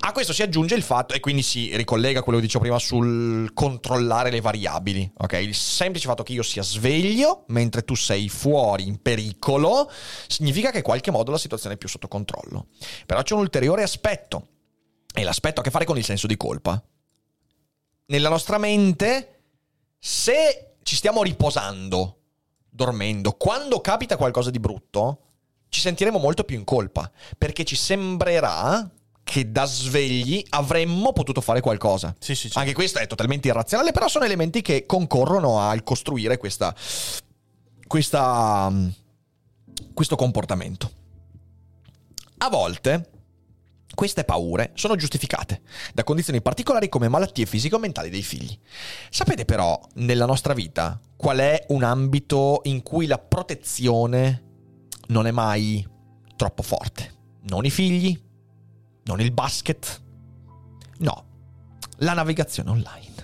A 0.00 0.12
questo 0.12 0.32
si 0.32 0.42
aggiunge 0.42 0.74
il 0.74 0.82
fatto, 0.82 1.12
e 1.14 1.20
quindi 1.20 1.42
si 1.42 1.76
ricollega 1.76 2.20
a 2.20 2.22
quello 2.22 2.38
che 2.38 2.44
dicevo 2.44 2.64
prima 2.64 2.78
sul 2.78 3.52
controllare 3.52 4.30
le 4.30 4.40
variabili, 4.40 5.12
ok? 5.16 5.32
Il 5.34 5.54
semplice 5.54 6.06
fatto 6.06 6.22
che 6.22 6.32
io 6.32 6.42
sia 6.42 6.62
sveglio 6.62 7.44
mentre 7.48 7.84
tu 7.84 7.94
sei 7.94 8.28
fuori 8.28 8.86
in 8.86 9.02
pericolo 9.02 9.90
significa 10.26 10.70
che 10.70 10.78
in 10.78 10.82
qualche 10.82 11.10
modo 11.10 11.30
la 11.30 11.38
situazione 11.38 11.74
è 11.74 11.78
più 11.78 11.88
sotto 11.88 12.08
controllo. 12.08 12.68
Però 13.06 13.22
c'è 13.22 13.34
un 13.34 13.40
ulteriore 13.40 13.82
aspetto, 13.82 14.48
e 15.12 15.24
l'aspetto 15.24 15.58
ha 15.58 15.62
a 15.62 15.64
che 15.64 15.70
fare 15.70 15.84
con 15.84 15.98
il 15.98 16.04
senso 16.04 16.26
di 16.26 16.36
colpa. 16.36 16.82
Nella 18.06 18.28
nostra 18.28 18.56
mente, 18.56 19.42
se 19.98 20.76
ci 20.84 20.96
stiamo 20.96 21.22
riposando, 21.22 22.20
dormendo, 22.70 23.32
quando 23.32 23.80
capita 23.80 24.16
qualcosa 24.16 24.50
di 24.50 24.60
brutto, 24.60 25.22
ci 25.68 25.80
sentiremo 25.80 26.18
molto 26.18 26.44
più 26.44 26.56
in 26.56 26.64
colpa, 26.64 27.10
perché 27.36 27.64
ci 27.64 27.76
sembrerà 27.76 28.90
che 29.28 29.52
da 29.52 29.66
svegli 29.66 30.42
avremmo 30.48 31.12
potuto 31.12 31.42
fare 31.42 31.60
qualcosa. 31.60 32.16
Sì, 32.18 32.34
sì, 32.34 32.48
sì. 32.48 32.56
Anche 32.58 32.72
questo 32.72 32.98
è 32.98 33.06
totalmente 33.06 33.48
irrazionale, 33.48 33.92
però 33.92 34.08
sono 34.08 34.24
elementi 34.24 34.62
che 34.62 34.86
concorrono 34.86 35.60
al 35.60 35.82
costruire 35.82 36.38
questa, 36.38 36.74
questa, 37.86 38.72
questo 39.92 40.16
comportamento. 40.16 40.90
A 42.38 42.48
volte 42.48 43.10
queste 43.94 44.24
paure 44.24 44.70
sono 44.72 44.96
giustificate 44.96 45.60
da 45.92 46.04
condizioni 46.04 46.40
particolari 46.40 46.88
come 46.88 47.08
malattie 47.08 47.44
fisico-mentali 47.44 48.08
dei 48.08 48.22
figli. 48.22 48.58
Sapete 49.10 49.44
però 49.44 49.78
nella 49.96 50.24
nostra 50.24 50.54
vita 50.54 50.98
qual 51.18 51.36
è 51.36 51.66
un 51.68 51.82
ambito 51.82 52.60
in 52.62 52.82
cui 52.82 53.04
la 53.04 53.18
protezione 53.18 54.44
non 55.08 55.26
è 55.26 55.32
mai 55.32 55.86
troppo 56.34 56.62
forte? 56.62 57.16
Non 57.42 57.66
i 57.66 57.70
figli, 57.70 58.18
non 59.08 59.20
il 59.20 59.32
basket, 59.32 60.02
no, 60.98 61.24
la 61.96 62.12
navigazione 62.12 62.70
online. 62.70 63.14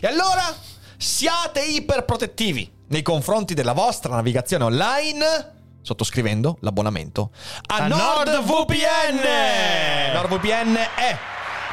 E 0.00 0.06
allora 0.06 0.54
siate 0.98 1.62
iperprotettivi 1.64 2.70
nei 2.88 3.00
confronti 3.00 3.54
della 3.54 3.72
vostra 3.72 4.14
navigazione 4.14 4.64
online 4.64 5.56
sottoscrivendo 5.80 6.58
l'abbonamento 6.60 7.30
a, 7.68 7.76
A 7.76 7.86
NordVPN! 7.86 9.22
NordVPN 10.12 10.76
è 10.96 11.18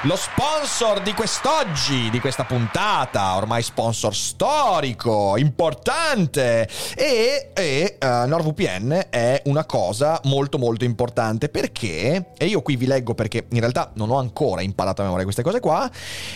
lo 0.06 0.16
sponsor 0.16 1.02
di 1.02 1.14
quest'oggi, 1.14 2.12
di 2.12 2.20
questa 2.20 2.44
puntata, 2.44 3.36
ormai 3.38 3.64
sponsor 3.64 4.16
storico, 4.16 5.36
importante. 5.36 6.70
E, 6.96 7.50
e 7.54 7.98
eh, 7.98 8.26
NordVPN 8.26 9.08
è 9.10 9.42
una 9.46 9.66
cosa 9.66 10.20
molto 10.26 10.60
molto 10.60 10.86
importante 10.86 11.50
perché, 11.50 12.34
e 12.38 12.46
io 12.46 12.62
qui 12.62 12.76
vi 12.76 12.86
leggo 12.86 13.16
perché 13.16 13.48
in 13.50 13.60
realtà 13.60 13.92
non 13.96 14.12
ho 14.12 14.20
ancora 14.20 14.62
imparato 14.62 15.02
a 15.02 15.06
memoria 15.06 15.24
queste 15.24 15.42
cose 15.42 15.60
qua, 15.60 15.90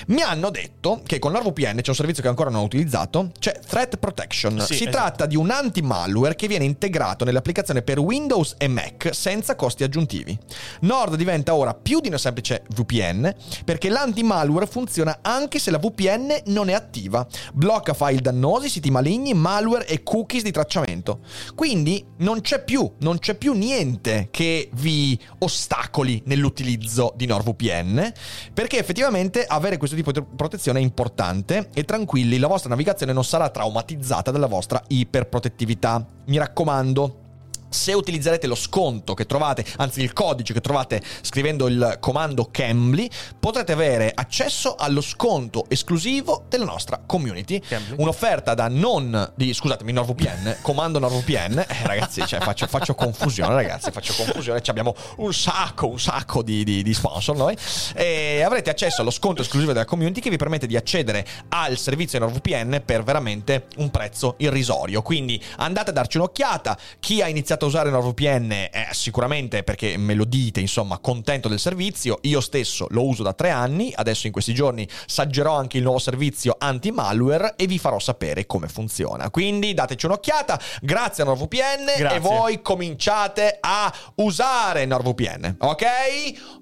mi 0.07 0.21
hanno 0.23 0.49
detto 0.49 1.01
che 1.05 1.19
con 1.19 1.33
NordVPN 1.33 1.81
c'è 1.81 1.89
un 1.89 1.95
servizio 1.95 2.23
che 2.23 2.29
ancora 2.29 2.49
non 2.49 2.61
ho 2.61 2.65
utilizzato, 2.65 3.29
c'è 3.37 3.59
Threat 3.59 3.97
Protection. 3.97 4.61
Sì, 4.61 4.73
si 4.73 4.83
esatto. 4.87 4.97
tratta 4.97 5.25
di 5.27 5.35
un 5.35 5.51
anti-malware 5.51 6.35
che 6.35 6.47
viene 6.47 6.65
integrato 6.65 7.23
nell'applicazione 7.23 7.83
per 7.83 7.99
Windows 7.99 8.55
e 8.57 8.67
Mac 8.67 9.09
senza 9.13 9.55
costi 9.55 9.83
aggiuntivi. 9.83 10.35
Nord 10.81 11.15
diventa 11.15 11.53
ora 11.53 11.75
più 11.75 11.99
di 11.99 12.07
una 12.07 12.17
semplice 12.17 12.63
VPN 12.69 13.57
perché 13.63 13.89
l'anti-malware 13.89 14.67
funziona 14.67 15.19
anche 15.21 15.59
se 15.59 15.71
la 15.71 15.77
VPN 15.77 16.41
non 16.45 16.69
è 16.69 16.73
attiva. 16.73 17.25
Blocca 17.53 17.93
file 17.93 18.21
dannosi, 18.21 18.69
siti 18.69 18.91
maligni, 18.91 19.33
malware 19.33 19.87
e 19.87 20.03
cookies 20.03 20.43
di 20.43 20.51
tracciamento. 20.51 21.19
Quindi 21.55 22.05
non 22.17 22.41
c'è 22.41 22.63
più, 22.63 22.89
non 22.99 23.19
c'è 23.19 23.35
più 23.35 23.53
niente 23.53 24.27
che 24.31 24.69
vi 24.73 25.19
ostacoli 25.39 26.21
nell'utilizzo 26.25 27.13
di 27.15 27.25
NordVPN 27.25 28.11
perché 28.53 28.79
effettivamente 28.79 29.45
avere 29.45 29.77
questo 29.77 29.95
tipo 29.95 30.11
di 30.11 30.23
protezione 30.35 30.79
è 30.79 30.81
importante 30.81 31.69
e 31.73 31.83
tranquilli, 31.83 32.37
la 32.37 32.47
vostra 32.47 32.69
navigazione 32.69 33.13
non 33.13 33.23
sarà 33.23 33.49
traumatizzata 33.49 34.31
dalla 34.31 34.47
vostra 34.47 34.81
iperprotettività. 34.87 36.05
Mi 36.25 36.37
raccomando, 36.37 37.28
se 37.69 37.93
utilizzerete 37.93 38.47
lo 38.47 38.55
sconto 38.55 39.13
che 39.13 39.25
trovate, 39.25 39.63
anzi 39.77 40.01
il 40.01 40.13
codice 40.13 40.53
che 40.53 40.61
trovate 40.61 41.01
scrivendo 41.21 41.67
il 41.67 41.97
comando 41.99 42.49
Cambly, 42.51 43.09
potrete 43.39 43.71
avere 43.71 44.11
accesso 44.13 44.75
allo 44.75 45.01
sconto 45.01 45.65
esclusivo 45.69 46.45
della 46.49 46.65
nostra 46.65 47.01
community. 47.05 47.59
Cambly? 47.59 47.95
Un'offerta 47.99 48.53
da 48.53 48.67
non 48.67 49.31
di 49.35 49.53
scusatemi, 49.53 49.91
NordVPN, 49.91 50.57
comando 50.61 50.99
NordVPN. 50.99 51.59
Eh, 51.59 51.83
ragazzi, 51.83 52.25
cioè, 52.25 52.39
faccio, 52.39 52.67
faccio 52.67 52.95
confusione, 52.95 53.53
ragazzi, 53.53 53.91
faccio 53.91 54.13
confusione. 54.13 54.61
Ci 54.61 54.69
abbiamo 54.69 54.95
un 55.17 55.33
sacco, 55.33 55.87
un 55.87 55.99
sacco 55.99 56.41
di, 56.41 56.63
di- 56.63 56.83
di 56.83 56.93
sponsor 56.93 57.35
noi. 57.35 57.55
E 57.95 58.41
avrete 58.43 58.69
accesso 58.69 59.01
allo 59.01 59.11
sconto 59.11 59.41
esclusivo 59.41 59.73
della 59.73 59.85
community 59.85 60.21
che 60.21 60.29
vi 60.29 60.37
permette 60.37 60.67
di 60.67 60.75
accedere 60.75 61.25
al 61.49 61.77
servizio 61.77 62.19
NordVPN 62.19 62.81
per 62.85 63.03
veramente 63.03 63.67
un 63.77 63.89
prezzo 63.91 64.35
irrisorio. 64.37 65.01
Quindi 65.01 65.41
andate 65.57 65.91
a 65.91 65.93
darci 65.93 66.17
un'occhiata. 66.17 66.77
Chi 66.99 67.21
ha 67.21 67.27
iniziato 67.27 67.58
a 67.65 67.67
usare 67.67 67.89
NordVPN 67.89 68.67
è 68.71 68.87
sicuramente 68.91 69.63
perché 69.63 69.97
me 69.97 70.13
lo 70.13 70.25
dite, 70.25 70.59
insomma, 70.59 70.97
contento 70.99 71.47
del 71.47 71.59
servizio. 71.59 72.19
Io 72.21 72.41
stesso 72.41 72.87
lo 72.89 73.05
uso 73.05 73.23
da 73.23 73.33
tre 73.33 73.49
anni. 73.49 73.91
Adesso 73.95 74.27
in 74.27 74.33
questi 74.33 74.53
giorni 74.53 74.87
saggerò 75.05 75.55
anche 75.55 75.77
il 75.77 75.83
nuovo 75.83 75.99
servizio 75.99 76.55
anti-malware 76.57 77.53
e 77.55 77.67
vi 77.67 77.79
farò 77.79 77.99
sapere 77.99 78.45
come 78.45 78.67
funziona. 78.67 79.29
Quindi 79.29 79.73
dateci 79.73 80.05
un'occhiata. 80.05 80.59
Grazie 80.81 81.23
a 81.23 81.25
NordVPN 81.27 81.85
Grazie. 81.97 82.17
e 82.17 82.19
voi 82.19 82.61
cominciate 82.61 83.57
a 83.59 83.93
usare 84.15 84.85
NordVPN, 84.85 85.55
ok? 85.59 85.85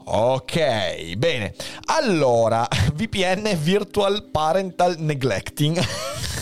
Ok, 0.06 1.16
bene. 1.16 1.54
Allora, 1.86 2.68
VPN 2.94 3.58
Virtual 3.58 4.24
Parental 4.32 4.96
Neglecting. 5.00 5.80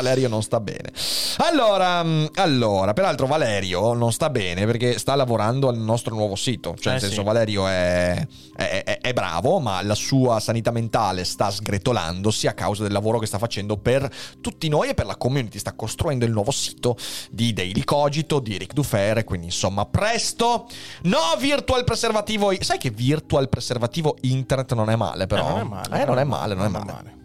Valerio 0.00 0.28
non 0.28 0.42
sta 0.42 0.60
bene. 0.60 0.92
Allora, 1.38 2.04
mm, 2.04 2.26
allora, 2.36 2.92
peraltro 2.92 3.26
Valerio 3.26 3.94
non 3.94 4.12
sta 4.12 4.30
bene 4.30 4.64
perché 4.64 4.96
sta 4.98 5.16
lavorando 5.16 5.68
al 5.68 5.76
nostro 5.76 6.14
nuovo 6.14 6.36
sito. 6.36 6.76
Cioè, 6.78 6.92
nel 6.92 7.02
Eh, 7.02 7.06
senso, 7.06 7.20
sì. 7.22 7.26
Valerio 7.26 7.66
è, 7.66 8.26
è- 8.56 8.82
è- 8.84 8.98
è 9.00 9.12
bravo, 9.12 9.58
ma 9.58 9.82
la 9.82 9.94
sua 9.96 10.38
sanità 10.38 10.70
mentale 10.70 11.24
sta 11.24 11.50
sgretolandosi 11.50 12.46
a 12.46 12.52
causa 12.52 12.84
del 12.84 12.92
lavoro 12.92 13.18
che 13.18 13.26
sta 13.26 13.38
facendo 13.38 13.76
per 13.76 14.08
tutti 14.40 14.68
noi 14.68 14.90
e 14.90 14.94
per 14.94 15.06
la 15.06 15.16
community. 15.16 15.58
Sta 15.58 15.72
costruendo 15.74 16.24
il 16.24 16.30
nuovo 16.30 16.52
sito 16.52 16.96
di 17.30 17.52
Daily 17.52 17.82
Cogito, 17.82 18.38
di 18.38 18.54
Eric 18.54 18.72
Dufer. 18.72 19.24
Quindi, 19.24 19.46
insomma, 19.46 19.84
presto. 19.84 20.66
No, 21.02 21.18
virtual 21.38 21.82
preservativo. 21.84 22.52
Sai 22.60 22.78
che 22.78 22.90
virtual 22.90 23.48
preservativo 23.48 24.16
internet 24.22 24.74
non 24.74 24.90
è 24.90 24.96
male, 24.96 25.26
però. 25.26 25.46
Eh, 25.46 25.50
non 25.50 25.58
è 25.60 25.64
male. 25.64 26.02
Eh, 26.02 26.04
non 26.04 26.18
è 26.18 26.24
male, 26.24 26.54
non 26.54 26.64
è 26.66 26.68
male. 26.68 27.16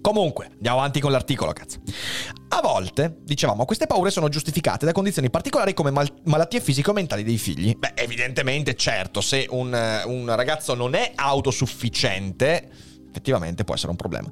Comunque, 0.00 0.50
andiamo 0.52 0.78
avanti 0.78 1.00
con 1.00 1.10
l'articolo, 1.10 1.52
cazzo. 1.52 1.80
A 2.48 2.60
volte, 2.60 3.18
dicevamo, 3.22 3.64
queste 3.64 3.86
paure 3.86 4.10
sono 4.10 4.28
giustificate 4.28 4.86
da 4.86 4.92
condizioni 4.92 5.30
particolari 5.30 5.74
come 5.74 5.90
mal- 5.90 6.12
malattie 6.24 6.60
fisico-mentali 6.60 7.22
dei 7.22 7.38
figli. 7.38 7.76
Beh, 7.76 7.92
evidentemente, 7.94 8.74
certo, 8.74 9.20
se 9.20 9.46
un, 9.50 10.02
un 10.06 10.34
ragazzo 10.34 10.74
non 10.74 10.94
è 10.94 11.12
autosufficiente, 11.14 12.70
effettivamente 13.08 13.64
può 13.64 13.74
essere 13.74 13.90
un 13.90 13.96
problema. 13.96 14.28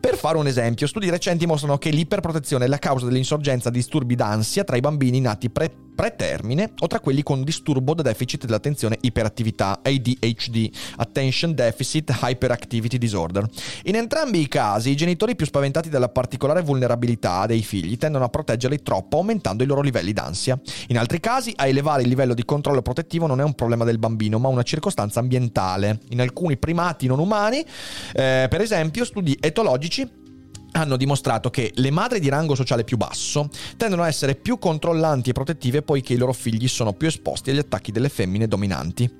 Per 0.00 0.16
fare 0.16 0.38
un 0.38 0.46
esempio, 0.46 0.86
studi 0.86 1.10
recenti 1.10 1.46
mostrano 1.46 1.78
che 1.78 1.90
l'iperprotezione 1.90 2.64
è 2.64 2.68
la 2.68 2.78
causa 2.78 3.06
dell'insorgenza 3.06 3.70
di 3.70 3.78
disturbi 3.78 4.14
d'ansia 4.14 4.64
tra 4.64 4.76
i 4.76 4.80
bambini 4.80 5.20
nati 5.20 5.50
pre- 5.50 5.86
pretermine 5.98 6.74
o 6.78 6.86
tra 6.86 7.00
quelli 7.00 7.24
con 7.24 7.42
disturbo 7.42 7.92
da 7.92 8.02
deficit 8.02 8.44
dell'attenzione 8.46 8.98
iperattività, 9.00 9.80
ADHD, 9.82 10.70
Attention 10.98 11.56
Deficit 11.56 12.16
Hyperactivity 12.22 12.98
Disorder. 12.98 13.44
In 13.82 13.96
entrambi 13.96 14.38
i 14.38 14.46
casi, 14.46 14.90
i 14.90 14.96
genitori 14.96 15.34
più 15.34 15.44
spaventati 15.44 15.88
dalla 15.88 16.08
particolare 16.08 16.62
vulnerabilità 16.62 17.46
dei 17.46 17.64
figli 17.64 17.96
tendono 17.96 18.24
a 18.24 18.28
proteggerli 18.28 18.80
troppo, 18.80 19.16
aumentando 19.16 19.64
i 19.64 19.66
loro 19.66 19.80
livelli 19.80 20.12
d'ansia. 20.12 20.56
In 20.86 20.98
altri 20.98 21.18
casi, 21.18 21.52
a 21.56 21.66
elevare 21.66 22.02
il 22.02 22.08
livello 22.08 22.34
di 22.34 22.44
controllo 22.44 22.80
protettivo 22.80 23.26
non 23.26 23.40
è 23.40 23.42
un 23.42 23.54
problema 23.54 23.84
del 23.84 23.98
bambino, 23.98 24.38
ma 24.38 24.46
una 24.46 24.62
circostanza 24.62 25.18
ambientale. 25.18 25.98
In 26.10 26.20
alcuni 26.20 26.58
primati 26.58 27.08
non 27.08 27.18
umani, 27.18 27.58
eh, 27.58 28.46
per 28.48 28.60
esempio, 28.60 29.04
studi 29.04 29.36
etologici 29.40 30.26
hanno 30.72 30.96
dimostrato 30.96 31.50
che 31.50 31.72
le 31.74 31.90
madri 31.90 32.20
di 32.20 32.28
rango 32.28 32.54
sociale 32.54 32.84
più 32.84 32.96
basso 32.96 33.48
tendono 33.76 34.02
a 34.02 34.08
essere 34.08 34.34
più 34.34 34.58
controllanti 34.58 35.30
e 35.30 35.32
protettive 35.32 35.82
poiché 35.82 36.14
i 36.14 36.16
loro 36.18 36.32
figli 36.32 36.68
sono 36.68 36.92
più 36.92 37.08
esposti 37.08 37.50
agli 37.50 37.58
attacchi 37.58 37.92
delle 37.92 38.08
femmine 38.08 38.46
dominanti. 38.46 39.10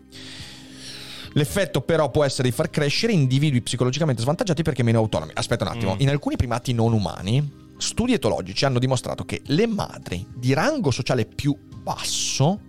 L'effetto 1.33 1.83
però 1.83 2.11
può 2.11 2.25
essere 2.25 2.49
di 2.49 2.55
far 2.55 2.71
crescere 2.71 3.13
individui 3.13 3.61
psicologicamente 3.61 4.23
svantaggiati 4.23 4.63
perché 4.63 4.83
meno 4.83 4.99
autonomi. 4.99 5.33
Aspetta 5.35 5.65
un 5.65 5.71
attimo, 5.71 5.95
Mm. 5.95 6.01
in 6.01 6.09
alcuni 6.09 6.37
primati 6.37 6.73
non 6.73 6.93
umani, 6.93 7.67
studi 7.77 8.13
etologici 8.13 8.65
hanno 8.65 8.79
dimostrato 8.79 9.25
che 9.25 9.43
le 9.47 9.67
madri 9.67 10.27
di 10.35 10.53
rango 10.53 10.91
sociale 10.91 11.27
più 11.27 11.57
basso 11.83 12.61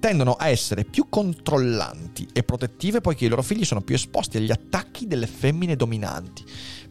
tendono 0.00 0.32
a 0.32 0.48
essere 0.48 0.84
più 0.84 1.08
controllanti 1.08 2.28
e 2.32 2.42
protettive 2.42 3.00
poiché 3.00 3.26
i 3.26 3.28
loro 3.28 3.42
figli 3.42 3.64
sono 3.64 3.80
più 3.80 3.94
esposti 3.94 4.36
agli 4.36 4.50
attacchi 4.50 5.06
delle 5.06 5.26
femmine 5.26 5.76
dominanti. 5.76 6.44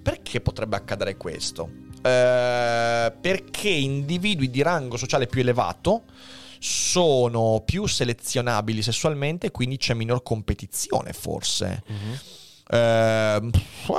Perché 0.07 0.39
potrebbe 0.39 0.77
accadere 0.77 1.17
questo? 1.17 1.69
Eh, 2.01 3.13
perché 3.19 3.67
individui 3.67 4.49
di 4.49 4.61
rango 4.61 4.95
sociale 4.95 5.27
più 5.27 5.41
elevato 5.41 6.03
sono 6.59 7.61
più 7.65 7.85
selezionabili 7.85 8.81
sessualmente, 8.81 9.51
quindi 9.51 9.75
c'è 9.75 9.93
minor 9.95 10.23
competizione, 10.23 11.11
forse. 11.11 11.83
Mhm. 11.87 12.19
Eh, 12.69 13.49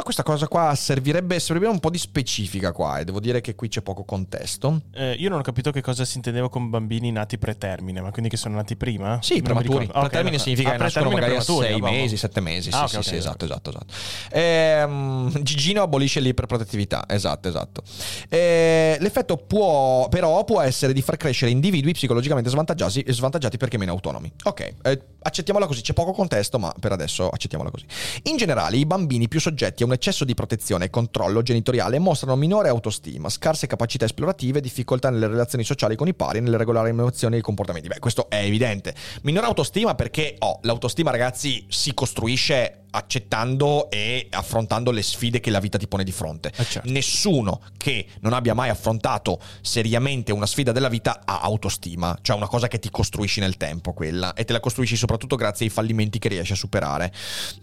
questa 0.03 0.23
cosa 0.23 0.49
qua 0.49 0.75
servirebbe, 0.75 1.39
servirebbe 1.39 1.73
un 1.73 1.81
po' 1.81 1.91
di 1.91 1.99
specifica 1.99 2.73
qua 2.73 2.99
e 2.99 3.05
devo 3.05 3.21
dire 3.21 3.41
che 3.41 3.55
qui 3.55 3.69
c'è 3.69 3.81
poco 3.83 4.05
contesto. 4.05 4.83
Eh, 4.93 5.13
io 5.13 5.29
non 5.29 5.39
ho 5.39 5.43
capito 5.43 5.71
che 5.71 5.81
cosa 5.81 6.05
si 6.05 6.17
intendeva 6.17 6.49
con 6.49 6.71
bambini 6.71 7.11
nati 7.11 7.39
pretermine, 7.39 8.01
ma 8.01 8.11
quindi 8.11 8.31
che 8.31 8.37
sono 8.37 8.55
nati 8.57 8.77
prima? 8.77 9.19
Sì, 9.23 9.41
prematuri. 9.43 9.89
Ah, 9.93 10.01
ok, 10.01 10.09
Pretermine 10.09 10.37
ok. 10.37 10.43
significa 10.43 10.71
Ah, 10.71 10.73
che 10.73 10.79
nascono 10.83 11.11
magari 11.11 11.37
a 11.37 11.43
prematuri, 11.43 11.67
sei 11.67 11.75
ah, 11.75 11.79
vabbè. 11.79 11.93
mesi, 11.93 12.17
sette 12.17 12.41
mesi. 12.41 12.71
Sì, 12.71 12.77
Ah, 12.77 12.83
ok, 12.85 12.89
sì, 12.91 13.03
sì, 13.03 13.17
esatto, 13.17 13.45
esatto, 13.45 13.71
esatto. 13.71 13.95
Ehm, 14.31 15.43
Gigino 15.43 15.83
abolisce 15.83 16.21
l'iperprotettività. 16.21 17.05
Esatto, 17.09 17.49
esatto. 17.49 17.83
Eh, 18.29 18.97
l'effetto 19.01 19.37
può, 19.37 20.09
però, 20.09 20.45
può 20.45 20.61
essere 20.61 20.93
di 20.93 21.03
far 21.03 21.17
crescere 21.17 21.51
individui 21.51 21.93
psicologicamente 21.93 22.51
svantaggiati, 22.51 23.05
svantaggiati 23.09 23.57
perché 23.57 23.79
meno 23.79 23.93
autonomi. 23.93 24.31
Ok, 24.45 24.75
eh, 24.83 25.03
accettiamola 25.23 25.67
così. 25.67 25.81
C'è 25.83 25.93
poco 25.93 26.13
contesto, 26.13 26.59
ma 26.59 26.73
per 26.79 26.93
adesso 26.93 27.29
accettiamola 27.29 27.71
così. 27.71 27.87
In 28.25 28.37
generale, 28.37 28.57
i 28.67 28.85
bambini 28.85 29.29
più 29.29 29.39
soggetti 29.39 29.85
a 29.85 29.87
un 29.87 29.93
eccesso 29.93 30.25
di 30.25 30.35
protezione 30.35 30.87
e 30.87 30.91
controllo 30.91 31.43
genitoriale 31.43 31.99
mostrano 32.01 32.35
minore 32.35 32.69
autostima, 32.69 33.29
scarse 33.29 33.69
capacità 33.69 34.05
esplorative, 34.05 34.61
difficoltà 34.61 35.11
nelle 35.11 35.29
relazioni 35.29 35.63
sociali 35.63 35.95
con 35.95 36.09
i 36.09 36.15
pari 36.15 36.41
nelle 36.41 36.57
regolari 36.57 36.89
emozioni 36.89 37.37
e 37.37 37.41
comportamenti. 37.41 37.87
Beh, 37.89 38.01
questo 38.01 38.29
è 38.29 38.43
evidente. 38.43 38.95
Minore 39.23 39.47
autostima 39.47 39.95
perché, 39.95 40.35
oh, 40.41 40.59
l'autostima, 40.63 41.13
ragazzi, 41.13 41.65
si 41.69 41.95
costruisce 41.95 42.87
accettando 42.91 43.91
e 43.91 44.29
affrontando 44.31 44.91
le 44.91 45.03
sfide 45.03 45.41
che 45.41 45.51
la 45.51 45.61
vita 45.61 45.79
ti 45.79 45.87
pone 45.87 46.05
di 46.05 46.13
fronte. 46.13 46.53
Eh, 46.55 46.65
certo. 46.65 46.91
Nessuno 46.91 47.61
che 47.77 48.07
non 48.21 48.33
abbia 48.33 48.55
mai 48.55 48.69
affrontato 48.69 49.41
seriamente 49.61 50.33
una 50.33 50.47
sfida 50.47 50.73
della 50.73 50.89
vita 50.89 51.23
ha 51.25 51.41
autostima, 51.41 52.17
cioè 52.23 52.37
una 52.37 52.49
cosa 52.49 52.69
che 52.69 52.79
ti 52.79 52.91
costruisci 52.91 53.41
nel 53.41 53.57
tempo 53.57 53.93
quella 53.93 54.35
e 54.35 54.45
te 54.45 54.53
la 54.53 54.61
costruisci 54.61 54.97
soprattutto 54.97 55.37
grazie 55.37 55.67
ai 55.67 55.73
fallimenti 55.73 56.19
che 56.19 56.29
riesci 56.29 56.53
a 56.53 56.57
superare. 56.57 57.13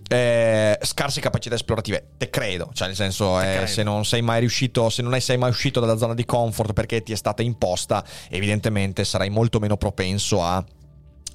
Eh, 0.07 0.77
scarse 0.81 1.21
capacità 1.21 1.55
esplorative, 1.55 2.11
te 2.17 2.29
credo, 2.29 2.69
cioè 2.73 2.87
nel 2.87 2.95
senso 2.95 3.39
eh, 3.41 3.65
se 3.67 3.83
non 3.83 4.05
sei 4.05 4.21
mai 4.21 4.39
riuscito, 4.39 4.89
se 4.89 5.01
non 5.01 5.19
sei 5.19 5.37
mai 5.37 5.49
uscito 5.49 5.79
dalla 5.79 5.97
zona 5.97 6.13
di 6.13 6.25
comfort 6.25 6.73
perché 6.73 7.01
ti 7.01 7.11
è 7.11 7.15
stata 7.15 7.41
imposta, 7.41 8.03
evidentemente 8.29 9.03
sarai 9.03 9.29
molto 9.29 9.59
meno 9.59 9.77
propenso 9.77 10.43
a 10.43 10.63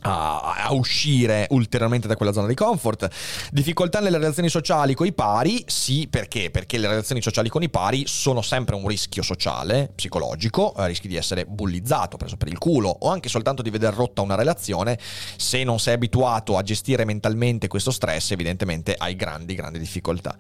a, 0.03 0.69
uscire 0.71 1.47
ulteriormente 1.51 2.07
da 2.07 2.17
quella 2.17 2.33
zona 2.33 2.47
di 2.47 2.55
comfort. 2.55 3.09
Difficoltà 3.51 4.01
nelle 4.01 4.19
relazioni 4.19 4.49
sociali 4.49 4.95
con 4.95 5.07
i 5.07 5.13
pari, 5.13 5.65
sì, 5.67 6.07
perché? 6.09 6.51
Perché 6.51 6.79
le 6.79 6.89
relazioni 6.89 7.21
sociali 7.21 7.49
con 7.49 7.63
i 7.63 7.69
pari 7.69 8.05
sono 8.07 8.41
sempre 8.43 8.77
un 8.77 8.87
rischio 8.87 9.23
sociale, 9.23 9.91
psicologico, 9.95 10.75
eh, 10.77 10.87
rischi 10.87 11.09
di 11.09 11.17
essere 11.17 11.45
bullizzato, 11.45 12.17
preso 12.17 12.37
per 12.37 12.49
il 12.49 12.59
culo 12.59 12.89
o 12.89 13.09
anche 13.09 13.29
soltanto 13.29 13.63
di 13.63 13.71
veder 13.71 13.95
rotta 13.95 14.23
una 14.23 14.37
relazione. 14.37 14.99
Se 15.37 15.65
non 15.65 15.81
sei 15.81 15.95
abituato 15.95 16.57
a 16.57 16.63
gestire 16.63 17.05
mentalmente 17.05 17.69
questo 17.69 17.91
stress, 17.91 18.31
evidentemente 18.31 18.95
hai 18.97 19.17
grandi, 19.17 19.55
grandi 19.55 19.79
difficoltà. 19.79 20.37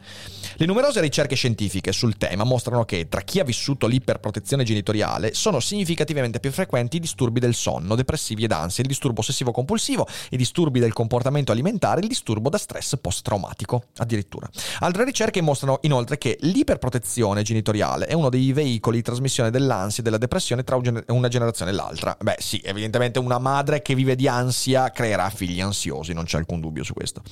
Le 0.57 0.67
numerose 0.67 1.01
ricerche 1.01 1.35
scientifiche 1.35 1.93
sul 1.93 2.17
tema 2.17 2.45
mostrano 2.45 2.85
che 2.85 3.09
tra 3.09 3.23
chi 3.23 3.41
ha 3.41 3.45
vissuto 3.45 3.87
l'iperprotezione 3.87 4.65
genitoriale 4.65 5.35
sono 5.35 5.61
significativamente 5.61 6.41
più 6.41 6.51
frequenti 6.51 6.97
i 6.97 7.01
disturbi 7.01 7.41
del 7.41 7.55
sonno, 7.55 7.95
depressivi 7.95 8.45
ed 8.45 8.53
ansia, 8.53 8.83
il 8.83 8.89
disturbo 8.89 9.21
ossessivo 9.21 9.50
compulsivo, 9.53 10.07
i 10.31 10.37
disturbi 10.37 10.81
del 10.81 10.93
comportamento 10.93 11.53
alimentare, 11.53 12.01
il 12.01 12.09
disturbo 12.09 12.49
da 12.49 12.59
stress 12.59 12.97
post-traumatico, 13.01 13.85
addirittura. 13.97 14.49
Altre 14.81 15.05
ricerche 15.05 15.41
mostrano 15.41 15.79
inoltre 15.83 16.19
che 16.19 16.37
l'iperprotezione 16.41 17.43
genitoriale 17.43 18.07
è 18.07 18.15
uno 18.15 18.29
dei 18.29 18.53
veicoli 18.53 18.99
di 18.99 19.03
trasmissione 19.03 19.51
dell'ansia 19.51 20.01
e 20.01 20.03
della 20.03 20.19
depressione 20.19 20.63
tra 20.65 20.79
una 21.09 21.29
generazione 21.29 21.71
e 21.71 21.75
l'altra. 21.75 22.17
Beh, 22.21 22.37
sì, 22.39 22.61
evidentemente 22.65 23.19
una 23.19 23.39
madre 23.39 23.83
che 23.83 23.95
vive 23.95 24.17
di 24.17 24.29
ansia 24.29 24.91
creerà 24.91 25.29
figli 25.31 25.61
ansiosi, 25.61 26.13
non 26.13 26.25
c'è 26.25 26.39
alcun 26.39 26.61
dubbio 26.61 26.85
su 26.85 26.93
questo. 26.93 27.23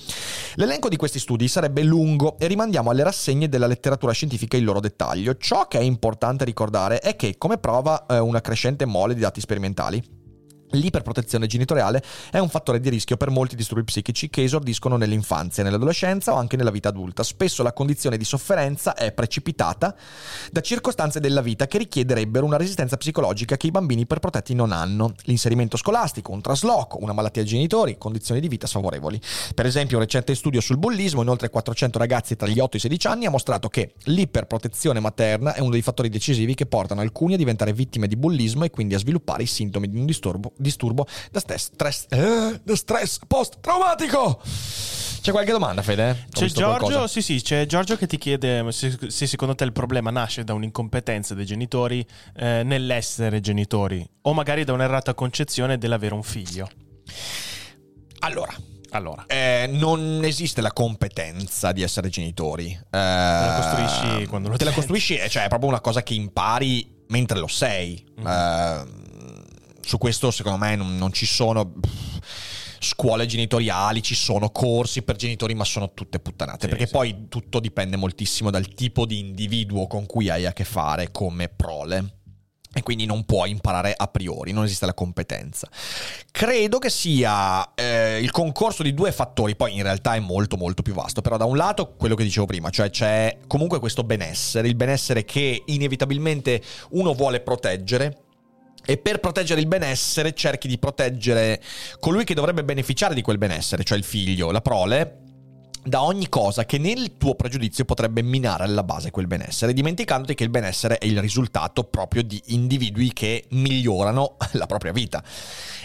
L'elenco 0.54 0.88
di 0.88 0.96
questi 0.96 1.18
studi 1.18 1.48
sarebbe 1.48 1.82
lungo 1.82 2.38
e 2.38 2.46
rimandiamo 2.46 2.90
alle 2.90 3.02
rassegne 3.02 3.48
della 3.48 3.66
letteratura 3.66 4.12
scientifica 4.12 4.56
il 4.56 4.64
loro 4.64 4.80
dettaglio. 4.80 5.36
Ciò 5.36 5.66
che 5.66 5.78
è 5.78 5.82
importante 5.82 6.44
ricordare 6.44 6.98
è 7.00 7.16
che, 7.16 7.36
come 7.38 7.58
prova 7.58 8.06
eh, 8.06 8.18
una 8.18 8.40
crescente 8.40 8.84
mole 8.84 9.14
di 9.14 9.20
dati 9.20 9.40
sperimentali, 9.40 10.16
L'iperprotezione 10.70 11.46
genitoriale 11.46 12.02
è 12.30 12.38
un 12.38 12.48
fattore 12.48 12.80
di 12.80 12.90
rischio 12.90 13.16
per 13.16 13.30
molti 13.30 13.56
disturbi 13.56 13.84
psichici 13.84 14.28
che 14.28 14.42
esordiscono 14.42 14.96
nell'infanzia, 14.96 15.62
nell'adolescenza 15.62 16.32
o 16.32 16.36
anche 16.36 16.56
nella 16.56 16.70
vita 16.70 16.88
adulta. 16.88 17.22
Spesso 17.22 17.62
la 17.62 17.72
condizione 17.72 18.16
di 18.16 18.24
sofferenza 18.24 18.94
è 18.94 19.12
precipitata 19.12 19.94
da 20.50 20.60
circostanze 20.60 21.20
della 21.20 21.40
vita 21.40 21.66
che 21.66 21.78
richiederebbero 21.78 22.44
una 22.44 22.56
resistenza 22.56 22.96
psicologica 22.96 23.56
che 23.56 23.66
i 23.66 23.70
bambini 23.70 24.02
iperprotetti 24.02 24.54
non 24.54 24.72
hanno. 24.72 25.14
L'inserimento 25.24 25.76
scolastico, 25.76 26.32
un 26.32 26.40
trasloco, 26.40 26.98
una 27.00 27.12
malattia 27.12 27.42
ai 27.42 27.48
genitori, 27.48 27.96
condizioni 27.96 28.40
di 28.40 28.48
vita 28.48 28.66
sfavorevoli. 28.66 29.20
Per 29.54 29.64
esempio, 29.64 29.96
un 29.96 30.02
recente 30.02 30.34
studio 30.34 30.60
sul 30.60 30.78
bullismo 30.78 31.22
in 31.22 31.28
oltre 31.28 31.48
400 31.48 31.98
ragazzi 31.98 32.36
tra 32.36 32.46
gli 32.46 32.58
8 32.58 32.74
e 32.74 32.78
i 32.78 32.80
16 32.80 33.06
anni 33.06 33.26
ha 33.26 33.30
mostrato 33.30 33.68
che 33.68 33.94
l'iperprotezione 34.04 35.00
materna 35.00 35.54
è 35.54 35.60
uno 35.60 35.70
dei 35.70 35.82
fattori 35.82 36.08
decisivi 36.08 36.54
che 36.54 36.66
portano 36.66 37.00
alcuni 37.00 37.34
a 37.34 37.36
diventare 37.36 37.72
vittime 37.72 38.06
di 38.06 38.16
bullismo 38.16 38.64
e 38.64 38.70
quindi 38.70 38.94
a 38.94 38.98
sviluppare 38.98 39.42
i 39.42 39.46
sintomi 39.46 39.88
di 39.88 39.98
un 39.98 40.04
disturbo, 40.04 40.52
disturbo 40.58 41.06
da 41.30 41.40
stress, 41.40 41.70
stress, 41.72 42.06
eh, 42.10 42.60
da 42.62 42.76
stress 42.76 43.18
post-traumatico. 43.26 44.40
C'è 45.20 45.32
qualche 45.32 45.50
domanda, 45.52 45.82
Fede? 45.82 46.26
C'è 46.30 46.46
Giorgio, 46.46 47.06
sì, 47.06 47.22
sì, 47.22 47.42
c'è 47.42 47.66
Giorgio 47.66 47.96
che 47.96 48.06
ti 48.06 48.18
chiede 48.18 48.70
se, 48.72 48.96
se 49.08 49.26
secondo 49.26 49.54
te 49.54 49.64
il 49.64 49.72
problema 49.72 50.10
nasce 50.10 50.44
da 50.44 50.54
un'incompetenza 50.54 51.34
dei 51.34 51.44
genitori 51.44 52.06
eh, 52.36 52.62
nell'essere 52.64 53.40
genitori 53.40 54.08
o 54.22 54.32
magari 54.32 54.64
da 54.64 54.72
un'errata 54.72 55.14
concezione 55.14 55.76
dell'avere 55.76 56.14
un 56.14 56.22
figlio. 56.22 56.68
Allora, 58.20 58.52
Allora, 58.90 59.24
Eh, 59.26 59.68
non 59.70 60.22
esiste 60.24 60.60
la 60.62 60.72
competenza 60.72 61.72
di 61.72 61.82
essere 61.82 62.08
genitori. 62.08 62.68
Eh, 62.70 62.78
te 62.90 62.96
la 62.96 63.54
costruisci 63.60 64.26
quando 64.26 64.48
lo 64.48 64.56
Te 64.56 64.64
la 64.64 64.70
diventi. 64.70 64.74
costruisci, 64.74 65.16
eh, 65.16 65.28
cioè 65.28 65.44
è 65.44 65.48
proprio 65.48 65.68
una 65.68 65.80
cosa 65.80 66.02
che 66.02 66.14
impari 66.14 67.04
mentre 67.08 67.38
lo 67.38 67.48
sei. 67.48 68.02
Mm. 68.20 68.26
Eh, 68.26 68.84
su 69.88 69.96
questo 69.96 70.30
secondo 70.30 70.58
me 70.58 70.76
non, 70.76 70.98
non 70.98 71.14
ci 71.14 71.24
sono 71.24 71.72
scuole 72.78 73.24
genitoriali, 73.24 74.02
ci 74.02 74.14
sono 74.14 74.50
corsi 74.50 75.00
per 75.02 75.16
genitori, 75.16 75.54
ma 75.54 75.64
sono 75.64 75.94
tutte 75.94 76.20
puttanate. 76.20 76.58
Sì, 76.60 76.68
perché 76.68 76.86
sì. 76.86 76.92
poi 76.92 77.26
tutto 77.28 77.58
dipende 77.58 77.96
moltissimo 77.96 78.50
dal 78.50 78.68
tipo 78.74 79.06
di 79.06 79.18
individuo 79.18 79.86
con 79.86 80.04
cui 80.04 80.28
hai 80.28 80.44
a 80.44 80.52
che 80.52 80.64
fare 80.64 81.10
come 81.10 81.48
prole 81.48 82.16
e 82.70 82.82
quindi 82.82 83.06
non 83.06 83.24
puoi 83.24 83.50
imparare 83.50 83.94
a 83.96 84.06
priori, 84.08 84.52
non 84.52 84.64
esiste 84.64 84.84
la 84.84 84.92
competenza. 84.92 85.68
Credo 86.30 86.78
che 86.78 86.90
sia 86.90 87.74
eh, 87.74 88.18
il 88.20 88.30
concorso 88.30 88.82
di 88.82 88.92
due 88.92 89.10
fattori, 89.10 89.56
poi 89.56 89.74
in 89.74 89.82
realtà 89.82 90.14
è 90.14 90.20
molto 90.20 90.58
molto 90.58 90.82
più 90.82 90.92
vasto, 90.92 91.22
però 91.22 91.38
da 91.38 91.46
un 91.46 91.56
lato 91.56 91.94
quello 91.96 92.14
che 92.14 92.24
dicevo 92.24 92.44
prima, 92.44 92.68
cioè 92.68 92.90
c'è 92.90 93.38
comunque 93.46 93.80
questo 93.80 94.04
benessere, 94.04 94.68
il 94.68 94.76
benessere 94.76 95.24
che 95.24 95.62
inevitabilmente 95.64 96.62
uno 96.90 97.14
vuole 97.14 97.40
proteggere, 97.40 98.26
e 98.90 98.96
per 98.96 99.20
proteggere 99.20 99.60
il 99.60 99.66
benessere 99.66 100.32
cerchi 100.32 100.66
di 100.66 100.78
proteggere 100.78 101.60
colui 102.00 102.24
che 102.24 102.32
dovrebbe 102.32 102.64
beneficiare 102.64 103.12
di 103.12 103.20
quel 103.20 103.36
benessere, 103.36 103.84
cioè 103.84 103.98
il 103.98 104.04
figlio, 104.04 104.50
la 104.50 104.62
prole, 104.62 105.27
da 105.88 106.02
ogni 106.02 106.28
cosa 106.28 106.66
che 106.66 106.76
nel 106.76 107.16
tuo 107.16 107.34
pregiudizio 107.34 107.86
potrebbe 107.86 108.20
minare 108.20 108.64
alla 108.64 108.82
base 108.82 109.10
quel 109.10 109.26
benessere, 109.26 109.72
dimenticandoti 109.72 110.34
che 110.34 110.44
il 110.44 110.50
benessere 110.50 110.98
è 110.98 111.06
il 111.06 111.18
risultato 111.18 111.84
proprio 111.84 112.22
di 112.22 112.40
individui 112.46 113.12
che 113.12 113.46
migliorano 113.50 114.36
la 114.52 114.66
propria 114.66 114.92
vita. 114.92 115.22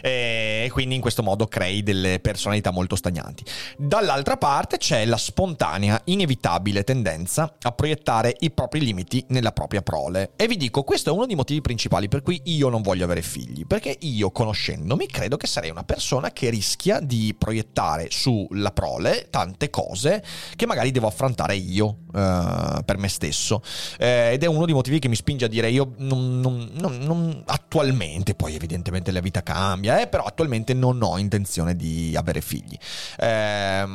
E 0.02 0.70
quindi 0.72 0.96
in 0.96 1.02
questo 1.02 1.24
modo 1.24 1.48
crei 1.48 1.82
delle 1.84 2.20
personalità 2.20 2.72
molto 2.72 2.98
stagnanti. 2.98 3.46
Dall'altra 3.78 4.36
parte 4.36 4.78
c'è 4.78 5.06
la 5.06 5.16
spontanea, 5.16 6.02
inevitabile 6.06 6.84
tendenza 6.84 7.56
a 7.62 7.72
proiettare 7.72 8.36
i 8.40 8.52
propri 8.52 8.82
limiti 8.82 9.24
nella 9.30 9.54
propria 9.54 9.82
prole. 9.82 10.32
E 10.36 10.48
vi 10.48 10.58
dico, 10.58 10.84
questo 10.84 11.10
è 11.10 11.14
uno 11.14 11.26
dei 11.26 11.36
motivi 11.36 11.62
principali 11.62 12.10
per 12.10 12.22
cui 12.22 12.42
io 12.46 12.68
non 12.68 12.82
voglio 12.82 13.06
avere 13.06 13.22
figli, 13.22 13.66
perché 13.66 13.96
io 14.02 14.32
conoscendomi 14.32 15.08
credo 15.08 15.38
che 15.38 15.48
sarei 15.48 15.70
una 15.70 15.84
persona 15.84 16.32
che 16.32 16.50
rischia 16.50 17.00
di 17.00 17.34
proiettare 17.38 18.08
sulla 18.10 18.72
prole 18.72 19.28
tante 19.30 19.70
cose 19.70 19.92
cose 19.94 20.24
che 20.56 20.66
magari 20.66 20.92
devo 20.92 21.08
affrontare 21.08 21.56
io 21.56 22.00
uh, 22.12 22.84
per 22.84 22.98
me 22.98 23.08
stesso. 23.08 23.62
Eh, 23.98 24.32
ed 24.34 24.44
è 24.44 24.48
uno 24.48 24.66
dei 24.66 24.74
motivi 24.74 25.00
che 25.00 25.08
mi 25.08 25.16
spinge 25.16 25.46
a 25.46 25.48
dire 25.48 25.70
io 25.70 25.94
non, 25.98 26.40
non, 26.40 26.70
non, 26.74 27.44
attualmente, 27.46 28.34
poi 28.34 28.56
evidentemente 28.56 29.12
la 29.12 29.22
vita 29.22 29.44
cambia, 29.44 30.02
eh, 30.02 30.08
però 30.08 30.24
attualmente 30.24 30.74
non 30.74 31.02
ho 31.02 31.18
intenzione 31.18 31.76
di 31.76 32.14
avere 32.18 32.42
figli. 32.42 32.78
Eh, 33.18 33.86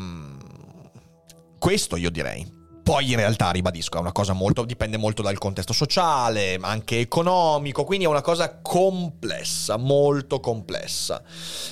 questo 1.59 1.97
io 1.97 2.11
direi. 2.11 2.57
Poi 2.89 3.11
in 3.11 3.17
realtà, 3.17 3.51
ribadisco, 3.51 3.99
è 3.99 4.01
una 4.01 4.13
cosa 4.13 4.33
molto, 4.33 4.65
dipende 4.65 4.97
molto 4.97 5.21
dal 5.21 5.37
contesto 5.37 5.75
sociale, 5.75 6.57
ma 6.57 6.69
anche 6.69 6.99
economico, 6.99 7.85
quindi 7.85 8.07
è 8.07 8.09
una 8.09 8.23
cosa 8.23 8.61
complessa, 8.63 9.77
molto 9.77 10.41
complessa. 10.41 11.23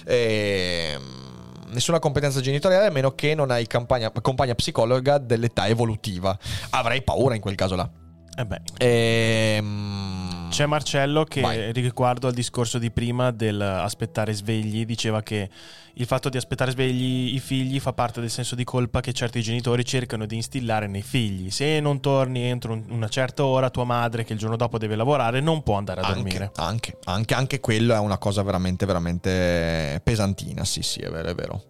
Ehm 0.04 1.25
nessuna 1.70 1.98
competenza 1.98 2.40
genitoriale 2.40 2.86
a 2.86 2.90
meno 2.90 3.14
che 3.14 3.34
non 3.34 3.50
hai 3.50 3.66
campagna, 3.66 4.10
compagna 4.10 4.54
psicologa 4.54 5.18
dell'età 5.18 5.66
evolutiva. 5.66 6.36
Avrei 6.70 7.02
paura 7.02 7.34
in 7.34 7.40
quel 7.40 7.54
caso 7.54 7.76
là. 7.76 7.88
Eh. 8.36 9.56
Ehm... 9.56 10.48
C'è 10.48 10.66
Marcello 10.66 11.24
che 11.24 11.40
Vai. 11.40 11.72
riguardo 11.72 12.28
al 12.28 12.32
discorso 12.32 12.78
di 12.78 12.90
prima 12.90 13.30
del 13.30 13.60
aspettare 13.60 14.32
svegli 14.32 14.84
diceva 14.84 15.22
che 15.22 15.50
il 15.98 16.06
fatto 16.06 16.28
di 16.28 16.36
aspettare 16.36 16.70
svegli 16.70 17.34
i 17.34 17.40
figli 17.40 17.80
fa 17.80 17.92
parte 17.92 18.20
del 18.20 18.30
senso 18.30 18.54
di 18.54 18.64
colpa 18.64 19.00
che 19.00 19.12
certi 19.12 19.40
genitori 19.40 19.84
cercano 19.84 20.26
di 20.26 20.36
instillare 20.36 20.86
nei 20.86 21.02
figli. 21.02 21.50
Se 21.50 21.80
non 21.80 22.00
torni 22.00 22.42
entro 22.42 22.80
una 22.88 23.08
certa 23.08 23.44
ora, 23.44 23.70
tua 23.70 23.84
madre 23.84 24.24
che 24.24 24.34
il 24.34 24.38
giorno 24.38 24.56
dopo 24.56 24.78
deve 24.78 24.94
lavorare 24.94 25.40
non 25.40 25.62
può 25.62 25.76
andare 25.76 26.00
a 26.02 26.04
anche, 26.04 26.22
dormire. 26.22 26.50
Anche, 26.56 26.98
anche, 27.04 27.34
anche 27.34 27.60
quello 27.60 27.94
è 27.94 27.98
una 27.98 28.18
cosa 28.18 28.42
veramente, 28.42 28.84
veramente 28.84 30.00
pesantina. 30.04 30.64
Sì, 30.64 30.82
sì, 30.82 31.00
è 31.00 31.10
vero, 31.10 31.28
è 31.30 31.34
vero. 31.34 31.64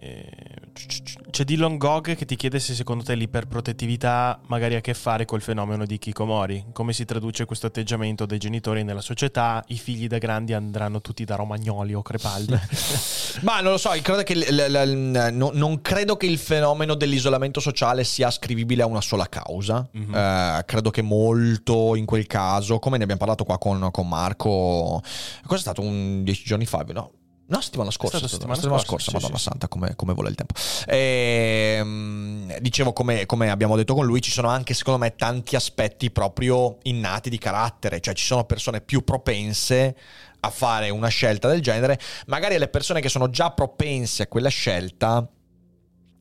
C'è 0.00 1.42
Dylan 1.42 1.76
Gog 1.76 2.14
che 2.14 2.24
ti 2.24 2.36
chiede 2.36 2.60
se 2.60 2.74
secondo 2.74 3.02
te 3.02 3.16
l'iperprotettività 3.16 4.40
magari 4.46 4.76
ha 4.76 4.78
a 4.78 4.80
che 4.80 4.94
fare 4.94 5.24
col 5.24 5.42
fenomeno 5.42 5.84
di 5.84 5.98
Kikomori. 5.98 6.66
Come 6.72 6.92
si 6.92 7.04
traduce 7.04 7.44
questo 7.46 7.66
atteggiamento 7.66 8.24
dei 8.24 8.38
genitori 8.38 8.84
nella 8.84 9.00
società? 9.00 9.64
I 9.68 9.76
figli 9.76 10.06
da 10.06 10.18
grandi 10.18 10.52
andranno 10.52 11.00
tutti 11.00 11.24
da 11.24 11.34
romagnoli 11.34 11.94
o 11.94 12.02
crepaldi? 12.02 12.56
Ma 13.42 13.60
non 13.60 13.72
lo 13.72 13.78
so, 13.78 13.90
credo 14.00 14.22
l- 14.22 14.54
l- 14.54 15.28
l- 15.28 15.50
non 15.52 15.80
credo 15.80 16.16
che 16.16 16.26
il 16.26 16.38
fenomeno 16.38 16.94
dell'isolamento 16.94 17.58
sociale 17.58 18.04
sia 18.04 18.28
ascrivibile 18.28 18.82
a 18.82 18.86
una 18.86 19.00
sola 19.00 19.26
causa. 19.28 19.88
Mm-hmm. 19.96 20.14
Eh, 20.14 20.62
credo 20.64 20.90
che 20.90 21.02
molto 21.02 21.96
in 21.96 22.04
quel 22.04 22.26
caso, 22.26 22.78
come 22.78 22.98
ne 22.98 23.02
abbiamo 23.02 23.20
parlato 23.20 23.44
qua 23.44 23.58
con, 23.58 23.88
con 23.90 24.08
Marco, 24.08 25.02
cosa 25.42 25.56
è 25.56 25.58
stato 25.58 25.82
un 25.82 26.22
dieci 26.22 26.44
giorni 26.44 26.66
fa? 26.66 26.84
No, 26.88 27.12
No, 27.50 27.62
settimana 27.62 27.90
scorsa. 27.90 28.18
Settimana, 28.18 28.54
settimana 28.56 28.78
scorsa, 28.78 29.10
scorsa 29.10 29.10
sì, 29.10 29.14
Madonna 29.14 29.38
sì. 29.38 29.44
Santa, 29.44 29.68
come, 29.68 29.96
come 29.96 30.12
vola 30.12 30.28
il 30.28 30.34
tempo. 30.34 30.52
E, 30.86 31.76
ehm, 31.78 32.58
dicevo, 32.58 32.92
come, 32.92 33.24
come, 33.24 33.50
abbiamo 33.50 33.74
detto 33.74 33.94
con 33.94 34.04
lui, 34.04 34.20
ci 34.20 34.30
sono 34.30 34.48
anche, 34.48 34.74
secondo 34.74 34.98
me, 34.98 35.14
tanti 35.16 35.56
aspetti 35.56 36.10
proprio 36.10 36.76
innati 36.82 37.30
di 37.30 37.38
carattere. 37.38 38.00
Cioè, 38.00 38.12
ci 38.12 38.26
sono 38.26 38.44
persone 38.44 38.82
più 38.82 39.02
propense 39.02 39.96
a 40.40 40.50
fare 40.50 40.90
una 40.90 41.08
scelta 41.08 41.48
del 41.48 41.62
genere. 41.62 41.98
Magari 42.26 42.58
le 42.58 42.68
persone 42.68 43.00
che 43.00 43.08
sono 43.08 43.30
già 43.30 43.50
propense 43.50 44.24
a 44.24 44.26
quella 44.26 44.50
scelta. 44.50 45.26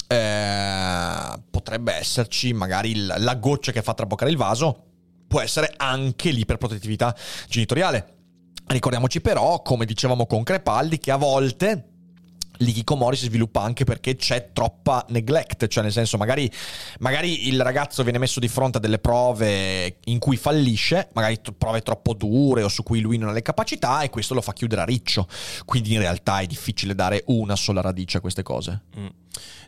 Eh, 0.10 1.42
potrebbe 1.52 1.94
esserci 1.94 2.54
magari 2.54 2.92
il, 2.92 3.16
la 3.18 3.36
goccia 3.36 3.74
che 3.74 3.82
fa 3.82 3.94
traboccare 3.94 4.32
il 4.32 4.38
vaso. 4.38 4.84
Può 5.28 5.42
essere 5.42 5.74
anche 5.76 6.30
l'iperprotettività 6.30 7.14
genitoriale 7.50 8.16
Ricordiamoci 8.68 9.22
però, 9.22 9.62
come 9.62 9.86
dicevamo 9.86 10.26
con 10.26 10.44
Crepaldi, 10.44 11.00
che 11.00 11.12
a 11.12 11.16
volte 11.16 11.92
l'ikikomori 12.58 13.16
si 13.16 13.26
sviluppa 13.26 13.62
anche 13.62 13.84
perché 13.84 14.16
c'è 14.16 14.52
troppa 14.54 15.06
neglect, 15.10 15.68
cioè 15.68 15.84
nel 15.84 15.92
senso 15.92 16.18
magari, 16.18 16.52
magari, 17.00 17.48
il 17.48 17.62
ragazzo 17.62 18.04
viene 18.04 18.18
messo 18.18 18.40
di 18.40 18.48
fronte 18.48 18.78
a 18.78 18.82
delle 18.82 19.00
prove 19.00 19.98
in 20.06 20.20
cui 20.20 20.38
fallisce, 20.38 21.10
magari 21.14 21.40
prove 21.58 21.82
troppo 21.82 22.14
dure 22.14 22.64
o 22.64 22.68
su 22.68 22.84
cui 22.84 23.00
lui 23.00 23.18
non 23.18 23.30
ha 23.30 23.34
le 23.34 23.42
capacità 23.42 24.02
e 24.02 24.10
questo 24.10 24.34
lo 24.34 24.42
fa 24.42 24.54
chiudere 24.54 24.82
a 24.82 24.86
riccio, 24.86 25.28
quindi 25.66 25.94
in 25.94 26.00
realtà 26.00 26.40
è 26.40 26.46
difficile 26.46 26.96
dare 26.96 27.24
una 27.28 27.56
sola 27.56 27.82
radice 27.82 28.18
a 28.18 28.22
queste 28.22 28.44
cose. 28.44 28.82
Mm. 28.98 29.08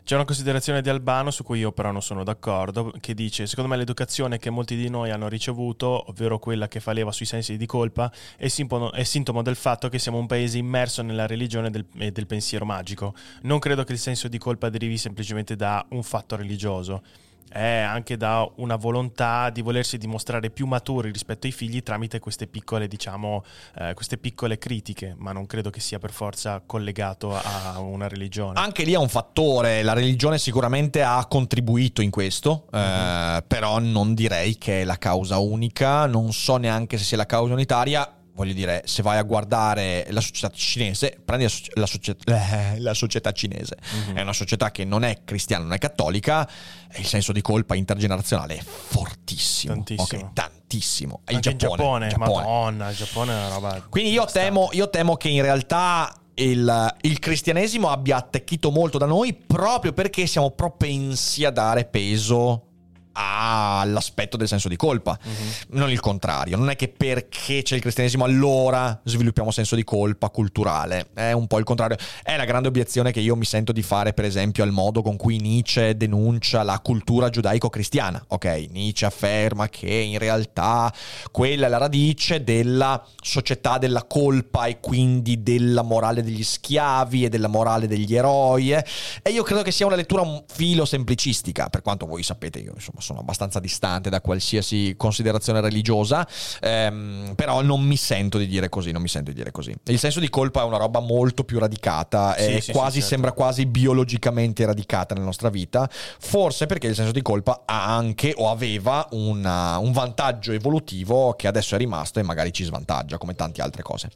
C'è 0.04 0.14
una 0.14 0.24
considerazione 0.24 0.82
di 0.82 0.88
Albano 0.88 1.30
su 1.30 1.42
cui 1.42 1.60
io 1.60 1.72
però 1.72 1.90
non 1.90 2.02
sono 2.02 2.24
d'accordo, 2.24 2.92
che 3.00 3.14
dice, 3.14 3.46
secondo 3.46 3.70
me 3.70 3.76
l'educazione 3.76 4.38
che 4.38 4.50
molti 4.50 4.76
di 4.76 4.88
noi 4.88 5.10
hanno 5.10 5.28
ricevuto, 5.28 6.04
ovvero 6.08 6.38
quella 6.38 6.68
che 6.68 6.80
fa 6.80 6.92
leva 6.92 7.12
sui 7.12 7.26
sensi 7.26 7.56
di 7.56 7.66
colpa, 7.66 8.10
è, 8.36 8.48
simpono, 8.48 8.92
è 8.92 9.02
sintomo 9.02 9.42
del 9.42 9.56
fatto 9.56 9.88
che 9.88 9.98
siamo 9.98 10.18
un 10.18 10.26
paese 10.26 10.58
immerso 10.58 11.02
nella 11.02 11.26
religione 11.26 11.70
del, 11.70 11.86
e 11.98 12.10
del 12.12 12.26
pensiero 12.26 12.64
magico. 12.64 13.14
Non 13.42 13.58
credo 13.58 13.84
che 13.84 13.92
il 13.92 13.98
senso 13.98 14.28
di 14.28 14.38
colpa 14.38 14.68
derivi 14.68 14.98
semplicemente 14.98 15.56
da 15.56 15.84
un 15.90 16.02
fatto 16.02 16.36
religioso 16.36 17.02
è 17.50 17.78
anche 17.80 18.16
da 18.16 18.48
una 18.56 18.76
volontà 18.76 19.50
di 19.50 19.60
volersi 19.60 19.98
dimostrare 19.98 20.50
più 20.50 20.66
maturi 20.66 21.10
rispetto 21.10 21.46
ai 21.46 21.52
figli 21.52 21.82
tramite 21.82 22.20
queste 22.20 22.46
piccole, 22.46 22.86
diciamo, 22.86 23.44
eh, 23.76 23.92
queste 23.94 24.18
piccole 24.18 24.56
critiche, 24.56 25.14
ma 25.18 25.32
non 25.32 25.46
credo 25.46 25.70
che 25.70 25.80
sia 25.80 25.98
per 25.98 26.12
forza 26.12 26.62
collegato 26.64 27.36
a 27.36 27.80
una 27.80 28.08
religione. 28.08 28.58
Anche 28.58 28.84
lì 28.84 28.92
è 28.92 28.98
un 28.98 29.08
fattore, 29.08 29.82
la 29.82 29.92
religione 29.92 30.38
sicuramente 30.38 31.02
ha 31.02 31.26
contribuito 31.26 32.02
in 32.02 32.10
questo, 32.10 32.68
uh-huh. 32.70 32.78
eh, 32.78 33.34
mhm. 33.34 33.44
però 33.46 33.78
non 33.80 34.14
direi 34.14 34.56
che 34.56 34.82
è 34.82 34.84
la 34.84 34.96
causa 34.96 35.38
unica, 35.38 36.06
non 36.06 36.32
so 36.32 36.56
neanche 36.56 36.98
se 36.98 37.04
sia 37.04 37.16
la 37.16 37.26
causa 37.26 37.52
unitaria 37.52 38.14
voglio 38.40 38.54
dire, 38.54 38.82
se 38.86 39.02
vai 39.02 39.18
a 39.18 39.22
guardare 39.22 40.06
la 40.10 40.22
società 40.22 40.50
cinese, 40.50 41.18
prendi 41.22 41.44
la, 41.44 41.50
la, 41.74 41.86
società, 41.86 42.72
eh, 42.72 42.80
la 42.80 42.94
società, 42.94 43.32
cinese, 43.32 43.76
mm-hmm. 43.94 44.16
è 44.16 44.22
una 44.22 44.32
società 44.32 44.70
che 44.70 44.84
non 44.86 45.04
è 45.04 45.18
cristiana, 45.24 45.64
non 45.64 45.74
è 45.74 45.78
cattolica, 45.78 46.48
e 46.90 47.00
il 47.00 47.06
senso 47.06 47.32
di 47.32 47.42
colpa 47.42 47.74
intergenerazionale 47.74 48.56
è 48.56 48.62
fortissimo. 48.62 49.74
Tantissimo. 49.74 50.02
Okay, 50.04 50.30
tantissimo. 50.32 51.20
Il 51.28 51.40
Giappone, 51.40 51.58
Giappone, 51.58 52.08
Giappone, 52.08 52.32
Madonna, 52.32 52.90
il 52.90 52.96
Giappone 52.96 53.32
è 53.32 53.36
una 53.36 53.48
roba. 53.48 53.86
Quindi 53.90 54.10
io 54.10 54.24
temo, 54.24 54.70
io 54.72 54.88
temo, 54.88 55.16
che 55.16 55.28
in 55.28 55.42
realtà 55.42 56.14
il, 56.34 56.94
il, 57.02 57.18
cristianesimo 57.18 57.90
abbia 57.90 58.16
attecchito 58.16 58.70
molto 58.70 58.96
da 58.96 59.04
noi 59.04 59.34
proprio 59.34 59.92
perché 59.92 60.26
siamo 60.26 60.50
propensi 60.52 61.44
a 61.44 61.50
dare 61.50 61.84
peso 61.84 62.69
all'aspetto 63.12 64.36
del 64.36 64.48
senso 64.48 64.68
di 64.68 64.76
colpa, 64.76 65.18
uh-huh. 65.22 65.78
non 65.78 65.90
il 65.90 66.00
contrario. 66.00 66.56
Non 66.56 66.70
è 66.70 66.76
che 66.76 66.88
perché 66.88 67.62
c'è 67.62 67.74
il 67.74 67.80
cristianesimo 67.80 68.24
allora 68.24 69.00
sviluppiamo 69.04 69.50
senso 69.50 69.74
di 69.74 69.84
colpa 69.84 70.28
culturale, 70.30 71.08
è 71.14 71.32
un 71.32 71.46
po' 71.46 71.58
il 71.58 71.64
contrario. 71.64 71.96
È 72.22 72.36
la 72.36 72.44
grande 72.44 72.68
obiezione 72.68 73.12
che 73.12 73.20
io 73.20 73.36
mi 73.36 73.44
sento 73.44 73.72
di 73.72 73.82
fare, 73.82 74.12
per 74.12 74.24
esempio, 74.24 74.62
al 74.62 74.70
modo 74.70 75.02
con 75.02 75.16
cui 75.16 75.38
Nietzsche 75.38 75.96
denuncia 75.96 76.62
la 76.62 76.78
cultura 76.80 77.30
giudaico-cristiana. 77.30 78.24
Ok, 78.28 78.66
Nietzsche 78.70 79.06
afferma 79.06 79.68
che 79.68 79.92
in 79.92 80.18
realtà 80.18 80.92
quella 81.30 81.66
è 81.66 81.68
la 81.68 81.78
radice 81.78 82.44
della 82.44 83.04
società 83.20 83.78
della 83.78 84.04
colpa 84.04 84.66
e 84.66 84.80
quindi 84.80 85.42
della 85.42 85.82
morale 85.82 86.22
degli 86.22 86.42
schiavi 86.42 87.24
e 87.24 87.28
della 87.28 87.48
morale 87.48 87.86
degli 87.86 88.14
eroi. 88.14 88.72
Eh. 88.72 88.84
E 89.22 89.30
io 89.30 89.42
credo 89.42 89.62
che 89.62 89.72
sia 89.72 89.86
una 89.86 89.96
lettura 89.96 90.22
filo 90.52 90.84
semplicistica, 90.84 91.68
per 91.68 91.82
quanto 91.82 92.06
voi 92.06 92.22
sapete, 92.22 92.58
io 92.58 92.72
insomma 92.74 92.99
sono 93.00 93.20
abbastanza 93.20 93.60
distante 93.60 94.10
da 94.10 94.20
qualsiasi 94.20 94.94
considerazione 94.96 95.60
religiosa, 95.60 96.26
ehm, 96.60 97.32
però 97.34 97.62
non 97.62 97.82
mi 97.82 97.96
sento 97.96 98.38
di 98.38 98.46
dire 98.46 98.68
così, 98.68 98.90
non 98.92 99.02
mi 99.02 99.08
sento 99.08 99.30
di 99.30 99.36
dire 99.36 99.50
così. 99.50 99.74
Il 99.84 99.98
senso 99.98 100.20
di 100.20 100.28
colpa 100.28 100.62
è 100.62 100.64
una 100.64 100.76
roba 100.76 101.00
molto 101.00 101.44
più 101.44 101.58
radicata, 101.58 102.34
sì, 102.36 102.56
e 102.56 102.60
sì, 102.60 102.72
quasi, 102.72 102.94
sì, 102.94 102.98
certo. 103.00 103.08
sembra 103.08 103.32
quasi 103.32 103.66
biologicamente 103.66 104.64
radicata 104.64 105.14
nella 105.14 105.26
nostra 105.26 105.48
vita, 105.48 105.88
forse 105.90 106.66
perché 106.66 106.86
il 106.86 106.94
senso 106.94 107.12
di 107.12 107.22
colpa 107.22 107.62
ha 107.64 107.94
anche 107.94 108.34
o 108.36 108.50
aveva 108.50 109.06
una, 109.12 109.78
un 109.78 109.92
vantaggio 109.92 110.52
evolutivo 110.52 111.34
che 111.34 111.46
adesso 111.46 111.74
è 111.74 111.78
rimasto 111.78 112.18
e 112.18 112.22
magari 112.22 112.52
ci 112.52 112.64
svantaggia, 112.64 113.18
come 113.18 113.34
tante 113.34 113.62
altre 113.62 113.82
cose. 113.82 114.10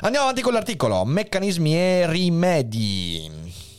Andiamo 0.00 0.26
avanti 0.26 0.42
con 0.42 0.52
l'articolo, 0.52 1.04
meccanismi 1.04 1.74
e 1.74 2.06
rimedi. 2.10 3.70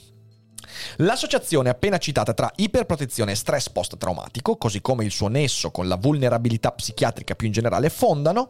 L'associazione 0.97 1.69
appena 1.69 1.97
citata 1.97 2.33
tra 2.33 2.51
iperprotezione 2.55 3.31
e 3.31 3.35
stress 3.35 3.69
post-traumatico, 3.69 4.57
così 4.57 4.81
come 4.81 5.03
il 5.05 5.11
suo 5.11 5.27
nesso 5.27 5.71
con 5.71 5.87
la 5.87 5.95
vulnerabilità 5.95 6.71
psichiatrica 6.71 7.35
più 7.35 7.47
in 7.47 7.53
generale, 7.53 7.89
fondano 7.89 8.49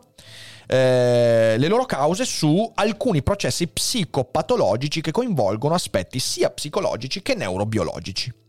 eh, 0.68 1.56
le 1.58 1.68
loro 1.68 1.86
cause 1.86 2.26
su 2.26 2.72
alcuni 2.76 3.24
processi 3.24 3.68
psicopatologici 3.68 5.02
che 5.02 5.12
coinvolgono 5.12 5.74
aspetti 5.74 6.20
sia 6.20 6.50
psicologici 6.50 7.22
che 7.22 7.36
neurobiologici. 7.36 8.43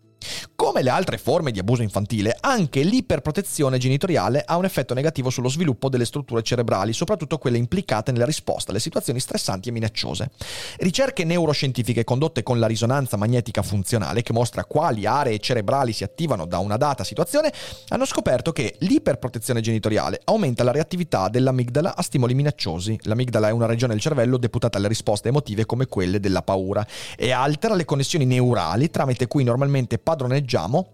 Come 0.54 0.82
le 0.82 0.90
altre 0.90 1.18
forme 1.18 1.50
di 1.50 1.58
abuso 1.58 1.82
infantile, 1.82 2.36
anche 2.40 2.82
l'iperprotezione 2.82 3.78
genitoriale 3.78 4.42
ha 4.44 4.56
un 4.56 4.64
effetto 4.64 4.94
negativo 4.94 5.30
sullo 5.30 5.48
sviluppo 5.48 5.88
delle 5.88 6.04
strutture 6.04 6.42
cerebrali, 6.42 6.92
soprattutto 6.92 7.38
quelle 7.38 7.58
implicate 7.58 8.12
nella 8.12 8.24
risposta 8.24 8.70
alle 8.70 8.80
situazioni 8.80 9.20
stressanti 9.20 9.68
e 9.68 9.72
minacciose. 9.72 10.30
Ricerche 10.78 11.24
neuroscientifiche 11.24 12.04
condotte 12.04 12.42
con 12.42 12.58
la 12.58 12.66
risonanza 12.66 13.16
magnetica 13.16 13.62
funzionale, 13.62 14.22
che 14.22 14.32
mostra 14.32 14.64
quali 14.64 15.06
aree 15.06 15.38
cerebrali 15.38 15.92
si 15.92 16.04
attivano 16.04 16.46
da 16.46 16.58
una 16.58 16.76
data 16.76 17.04
situazione, 17.04 17.52
hanno 17.88 18.04
scoperto 18.04 18.52
che 18.52 18.76
l'iperprotezione 18.80 19.60
genitoriale 19.60 20.20
aumenta 20.24 20.64
la 20.64 20.72
reattività 20.72 21.28
dell'amigdala 21.28 21.96
a 21.96 22.02
stimoli 22.02 22.34
minacciosi. 22.34 22.98
L'amigdala 23.02 23.48
è 23.48 23.52
una 23.52 23.66
regione 23.66 23.92
del 23.92 24.02
cervello 24.02 24.36
deputata 24.36 24.78
alle 24.78 24.88
risposte 24.88 25.28
emotive 25.28 25.66
come 25.66 25.86
quelle 25.86 26.20
della 26.20 26.42
paura 26.42 26.86
e 27.16 27.30
altera 27.30 27.74
le 27.74 27.84
connessioni 27.84 28.24
neurali 28.24 28.90
tramite 28.90 29.26
cui 29.26 29.44
normalmente 29.44 29.98
padroneggiamo 30.14 30.86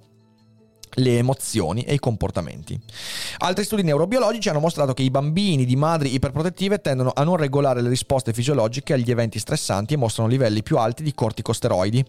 le 0.94 1.18
emozioni 1.18 1.82
e 1.82 1.94
i 1.94 1.98
comportamenti. 1.98 2.78
Altri 3.38 3.64
studi 3.64 3.82
neurobiologici 3.82 4.48
hanno 4.48 4.60
mostrato 4.60 4.94
che 4.94 5.02
i 5.02 5.10
bambini 5.10 5.64
di 5.64 5.76
madri 5.76 6.14
iperprotettive 6.14 6.80
tendono 6.80 7.12
a 7.14 7.24
non 7.24 7.36
regolare 7.36 7.80
le 7.80 7.88
risposte 7.88 8.32
fisiologiche 8.32 8.92
agli 8.92 9.10
eventi 9.10 9.38
stressanti 9.38 9.94
e 9.94 9.96
mostrano 9.96 10.28
livelli 10.28 10.62
più 10.62 10.78
alti 10.78 11.02
di 11.02 11.14
corticosteroidi. 11.14 12.04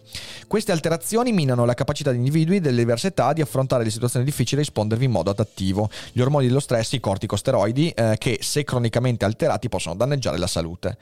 Queste 0.48 0.72
alterazioni 0.72 1.32
minano 1.32 1.66
la 1.66 1.74
capacità 1.74 2.12
di 2.12 2.18
individui 2.18 2.60
delle 2.60 2.78
diverse 2.78 3.08
età 3.08 3.34
di 3.34 3.42
affrontare 3.42 3.84
le 3.84 3.90
situazioni 3.90 4.26
difficili 4.26 4.62
e 4.62 4.64
rispondervi 4.64 5.06
in 5.06 5.12
modo 5.12 5.30
adattivo. 5.30 5.90
Gli 6.12 6.22
ormoni 6.22 6.48
dello 6.48 6.60
stress, 6.60 6.94
i 6.94 7.00
corticosteroidi, 7.00 7.90
eh, 7.90 8.16
che 8.18 8.40
se 8.42 8.64
cronicamente 8.64 9.26
alterati 9.26 9.70
possono 9.70 9.96
danneggiare 9.96 10.38
la 10.38 10.48
salute. 10.48 10.98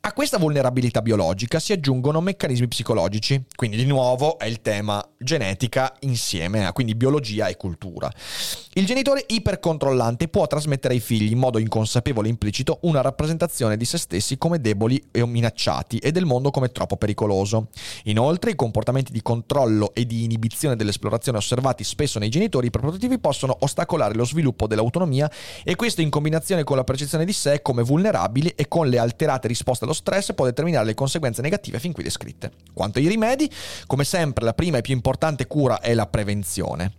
A 0.00 0.12
questa 0.12 0.38
vulnerabilità 0.38 1.02
biologica 1.02 1.58
si 1.58 1.72
aggiungono 1.72 2.20
meccanismi 2.20 2.68
psicologici, 2.68 3.44
quindi 3.54 3.76
di 3.76 3.84
nuovo 3.84 4.38
è 4.38 4.46
il 4.46 4.62
tema 4.62 5.04
genetica 5.18 5.94
insieme 6.00 6.66
a 6.66 6.72
quindi 6.72 6.94
biologia 6.94 7.07
biologia 7.08 7.48
e 7.48 7.56
cultura. 7.56 8.12
Il 8.74 8.86
genitore 8.86 9.24
ipercontrollante 9.26 10.28
può 10.28 10.46
trasmettere 10.46 10.94
ai 10.94 11.00
figli 11.00 11.32
in 11.32 11.38
modo 11.38 11.58
inconsapevole 11.58 12.28
e 12.28 12.30
implicito 12.30 12.78
una 12.82 13.00
rappresentazione 13.00 13.76
di 13.76 13.84
se 13.84 13.98
stessi 13.98 14.38
come 14.38 14.60
deboli 14.60 15.02
e 15.10 15.26
minacciati 15.26 15.98
e 15.98 16.12
del 16.12 16.26
mondo 16.26 16.50
come 16.50 16.70
troppo 16.70 16.96
pericoloso. 16.96 17.68
Inoltre, 18.04 18.52
i 18.52 18.54
comportamenti 18.54 19.10
di 19.10 19.22
controllo 19.22 19.92
e 19.94 20.06
di 20.06 20.22
inibizione 20.22 20.76
dell'esplorazione 20.76 21.38
osservati 21.38 21.82
spesso 21.82 22.18
nei 22.18 22.28
genitori 22.28 22.68
iperprotettivi 22.68 23.18
possono 23.18 23.56
ostacolare 23.60 24.14
lo 24.14 24.24
sviluppo 24.24 24.66
dell'autonomia 24.66 25.30
e 25.64 25.74
questo 25.74 26.02
in 26.02 26.10
combinazione 26.10 26.62
con 26.62 26.76
la 26.76 26.84
percezione 26.84 27.24
di 27.24 27.32
sé 27.32 27.62
come 27.62 27.82
vulnerabili 27.82 28.50
e 28.50 28.68
con 28.68 28.88
le 28.88 28.98
alterate 28.98 29.48
risposte 29.48 29.84
allo 29.84 29.94
stress 29.94 30.34
può 30.34 30.44
determinare 30.44 30.84
le 30.84 30.94
conseguenze 30.94 31.42
negative 31.42 31.80
fin 31.80 31.92
qui 31.92 32.02
descritte. 32.04 32.52
Quanto 32.72 32.98
ai 32.98 33.08
rimedi, 33.08 33.50
come 33.86 34.04
sempre 34.04 34.44
la 34.44 34.54
prima 34.54 34.78
e 34.78 34.82
più 34.82 34.94
importante 34.94 35.46
cura 35.46 35.80
è 35.80 35.94
la 35.94 36.06
prevenzione. 36.06 36.97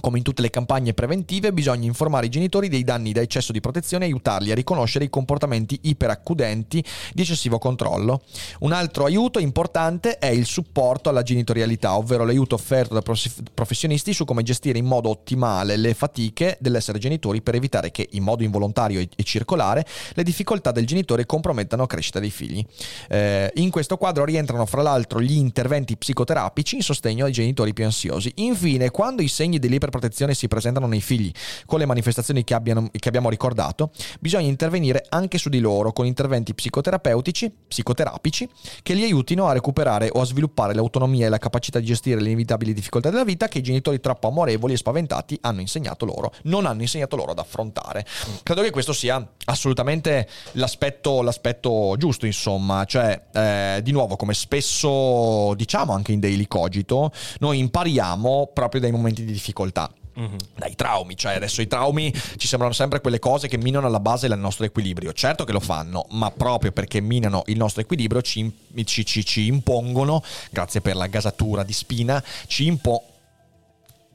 Come 0.00 0.18
in 0.18 0.24
tutte 0.24 0.42
le 0.42 0.50
campagne 0.50 0.94
preventive, 0.94 1.52
bisogna 1.52 1.86
informare 1.86 2.26
i 2.26 2.30
genitori 2.30 2.68
dei 2.68 2.84
danni 2.84 3.12
da 3.12 3.20
eccesso 3.20 3.52
di 3.52 3.60
protezione 3.60 4.04
e 4.04 4.08
aiutarli 4.08 4.52
a 4.52 4.54
riconoscere 4.54 5.04
i 5.04 5.10
comportamenti 5.10 5.78
iperaccudenti 5.82 6.84
di 7.12 7.22
eccessivo 7.22 7.58
controllo. 7.58 8.22
Un 8.60 8.72
altro 8.72 9.04
aiuto 9.04 9.38
importante 9.38 10.18
è 10.18 10.28
il 10.28 10.46
supporto 10.46 11.08
alla 11.08 11.22
genitorialità, 11.22 11.96
ovvero 11.96 12.24
l'aiuto 12.24 12.54
offerto 12.54 12.94
da 12.94 13.02
professionisti 13.02 14.12
su 14.12 14.24
come 14.24 14.42
gestire 14.42 14.78
in 14.78 14.86
modo 14.86 15.08
ottimale 15.10 15.76
le 15.76 15.94
fatiche 15.94 16.56
dell'essere 16.60 16.98
genitori 16.98 17.42
per 17.42 17.56
evitare 17.56 17.90
che, 17.90 18.08
in 18.12 18.22
modo 18.22 18.44
involontario 18.44 19.00
e 19.00 19.22
circolare, 19.24 19.84
le 20.14 20.22
difficoltà 20.22 20.70
del 20.70 20.86
genitore 20.86 21.26
compromettano 21.26 21.82
la 21.82 21.88
crescita 21.88 22.20
dei 22.20 22.30
figli. 22.30 22.64
Eh, 23.08 23.50
in 23.56 23.70
questo 23.70 23.96
quadro 23.96 24.24
rientrano 24.24 24.64
fra 24.66 24.82
l'altro 24.82 25.20
gli 25.20 25.36
interventi 25.36 25.96
psicoterapici 25.96 26.76
in 26.76 26.82
sostegno 26.82 27.24
ai 27.24 27.32
genitori 27.32 27.72
più 27.72 27.84
ansiosi. 27.84 28.32
Infine, 28.36 28.90
quando 28.90 29.22
i 29.22 29.28
segni 29.28 29.58
dell'iper 29.58 29.87
protezione 29.90 30.34
si 30.34 30.48
presentano 30.48 30.86
nei 30.86 31.00
figli 31.00 31.30
con 31.66 31.78
le 31.78 31.86
manifestazioni 31.86 32.44
che, 32.44 32.54
abbiano, 32.54 32.88
che 32.90 33.08
abbiamo 33.08 33.30
ricordato, 33.30 33.90
bisogna 34.20 34.46
intervenire 34.46 35.04
anche 35.08 35.38
su 35.38 35.48
di 35.48 35.60
loro 35.60 35.92
con 35.92 36.06
interventi 36.06 36.54
psicoterapeutici, 36.54 37.52
psicoterapici, 37.68 38.48
che 38.82 38.94
li 38.94 39.04
aiutino 39.04 39.46
a 39.46 39.52
recuperare 39.52 40.10
o 40.12 40.20
a 40.20 40.24
sviluppare 40.24 40.74
l'autonomia 40.74 41.26
e 41.26 41.28
la 41.28 41.38
capacità 41.38 41.78
di 41.78 41.86
gestire 41.86 42.20
le 42.20 42.28
inevitabili 42.28 42.72
difficoltà 42.72 43.10
della 43.10 43.24
vita 43.24 43.48
che 43.48 43.58
i 43.58 43.62
genitori 43.62 44.00
troppo 44.00 44.28
amorevoli 44.28 44.72
e 44.72 44.76
spaventati 44.76 45.38
hanno 45.42 45.60
insegnato 45.60 46.04
loro, 46.04 46.32
non 46.44 46.66
hanno 46.66 46.82
insegnato 46.82 47.16
loro 47.16 47.32
ad 47.32 47.38
affrontare. 47.38 48.04
Credo 48.42 48.62
che 48.62 48.70
questo 48.70 48.92
sia 48.92 49.26
assolutamente 49.44 50.28
l'aspetto, 50.52 51.22
l'aspetto 51.22 51.94
giusto, 51.96 52.26
insomma, 52.26 52.84
cioè 52.84 53.20
eh, 53.32 53.80
di 53.82 53.92
nuovo 53.92 54.16
come 54.16 54.34
spesso 54.34 55.54
diciamo 55.54 55.92
anche 55.92 56.12
in 56.12 56.20
Daily 56.20 56.46
Cogito, 56.46 57.12
noi 57.38 57.58
impariamo 57.58 58.50
proprio 58.52 58.80
dai 58.80 58.90
momenti 58.90 59.24
di 59.24 59.32
difficoltà 59.32 59.77
Mm-hmm. 60.18 60.36
dai 60.56 60.74
traumi, 60.74 61.16
cioè 61.16 61.34
adesso 61.34 61.62
i 61.62 61.68
traumi 61.68 62.12
ci 62.38 62.48
sembrano 62.48 62.74
sempre 62.74 63.00
quelle 63.00 63.20
cose 63.20 63.46
che 63.46 63.56
minano 63.56 63.86
alla 63.86 64.00
base 64.00 64.26
del 64.26 64.38
nostro 64.38 64.64
equilibrio. 64.64 65.12
Certo 65.12 65.44
che 65.44 65.52
lo 65.52 65.60
fanno, 65.60 66.06
ma 66.10 66.32
proprio 66.32 66.72
perché 66.72 67.00
minano 67.00 67.44
il 67.46 67.56
nostro 67.56 67.82
equilibrio 67.82 68.20
ci, 68.20 68.52
ci, 68.84 69.06
ci, 69.06 69.24
ci 69.24 69.46
impongono, 69.46 70.24
grazie 70.50 70.80
per 70.80 70.96
la 70.96 71.06
gasatura 71.06 71.62
di 71.62 71.72
spina, 71.72 72.20
ci 72.48 72.66
impongono 72.66 73.16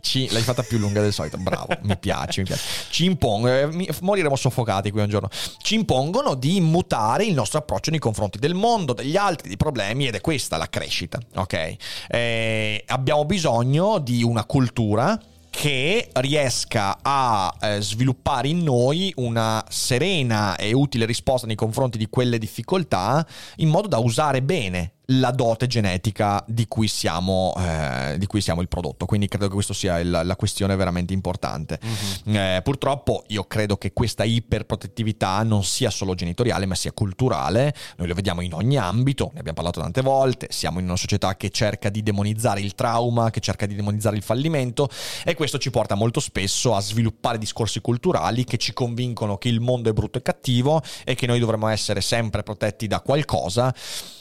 ci, 0.03 0.29
l'hai 0.31 0.41
fatta 0.41 0.63
più 0.63 0.77
lunga 0.79 0.99
del 1.01 1.13
solito, 1.13 1.37
bravo, 1.37 1.77
mi 1.83 1.97
piace, 1.97 2.41
mi 2.41 2.47
piace. 2.47 2.61
Ci 2.89 3.05
impongono, 3.05 3.57
eh, 3.57 3.89
moriremo 4.01 4.35
soffocati 4.35 4.91
qui 4.91 4.99
un 4.99 5.07
giorno. 5.07 5.29
Ci 5.61 5.75
impongono 5.75 6.35
di 6.35 6.59
mutare 6.59 7.23
il 7.23 7.33
nostro 7.33 7.59
approccio 7.59 7.89
nei 7.89 7.99
confronti 7.99 8.37
del 8.37 8.53
mondo, 8.53 8.91
degli 8.91 9.15
altri, 9.15 9.47
dei 9.47 9.55
problemi 9.55 10.07
ed 10.07 10.15
è 10.15 10.21
questa 10.21 10.57
la 10.57 10.67
crescita, 10.67 11.19
ok? 11.35 11.75
Eh, 12.09 12.83
abbiamo 12.87 13.23
bisogno 13.23 13.99
di 13.99 14.23
una 14.23 14.43
cultura 14.43 15.17
che 15.55 16.09
riesca 16.13 16.97
a 16.99 17.53
eh, 17.61 17.79
sviluppare 17.79 18.47
in 18.47 18.63
noi 18.63 19.13
una 19.17 19.63
serena 19.69 20.55
e 20.55 20.73
utile 20.73 21.05
risposta 21.05 21.45
nei 21.45 21.55
confronti 21.55 21.99
di 21.99 22.09
quelle 22.09 22.39
difficoltà 22.39 23.25
in 23.57 23.69
modo 23.69 23.87
da 23.87 23.99
usare 23.99 24.41
bene 24.41 24.93
la 25.07 25.31
dote 25.31 25.67
genetica 25.67 26.43
di 26.47 26.67
cui, 26.67 26.87
siamo, 26.87 27.53
eh, 27.57 28.15
di 28.17 28.25
cui 28.25 28.39
siamo 28.39 28.61
il 28.61 28.67
prodotto. 28.67 29.05
Quindi 29.05 29.27
credo 29.27 29.47
che 29.47 29.53
questa 29.53 29.73
sia 29.73 29.99
il, 29.99 30.09
la 30.09 30.35
questione 30.35 30.75
veramente 30.75 31.13
importante. 31.13 31.79
Mm-hmm. 32.27 32.35
Eh, 32.35 32.61
purtroppo 32.63 33.23
io 33.27 33.43
credo 33.43 33.75
che 33.77 33.91
questa 33.91 34.23
iperprotettività 34.23 35.43
non 35.43 35.63
sia 35.63 35.89
solo 35.89 36.15
genitoriale, 36.15 36.65
ma 36.65 36.75
sia 36.75 36.91
culturale. 36.93 37.73
Noi 37.97 38.07
lo 38.07 38.13
vediamo 38.13 38.41
in 38.41 38.53
ogni 38.53 38.77
ambito, 38.77 39.31
ne 39.33 39.39
abbiamo 39.39 39.57
parlato 39.57 39.81
tante 39.81 40.01
volte. 40.01 40.47
Siamo 40.51 40.79
in 40.79 40.85
una 40.85 40.95
società 40.95 41.35
che 41.35 41.49
cerca 41.49 41.89
di 41.89 42.01
demonizzare 42.01 42.61
il 42.61 42.75
trauma, 42.75 43.29
che 43.29 43.41
cerca 43.41 43.65
di 43.65 43.75
demonizzare 43.75 44.15
il 44.15 44.23
fallimento 44.23 44.89
e 45.25 45.35
questo 45.35 45.57
ci 45.57 45.69
porta 45.69 45.95
molto 45.95 46.19
spesso 46.19 46.75
a 46.75 46.81
sviluppare 46.81 47.37
discorsi 47.37 47.81
culturali 47.81 48.45
che 48.45 48.57
ci 48.57 48.73
convincono 48.73 49.37
che 49.37 49.49
il 49.49 49.59
mondo 49.59 49.89
è 49.89 49.93
brutto 49.93 50.17
e 50.17 50.21
cattivo 50.21 50.81
e 51.03 51.15
che 51.15 51.27
noi 51.27 51.39
dovremmo 51.39 51.67
essere 51.67 51.99
sempre 52.01 52.43
protetti 52.43 52.87
da 52.87 53.01
qualcosa. 53.01 53.73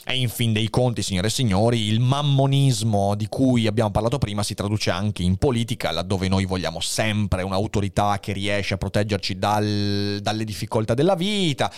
E 0.05 0.17
in 0.17 0.27
fin 0.27 0.51
dei 0.51 0.69
conti, 0.73 1.03
signore 1.03 1.27
e 1.27 1.29
signori, 1.29 1.81
il 1.81 1.99
mammonismo 1.99 3.13
di 3.13 3.27
cui 3.27 3.67
abbiamo 3.67 3.91
parlato 3.91 4.17
prima 4.17 4.41
si 4.41 4.55
traduce 4.55 4.89
anche 4.89 5.21
in 5.21 5.35
politica, 5.35 5.91
laddove 5.91 6.27
noi 6.27 6.45
vogliamo 6.45 6.79
sempre 6.79 7.43
un'autorità 7.43 8.17
che 8.19 8.33
riesce 8.33 8.73
a 8.73 8.77
proteggerci 8.77 9.37
dal, 9.37 10.17
dalle 10.19 10.43
difficoltà 10.43 10.95
della 10.95 11.13
vita 11.13 11.71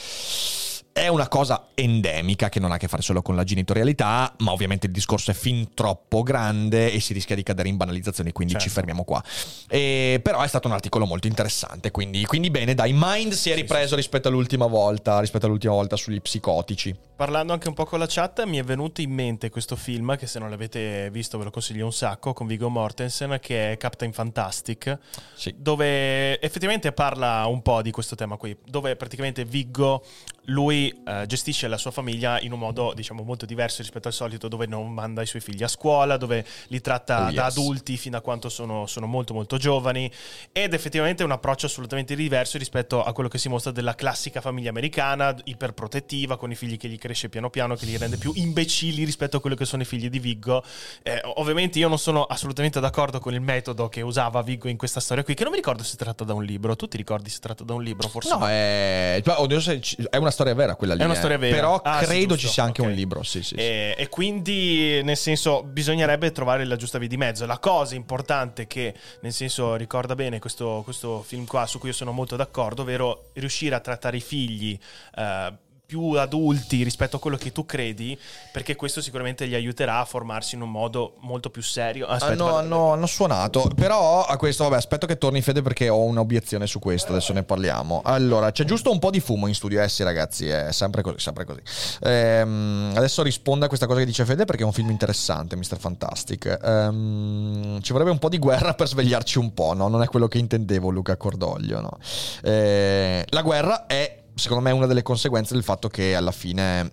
è 0.97 1.09
una 1.09 1.27
cosa 1.27 1.67
endemica 1.75 2.47
che 2.47 2.61
non 2.61 2.71
ha 2.71 2.75
a 2.75 2.77
che 2.77 2.87
fare 2.87 3.01
solo 3.01 3.21
con 3.21 3.35
la 3.35 3.43
genitorialità, 3.43 4.33
ma 4.37 4.53
ovviamente 4.53 4.85
il 4.87 4.93
discorso 4.93 5.29
è 5.29 5.33
fin 5.33 5.73
troppo 5.73 6.23
grande 6.23 6.89
e 6.89 7.01
si 7.01 7.11
rischia 7.11 7.35
di 7.35 7.43
cadere 7.43 7.67
in 7.67 7.75
banalizzazioni, 7.75 8.31
quindi 8.31 8.53
Certo. 8.53 8.69
ci 8.69 8.73
fermiamo 8.73 9.03
qua. 9.03 9.21
E- 9.67 10.21
però 10.23 10.39
è 10.41 10.47
stato 10.47 10.69
un 10.69 10.73
articolo 10.73 11.05
molto 11.05 11.27
interessante, 11.27 11.91
quindi, 11.91 12.23
quindi 12.25 12.49
bene, 12.49 12.75
dai, 12.75 12.93
Mind 12.95 13.33
si 13.33 13.49
è 13.49 13.55
ripreso 13.55 13.97
rispetto 13.97 14.29
all'ultima 14.29 14.67
volta, 14.67 15.19
rispetto 15.19 15.47
all'ultima 15.47 15.73
volta 15.73 15.97
sugli 15.97 16.21
psicotici. 16.21 16.95
Parlando 17.17 17.51
anche 17.51 17.67
un 17.67 17.73
po' 17.73 17.83
con 17.83 17.99
la 17.99 18.05
chat, 18.07 18.45
mi 18.45 18.57
è 18.57 18.63
venuto 18.63 19.01
in 19.01 19.11
mente 19.11 19.49
questo 19.49 19.75
film 19.75 20.15
che 20.15 20.27
se 20.27 20.39
non 20.39 20.49
l'avete 20.49 21.09
visto 21.11 21.37
ve 21.37 21.43
lo 21.43 21.51
consiglio 21.51 21.83
un 21.83 21.91
sacco 21.91 22.31
con 22.31 22.47
Viggo 22.47 22.69
Mortensen 22.69 23.37
che 23.41 23.73
è 23.73 23.77
Captain 23.77 24.13
Fantastic, 24.13 24.97
Sì. 25.33 25.53
dove 25.57 26.39
effettivamente 26.39 26.93
parla 26.93 27.45
un 27.47 27.61
po' 27.61 27.81
di 27.81 27.91
questo 27.91 28.15
tema 28.15 28.37
qui, 28.37 28.55
dove 28.65 28.95
praticamente 28.95 29.43
Viggo 29.43 30.01
lui 30.45 30.93
eh, 31.05 31.25
gestisce 31.27 31.67
la 31.67 31.77
sua 31.77 31.91
famiglia 31.91 32.39
in 32.41 32.51
un 32.51 32.59
modo 32.59 32.93
diciamo 32.93 33.23
molto 33.23 33.45
diverso 33.45 33.81
rispetto 33.81 34.07
al 34.07 34.13
solito, 34.13 34.47
dove 34.47 34.65
non 34.65 34.91
manda 34.93 35.21
i 35.21 35.25
suoi 35.25 35.41
figli 35.41 35.63
a 35.63 35.67
scuola, 35.67 36.17
dove 36.17 36.45
li 36.67 36.81
tratta 36.81 37.03
Oh, 37.15 37.31
da 37.31 37.45
yes. 37.45 37.57
adulti 37.57 37.97
fino 37.97 38.17
a 38.17 38.21
quanto 38.21 38.49
sono, 38.49 38.87
sono 38.87 39.05
molto 39.05 39.33
molto 39.33 39.57
giovani 39.57 40.11
ed 40.51 40.73
effettivamente 40.73 41.21
è 41.23 41.25
un 41.25 41.31
approccio 41.31 41.65
assolutamente 41.67 42.15
diverso 42.15 42.57
rispetto 42.57 43.03
a 43.03 43.13
quello 43.13 43.29
che 43.29 43.37
si 43.37 43.47
mostra 43.47 43.71
della 43.71 43.95
classica 43.95 44.41
famiglia 44.41 44.69
americana, 44.69 45.35
iperprotettiva, 45.43 46.37
con 46.37 46.51
i 46.51 46.55
figli 46.55 46.77
che 46.77 46.87
gli 46.87 46.97
cresce 46.97 47.29
piano 47.29 47.49
piano, 47.49 47.75
che 47.75 47.85
li 47.85 47.97
rende 47.97 48.17
più 48.17 48.31
imbecilli 48.35 49.03
rispetto 49.03 49.37
a 49.37 49.41
quello 49.41 49.55
che 49.55 49.65
sono 49.65 49.81
i 49.81 49.85
figli 49.85 50.09
di 50.09 50.19
Viggo. 50.19 50.63
Eh, 51.03 51.21
ovviamente 51.35 51.79
io 51.79 51.87
non 51.87 51.99
sono 51.99 52.23
assolutamente 52.23 52.79
d'accordo 52.79 53.19
con 53.19 53.33
il 53.33 53.41
metodo 53.41 53.87
che 53.89 54.01
usava 54.01 54.41
Viggo 54.41 54.67
in 54.67 54.77
questa 54.77 54.99
storia 54.99 55.23
qui, 55.23 55.33
che 55.33 55.43
non 55.43 55.51
mi 55.51 55.57
ricordo 55.57 55.83
se 55.83 55.91
si 55.91 55.97
tratta 55.97 56.23
da 56.23 56.33
un 56.33 56.43
libro. 56.43 56.75
Tu 56.75 56.87
ti 56.87 56.97
ricordi 56.97 57.29
se 57.29 57.39
tratta 57.39 57.63
da 57.63 57.73
un 57.73 57.83
libro? 57.83 58.07
Forse 58.07 58.29
No, 58.29 58.47
è, 58.47 59.21
è 59.21 60.17
una 60.17 60.31
storia 60.35 60.53
vera 60.53 60.75
quella 60.75 60.93
lì. 60.93 61.01
È 61.01 61.05
una 61.05 61.13
eh. 61.13 61.17
storia 61.17 61.37
vera. 61.37 61.55
Però 61.55 61.81
Ah, 61.83 61.99
sì, 61.99 62.05
credo 62.05 62.33
giusto. 62.35 62.47
ci 62.47 62.53
sia 62.53 62.63
anche 62.63 62.81
Ok. 62.81 62.87
un 62.89 62.93
libro, 62.93 63.23
sì, 63.23 63.41
sì. 63.41 63.55
sì. 63.55 63.55
E, 63.55 63.95
e 63.97 64.09
quindi, 64.09 65.01
nel 65.03 65.17
senso, 65.17 65.63
bisognerebbe 65.63 66.31
trovare 66.31 66.63
la 66.65 66.75
giusta 66.75 66.97
via 66.99 67.07
di 67.07 67.17
mezzo. 67.17 67.45
La 67.45 67.57
cosa 67.59 67.95
importante 67.95 68.67
che, 68.67 68.93
nel 69.21 69.33
senso, 69.33 69.75
ricorda 69.75 70.13
bene 70.15 70.37
questo, 70.39 70.81
questo 70.83 71.23
film 71.23 71.45
qua, 71.45 71.65
su 71.65 71.79
cui 71.79 71.89
io 71.89 71.95
sono 71.95 72.11
molto 72.11 72.35
d'accordo, 72.35 72.83
ovvero 72.83 73.31
riuscire 73.33 73.73
a 73.75 73.79
trattare 73.79 74.17
i 74.17 74.21
figli. 74.21 74.77
eh, 75.15 75.53
più 75.85 76.01
adulti 76.11 76.83
rispetto 76.83 77.17
a 77.17 77.19
quello 77.19 77.37
che 77.37 77.51
tu 77.51 77.65
credi, 77.65 78.17
perché 78.51 78.75
questo 78.75 79.01
sicuramente 79.01 79.47
gli 79.47 79.53
aiuterà 79.55 79.99
a 79.99 80.05
formarsi 80.05 80.55
in 80.55 80.61
un 80.61 80.71
modo 80.71 81.15
molto 81.21 81.49
più 81.49 81.61
serio. 81.61 82.07
Aspetta, 82.07 82.31
hanno, 82.31 82.43
guarda- 82.43 82.59
hanno- 82.59 82.91
hanno 82.93 83.05
suonato. 83.05 83.69
Però 83.75 84.25
a 84.25 84.37
questo, 84.37 84.63
vabbè, 84.63 84.75
aspetto 84.75 85.05
che 85.05 85.17
torni 85.17 85.41
Fede 85.41 85.61
perché 85.61 85.89
ho 85.89 86.03
un'obiezione 86.03 86.67
su 86.67 86.79
questo. 86.79 87.11
Adesso 87.11 87.33
ne 87.33 87.43
parliamo. 87.43 88.01
Allora, 88.03 88.51
c'è 88.51 88.63
giusto 88.63 88.91
un 88.91 88.99
po' 88.99 89.09
di 89.11 89.19
fumo 89.19 89.47
in 89.47 89.53
studio. 89.55 89.81
Eh 89.81 89.89
sì, 89.89 90.03
ragazzi, 90.03 90.47
è 90.47 90.71
sempre 90.71 91.01
così, 91.01 91.19
sempre 91.19 91.45
così. 91.45 91.61
Ehm, 92.01 92.93
adesso 92.95 93.21
rispondo 93.23 93.65
a 93.65 93.67
questa 93.67 93.85
cosa 93.85 93.99
che 93.99 94.05
dice 94.05 94.25
Fede 94.25 94.45
perché 94.45 94.63
è 94.63 94.65
un 94.65 94.71
film 94.73 94.89
interessante, 94.89 95.55
Mr. 95.55 95.77
Fantastic. 95.77 96.59
Ehm, 96.63 97.81
ci 97.81 97.91
vorrebbe 97.91 98.11
un 98.11 98.19
po' 98.19 98.29
di 98.29 98.37
guerra 98.39 98.73
per 98.73 98.87
svegliarci 98.87 99.37
un 99.37 99.53
po', 99.53 99.73
no? 99.73 99.87
Non 99.87 100.01
è 100.01 100.07
quello 100.07 100.27
che 100.27 100.37
intendevo, 100.37 100.89
Luca 100.89 101.17
Cordoglio, 101.17 101.81
no? 101.81 101.97
Eh, 102.43 103.25
la 103.29 103.41
guerra 103.41 103.85
è, 103.85 104.23
secondo 104.35 104.63
me, 104.63 104.71
una 104.71 104.85
delle 104.85 105.01
conseguenze 105.01 105.53
del 105.53 105.63
fatto 105.63 105.87
che 105.87 106.15
alla 106.15 106.31
fine 106.31 106.91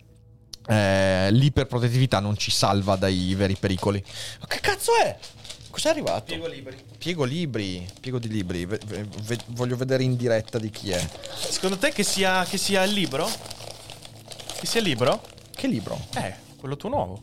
eh, 0.66 1.28
l'iperprotettività 1.30 2.20
non 2.20 2.36
ci 2.36 2.50
salva 2.50 2.96
dai 2.96 3.34
veri 3.34 3.56
pericoli. 3.56 4.02
Ma 4.40 4.46
che 4.46 4.60
cazzo 4.60 4.92
è? 5.02 5.18
Cos'è 5.70 5.88
arrivato? 5.88 6.24
Piego 6.24 6.46
liberi. 6.46 6.76
Piego 6.98 7.24
libri, 7.24 7.88
piego 7.98 8.18
di 8.18 8.28
libri. 8.28 8.66
Ve- 8.66 8.80
ve- 8.86 9.06
ve- 9.22 9.38
voglio 9.48 9.76
vedere 9.76 10.02
in 10.02 10.16
diretta 10.16 10.58
di 10.58 10.70
chi 10.70 10.90
è. 10.90 11.08
Secondo 11.34 11.78
te 11.78 11.90
che 11.92 12.02
sia, 12.02 12.44
che 12.44 12.58
sia 12.58 12.82
il 12.84 12.92
libro? 12.92 13.28
Che 14.58 14.66
sia 14.66 14.80
il 14.80 14.86
libro? 14.86 15.22
Che 15.54 15.66
libro? 15.66 15.98
Eh, 16.14 16.34
quello 16.58 16.76
tuo 16.76 16.90
nuovo. 16.90 17.22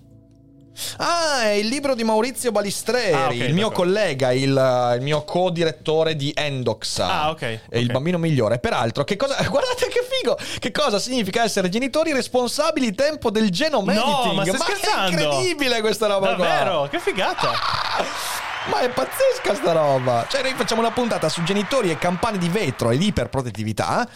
Ah, 0.97 1.43
è 1.43 1.49
il 1.51 1.67
libro 1.67 1.95
di 1.95 2.03
Maurizio 2.03 2.51
Balistreri, 2.51 3.13
Ah, 3.13 3.27
ok, 3.27 3.33
il 3.33 3.53
mio 3.53 3.69
d'accordo. 3.69 3.91
collega, 3.91 4.31
il, 4.31 4.93
il 4.95 5.01
mio 5.01 5.23
co-direttore 5.23 6.15
di 6.15 6.31
Endox. 6.35 6.99
Ah, 6.99 7.29
ok, 7.29 7.41
È 7.41 7.59
ok. 7.67 7.75
il 7.81 7.91
bambino 7.91 8.17
migliore. 8.17 8.59
Peraltro, 8.59 9.03
che 9.03 9.15
cosa. 9.15 9.35
Guardate 9.49 9.87
che 9.87 10.01
figo! 10.09 10.37
Che 10.59 10.71
cosa 10.71 10.99
significa 10.99 11.43
essere 11.43 11.69
genitori 11.69 12.11
responsabili 12.13 12.93
tempo 12.93 13.29
del 13.31 13.49
genome 13.49 13.93
No, 13.93 14.01
editing? 14.03 14.35
ma 14.35 14.43
stai 14.43 14.55
è 14.55 14.59
scherzando? 14.77 15.09
incredibile 15.21 15.81
questa 15.81 16.07
roba 16.07 16.35
qua! 16.35 16.45
Davvero? 16.45 16.87
Che 16.89 16.99
figata! 16.99 17.51
Ma 18.69 18.81
è 18.81 18.89
pazzesca 18.89 19.55
sta 19.55 19.71
roba! 19.71 20.25
Cioè, 20.29 20.43
noi 20.43 20.53
facciamo 20.53 20.81
una 20.81 20.91
puntata 20.91 21.27
su 21.29 21.41
genitori 21.43 21.89
e 21.89 21.97
campane 21.97 22.37
di 22.37 22.49
vetro 22.49 22.91
ed 22.91 23.01
iperprotettività. 23.01 24.07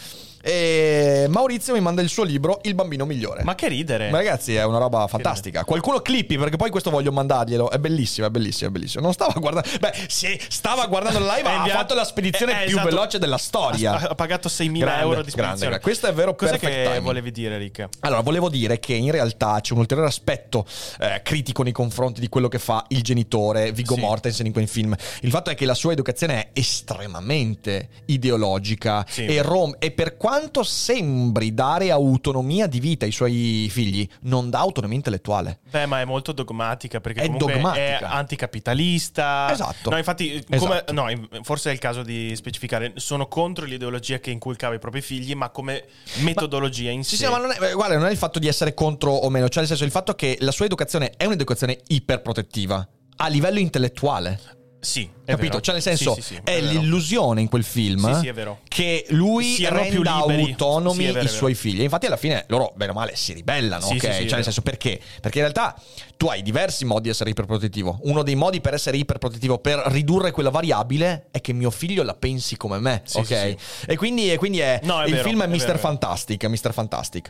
E 0.45 1.25
Maurizio 1.29 1.71
mi 1.73 1.79
manda 1.79 2.01
il 2.01 2.09
suo 2.09 2.23
libro 2.25 2.59
Il 2.63 2.75
bambino 2.75 3.05
migliore. 3.05 3.43
Ma 3.45 3.55
che 3.55 3.69
ridere! 3.69 4.09
Ma 4.09 4.17
ragazzi, 4.17 4.53
è 4.55 4.65
una 4.65 4.77
roba 4.77 5.07
fantastica. 5.07 5.63
Qualcuno 5.63 6.01
clippi 6.01 6.37
perché 6.37 6.57
poi 6.57 6.69
questo 6.69 6.89
voglio 6.89 7.13
mandarglielo. 7.13 7.71
È 7.71 7.77
bellissimo, 7.77 8.27
è 8.27 8.29
bellissimo, 8.29 8.69
è 8.69 8.73
bellissimo. 8.73 9.01
Non 9.03 9.13
stava 9.13 9.31
guardando. 9.39 9.69
Beh, 9.79 9.93
se 10.09 10.37
stava 10.49 10.85
guardando 10.87 11.19
la 11.19 11.35
live, 11.37 11.47
ha 11.47 11.55
inviato- 11.55 11.77
fatto 11.79 11.93
la 11.93 12.03
spedizione 12.03 12.51
Eh, 12.51 12.63
eh, 12.63 12.65
più 12.65 12.75
esatto. 12.77 12.89
veloce 12.89 13.19
della 13.19 13.37
storia. 13.37 13.93
Ha, 13.93 14.07
ha 14.09 14.15
pagato 14.15 14.49
6.000 14.49 14.51
Grande, 14.51 14.73
euro 14.73 14.81
di 14.81 14.81
grande, 14.81 15.31
spedizione. 15.31 15.55
grande. 15.59 15.79
Questo 15.79 16.07
è 16.07 16.13
vero 16.13 16.35
Cos'è 16.35 16.59
che 16.59 16.83
timing. 16.83 17.01
volevi 17.03 17.31
dire, 17.31 17.57
Rick? 17.57 17.87
Allora, 18.01 18.19
volevo 18.19 18.49
dire 18.49 18.79
che 18.79 18.93
in 18.95 19.11
realtà 19.11 19.59
c'è 19.61 19.71
un 19.71 19.79
ulteriore 19.79 20.09
aspetto 20.09 20.65
eh, 20.99 21.21
critico 21.23 21.63
nei 21.63 21.71
confronti 21.71 22.19
di 22.19 22.27
quello 22.27 22.49
che 22.49 22.59
fa 22.59 22.83
il 22.89 23.01
genitore 23.01 23.71
Viggo 23.71 23.95
Sì. 23.95 24.01
Mortensen 24.01 24.45
in 24.45 24.51
quel 24.51 24.67
film. 24.67 24.93
Il 25.21 25.29
fatto 25.29 25.51
è 25.51 25.55
che 25.55 25.65
la 25.65 25.73
sua 25.73 25.93
educazione 25.93 26.49
è 26.51 26.59
estremamente 26.59 27.87
ideologica 28.07 29.05
Sì. 29.07 29.25
e, 29.25 29.41
rom- 29.41 29.75
e 29.79 29.91
per 29.91 30.17
quanto 30.17 30.31
sembri 30.63 31.53
dare 31.53 31.91
autonomia 31.91 32.67
di 32.67 32.79
vita 32.79 33.05
ai 33.05 33.11
suoi 33.11 33.67
figli, 33.71 34.07
non 34.21 34.49
dà 34.49 34.59
autonomia 34.59 34.95
intellettuale. 34.97 35.59
Beh, 35.69 35.85
ma 35.85 36.01
è 36.01 36.05
molto 36.05 36.31
dogmatica 36.31 36.99
perché 37.01 37.21
È 37.21 37.29
dogmatica. 37.29 37.99
è 37.99 37.99
anticapitalista. 38.03 39.49
Esatto. 39.51 39.89
No, 39.89 39.97
infatti, 39.97 40.43
come- 40.49 40.83
Esatto. 40.83 40.93
no, 40.93 41.05
forse 41.43 41.69
è 41.69 41.73
il 41.73 41.79
caso 41.79 42.03
di 42.03 42.35
specificare. 42.35 42.93
Sono 42.95 43.27
contro 43.27 43.65
l'ideologia 43.65 44.19
che 44.19 44.31
inculcava 44.31 44.75
i 44.75 44.79
propri 44.79 45.01
figli, 45.01 45.33
ma 45.33 45.49
come 45.49 45.85
metodologia 46.17 46.89
in 46.91 47.03
Sì, 47.03 47.15
sé. 47.15 47.25
sì, 47.25 47.31
ma 47.31 47.37
non 47.37 47.51
è, 47.51 47.61
eh, 47.61 47.73
guarda, 47.73 47.97
non 47.97 48.07
è 48.07 48.11
il 48.11 48.17
fatto 48.17 48.39
di 48.39 48.47
essere 48.47 48.73
contro 48.73 49.11
o 49.11 49.29
meno, 49.29 49.47
cioè 49.49 49.59
nel 49.59 49.67
senso 49.67 49.83
il 49.83 49.91
fatto 49.91 50.13
che 50.15 50.37
la 50.41 50.51
sua 50.51 50.65
educazione 50.65 51.11
è 51.17 51.25
un'educazione 51.25 51.79
iperprotettiva 51.87 52.87
a 53.17 53.27
livello 53.27 53.59
intellettuale. 53.59 54.39
Sì, 54.83 55.09
è 55.23 55.31
Capito? 55.31 55.47
vero. 55.47 55.61
Cioè, 55.61 55.73
nel 55.75 55.83
senso, 55.83 56.13
Sì, 56.15 56.21
sì, 56.21 56.33
sì, 56.33 56.41
è, 56.43 56.59
vero. 56.61 56.79
l'illusione 56.81 57.39
in 57.39 57.47
quel 57.47 57.63
film 57.63 58.05
è 58.05 58.57
che 58.67 59.05
lui 59.09 59.45
Siano 59.53 59.77
renda 59.77 60.11
autonomi 60.15 61.05
è 61.05 61.11
vero, 61.13 61.23
i 61.23 61.25
è 61.25 61.29
suoi 61.29 61.55
figli. 61.55 61.79
E 61.79 61.83
infatti, 61.83 62.05
alla 62.05 62.17
fine 62.17 62.43
loro, 62.49 62.73
bene 62.75 62.91
o 62.91 62.93
male, 62.93 63.15
si 63.15 63.31
ribellano. 63.31 63.85
Ok? 63.87 64.03
è 64.03 64.25
cioè, 64.25 64.35
nel 64.35 64.43
senso, 64.43 64.61
perché? 64.61 64.99
Perché 65.21 65.37
in 65.39 65.45
realtà 65.45 65.79
tu 66.17 66.27
hai 66.27 66.41
diversi 66.41 66.83
modi 66.83 67.03
di 67.03 67.09
essere 67.09 67.29
iperprotettivo. 67.29 67.99
Uno 68.03 68.23
dei 68.23 68.35
modi 68.35 68.59
per 68.59 68.73
essere 68.73 68.97
iperprotettivo, 68.97 69.57
per 69.59 69.81
ridurre 69.87 70.31
quella 70.31 70.49
variabile, 70.49 71.27
è 71.31 71.39
che 71.39 71.53
mio 71.53 71.69
figlio 71.69 72.03
la 72.03 72.13
pensi 72.13 72.57
come 72.57 72.79
me. 72.79 73.03
Ok? 73.13 73.55
E 73.87 73.95
quindi, 73.95 74.31
e 74.31 74.37
quindi 74.37 74.59
è, 74.59 74.81
No, 74.83 75.01
è 75.01 75.05
il 75.05 75.13
vero, 75.13 75.29
film 75.29 75.41
è 75.41 75.45
è 75.45 75.47
Mr. 75.47 75.57
vero, 75.57 75.73
è. 75.75 75.77
Fantastic. 75.77 76.45
Mr. 76.45 76.73
Fantastic. 76.73 77.29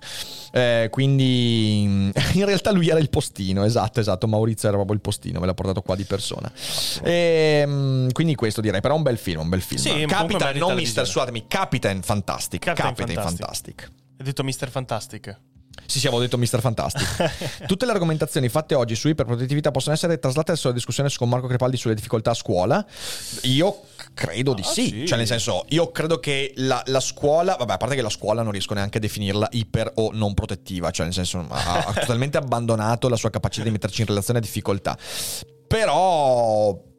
Eh, 0.52 0.88
quindi, 0.90 1.84
in 2.34 2.46
realtà, 2.46 2.72
lui 2.72 2.90
era 2.90 3.00
il 3.00 3.10
postino. 3.10 3.64
Esatto, 3.64 4.00
esatto. 4.00 4.28
Maurizio 4.28 4.68
era 4.68 4.78
proprio 4.78 4.96
il 4.96 5.02
postino. 5.02 5.40
Me 5.40 5.46
l'ha 5.46 5.54
portato 5.54 5.82
qua 5.82 5.96
di 5.96 6.04
persona. 6.06 6.52
Ehm, 7.44 8.12
quindi 8.12 8.36
questo 8.36 8.62
direi, 8.62 8.82
però 8.82 8.94
è 8.94 8.98
un 8.98 9.04
bel 9.04 9.18
film, 9.18 9.42
un 9.42 9.50
bel 9.50 9.62
film. 9.62 9.82
Sì, 9.82 10.06
merita 10.06 10.52
non 10.54 10.76
Mister, 10.76 11.06
scusatemi, 11.06 11.46
Capitan 11.48 12.02
Fantastic. 12.02 12.64
Capitan 12.64 12.94
Capitan, 12.94 13.24
Fantastic. 13.24 13.82
Fantastic. 13.82 14.02
Hai 14.18 14.26
detto 14.26 14.44
Mr. 14.44 14.70
Fantastic. 14.70 15.40
Sì, 15.88 16.00
sì, 16.00 16.08
avevo 16.08 16.22
detto 16.22 16.38
Mr. 16.38 16.62
Fantastic. 16.62 17.66
Tutte 17.66 17.86
le 17.86 17.92
argomentazioni 17.92 18.48
fatte 18.48 18.76
oggi 18.76 18.96
su 18.96 19.08
iperprotettività 19.10 19.72
possono 19.72 19.96
essere 19.96 20.20
traslate 20.20 20.52
verso 20.52 20.68
la 20.68 20.74
discussione 20.74 21.10
con 21.16 21.28
Marco 21.28 21.48
Crepaldi 21.48 21.78
sulle 21.78 21.96
difficoltà 21.96 22.32
a 22.32 22.34
scuola? 22.36 22.86
Io 23.44 23.82
credo 24.14 24.54
di 24.54 24.62
Ah, 24.62 24.66
sì. 24.66 24.88
sì. 24.88 25.08
Cioè, 25.08 25.18
nel 25.18 25.28
senso, 25.28 25.66
io 25.70 25.92
credo 25.92 26.20
che 26.20 26.54
la, 26.58 26.82
la 26.86 27.00
scuola, 27.00 27.56
vabbè, 27.56 27.74
a 27.74 27.78
parte 27.78 27.96
che 27.96 28.02
la 28.02 28.10
scuola 28.10 28.44
non 28.44 28.52
riesco 28.52 28.76
neanche 28.76 28.98
a 29.00 29.02
definirla 29.02 29.48
iper 29.52 29.92
o 29.96 30.12
non 30.14 30.34
protettiva, 30.36 30.92
cioè, 30.92 31.06
nel 31.06 31.14
senso, 31.16 31.44
ha, 31.50 31.86
ha 31.88 31.94
totalmente 32.00 32.38
abbandonato 32.38 33.10
la 33.10 33.16
sua 33.18 33.32
capacità 33.32 33.64
di 33.66 33.72
metterci 33.72 34.02
in 34.02 34.08
relazione 34.08 34.40
a 34.40 34.42
difficoltà. 34.42 34.98
Però. 35.68 36.92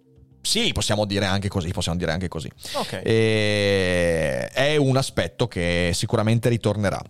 Sì, 0.44 0.72
possiamo 0.72 1.06
dire 1.06 1.24
anche 1.24 1.48
così, 1.48 1.70
possiamo 1.70 1.96
dire 1.98 2.12
anche 2.12 2.28
così. 2.28 2.50
Ok. 2.74 3.00
E 3.02 4.48
è 4.52 4.76
un 4.76 4.96
aspetto 4.96 5.48
che 5.48 5.90
sicuramente 5.94 6.48
ritornerà. 6.50 7.00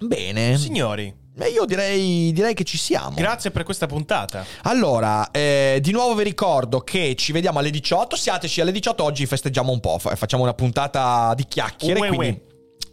Bene. 0.00 0.58
Signori, 0.58 1.14
Beh, 1.34 1.48
io 1.48 1.64
direi, 1.64 2.30
direi 2.32 2.52
che 2.52 2.64
ci 2.64 2.76
siamo. 2.76 3.14
grazie 3.14 3.50
per 3.50 3.62
questa 3.62 3.86
puntata. 3.86 4.44
allora, 4.64 5.30
eh, 5.30 5.78
di 5.80 5.90
nuovo 5.92 6.14
vi 6.14 6.24
ricordo 6.24 6.80
che 6.80 7.14
ci 7.16 7.32
vediamo 7.32 7.58
alle 7.58 7.70
18. 7.70 8.16
Siateci 8.16 8.60
alle 8.60 8.72
18. 8.72 9.02
Oggi 9.02 9.24
festeggiamo 9.24 9.72
un 9.72 9.80
po'. 9.80 9.98
fa- 9.98 10.14
Facciamo 10.14 10.42
una 10.42 10.52
puntata 10.52 11.32
di 11.34 11.46
chiacchiere. 11.46 11.98
Ue, 12.00 12.08
quindi 12.08 12.26
ue. 12.28 12.40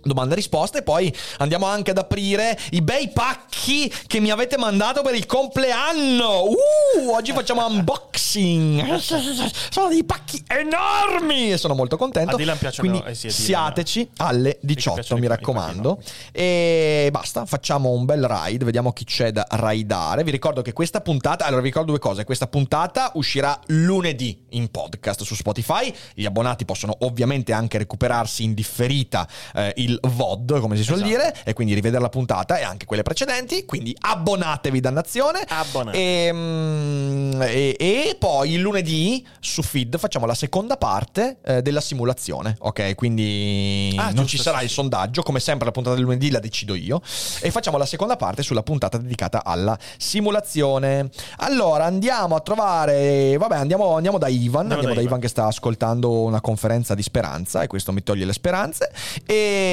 Domande 0.01 0.33
e 0.33 0.37
risposte. 0.37 0.81
Poi 0.81 1.13
andiamo 1.37 1.65
anche 1.65 1.91
ad 1.91 1.97
aprire 1.97 2.57
i 2.71 2.81
bei 2.81 3.09
pacchi 3.09 3.91
che 4.07 4.19
mi 4.19 4.31
avete 4.31 4.57
mandato 4.57 5.01
per 5.01 5.15
il 5.15 5.25
compleanno. 5.25 6.43
Uh, 6.43 7.09
oggi 7.11 7.31
facciamo 7.31 7.65
unboxing. 7.65 8.95
Sono 8.99 9.89
dei 9.89 10.03
pacchi 10.03 10.43
enormi 10.47 11.51
e 11.51 11.57
sono 11.57 11.73
molto 11.73 11.97
contento. 11.97 12.35
Quindi 12.79 13.03
eh 13.05 13.15
sì, 13.15 13.29
siateci 13.29 14.09
alle 14.17 14.57
18, 14.61 14.93
piacciono 14.95 15.19
mi 15.19 15.27
raccomando. 15.27 16.01
E 16.31 17.09
basta, 17.11 17.45
facciamo 17.45 17.89
un 17.89 18.05
bel 18.05 18.25
ride, 18.25 18.65
vediamo 18.65 18.93
chi 18.93 19.05
c'è 19.05 19.31
da 19.31 19.45
raidare. 19.49 20.23
Vi 20.23 20.31
ricordo 20.31 20.61
che 20.61 20.73
questa 20.73 21.01
puntata, 21.01 21.45
allora 21.45 21.61
vi 21.61 21.67
ricordo 21.67 21.91
due 21.91 21.99
cose, 21.99 22.23
questa 22.23 22.47
puntata 22.47 23.11
uscirà 23.15 23.59
lunedì 23.67 24.45
in 24.49 24.69
podcast 24.69 25.23
su 25.23 25.35
Spotify. 25.35 25.93
Gli 26.13 26.25
abbonati 26.25 26.65
possono 26.65 26.95
ovviamente 26.99 27.53
anche 27.53 27.77
recuperarsi 27.77 28.43
in 28.43 28.53
differita 28.53 29.27
eh, 29.53 29.73
il 29.81 29.99
VOD, 30.01 30.59
come 30.59 30.75
si 30.75 30.83
suol 30.83 30.97
Esatto. 31.03 31.11
dire, 31.11 31.35
e 31.43 31.53
quindi 31.53 31.73
rivedere 31.73 32.01
la 32.01 32.09
puntata 32.09 32.57
e 32.57 32.63
anche 32.63 32.85
quelle 32.85 33.03
precedenti. 33.03 33.65
Quindi 33.65 33.95
abbonatevi, 33.99 34.79
dannazione. 34.79 35.41
Abbonatevi. 35.47 36.03
E, 36.03 36.29
mm, 36.33 37.41
e- 37.41 37.75
e 37.79 38.15
poi 38.17 38.53
il 38.53 38.59
lunedì 38.61 39.25
su 39.39 39.61
Feed 39.61 39.97
facciamo 39.97 40.25
la 40.25 40.33
seconda 40.33 40.77
parte 40.77 41.37
eh, 41.43 41.61
della 41.61 41.81
simulazione. 41.81 42.55
Ok, 42.59 42.95
quindi 42.95 43.93
Ah, 43.97 44.05
non 44.05 44.13
giusto, 44.25 44.27
ci 44.27 44.37
sarà 44.37 44.59
sì, 44.59 44.65
il 44.65 44.69
sondaggio. 44.69 45.23
Come 45.23 45.39
sempre, 45.39 45.65
la 45.65 45.71
puntata 45.71 45.95
del 45.95 46.03
lunedì 46.05 46.29
la 46.29 46.39
decido 46.39 46.75
io. 46.75 47.01
E 47.41 47.51
facciamo 47.51 47.77
la 47.77 47.85
seconda 47.85 48.15
parte 48.15 48.43
sulla 48.43 48.63
puntata 48.63 48.97
dedicata 48.97 49.43
alla 49.43 49.77
simulazione. 49.97 51.09
Allora 51.37 51.85
andiamo 51.85 52.35
a 52.35 52.39
trovare. 52.41 53.37
Vabbè, 53.37 53.55
andiamo, 53.55 53.95
andiamo 53.95 54.17
da 54.17 54.27
Ivan. 54.27 54.37
Andiamo, 54.69 54.81
Andiamo 54.81 54.81
da 54.81 54.87
da 54.87 54.91
Ivan 55.01 55.03
Ivan. 55.05 55.19
che 55.19 55.27
sta 55.27 55.45
ascoltando 55.47 56.21
una 56.23 56.41
conferenza 56.41 56.93
di 56.95 57.01
speranza. 57.01 57.61
E 57.63 57.67
questo 57.67 57.91
mi 57.91 58.03
toglie 58.03 58.25
le 58.25 58.33
speranze. 58.33 58.91
E 59.25 59.68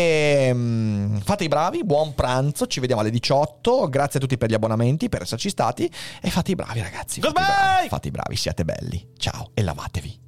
mm, 0.54 1.16
fate 1.18 1.44
i 1.44 1.48
bravi, 1.48 1.84
buon 1.84 2.14
pranzo. 2.14 2.66
Ci 2.66 2.80
vediamo 2.80 3.02
alle 3.02 3.10
18. 3.10 3.88
Grazie 3.88 4.18
a 4.18 4.22
tutti 4.22 4.36
per 4.38 4.50
gli 4.50 4.54
abbonamenti, 4.54 5.08
per 5.08 5.22
esserci 5.22 5.48
stati. 5.48 5.90
E 6.20 6.30
fate 6.30 6.52
i 6.52 6.54
bravi, 6.54 6.80
ragazzi. 6.80 7.20
Fate 7.20 7.40
i 7.40 7.44
bravi, 7.44 7.88
fate 7.88 8.08
i 8.08 8.10
bravi, 8.10 8.36
siate 8.36 8.64
belli. 8.64 9.08
Ciao 9.16 9.50
e 9.54 9.62
lavatevi. 9.62 10.25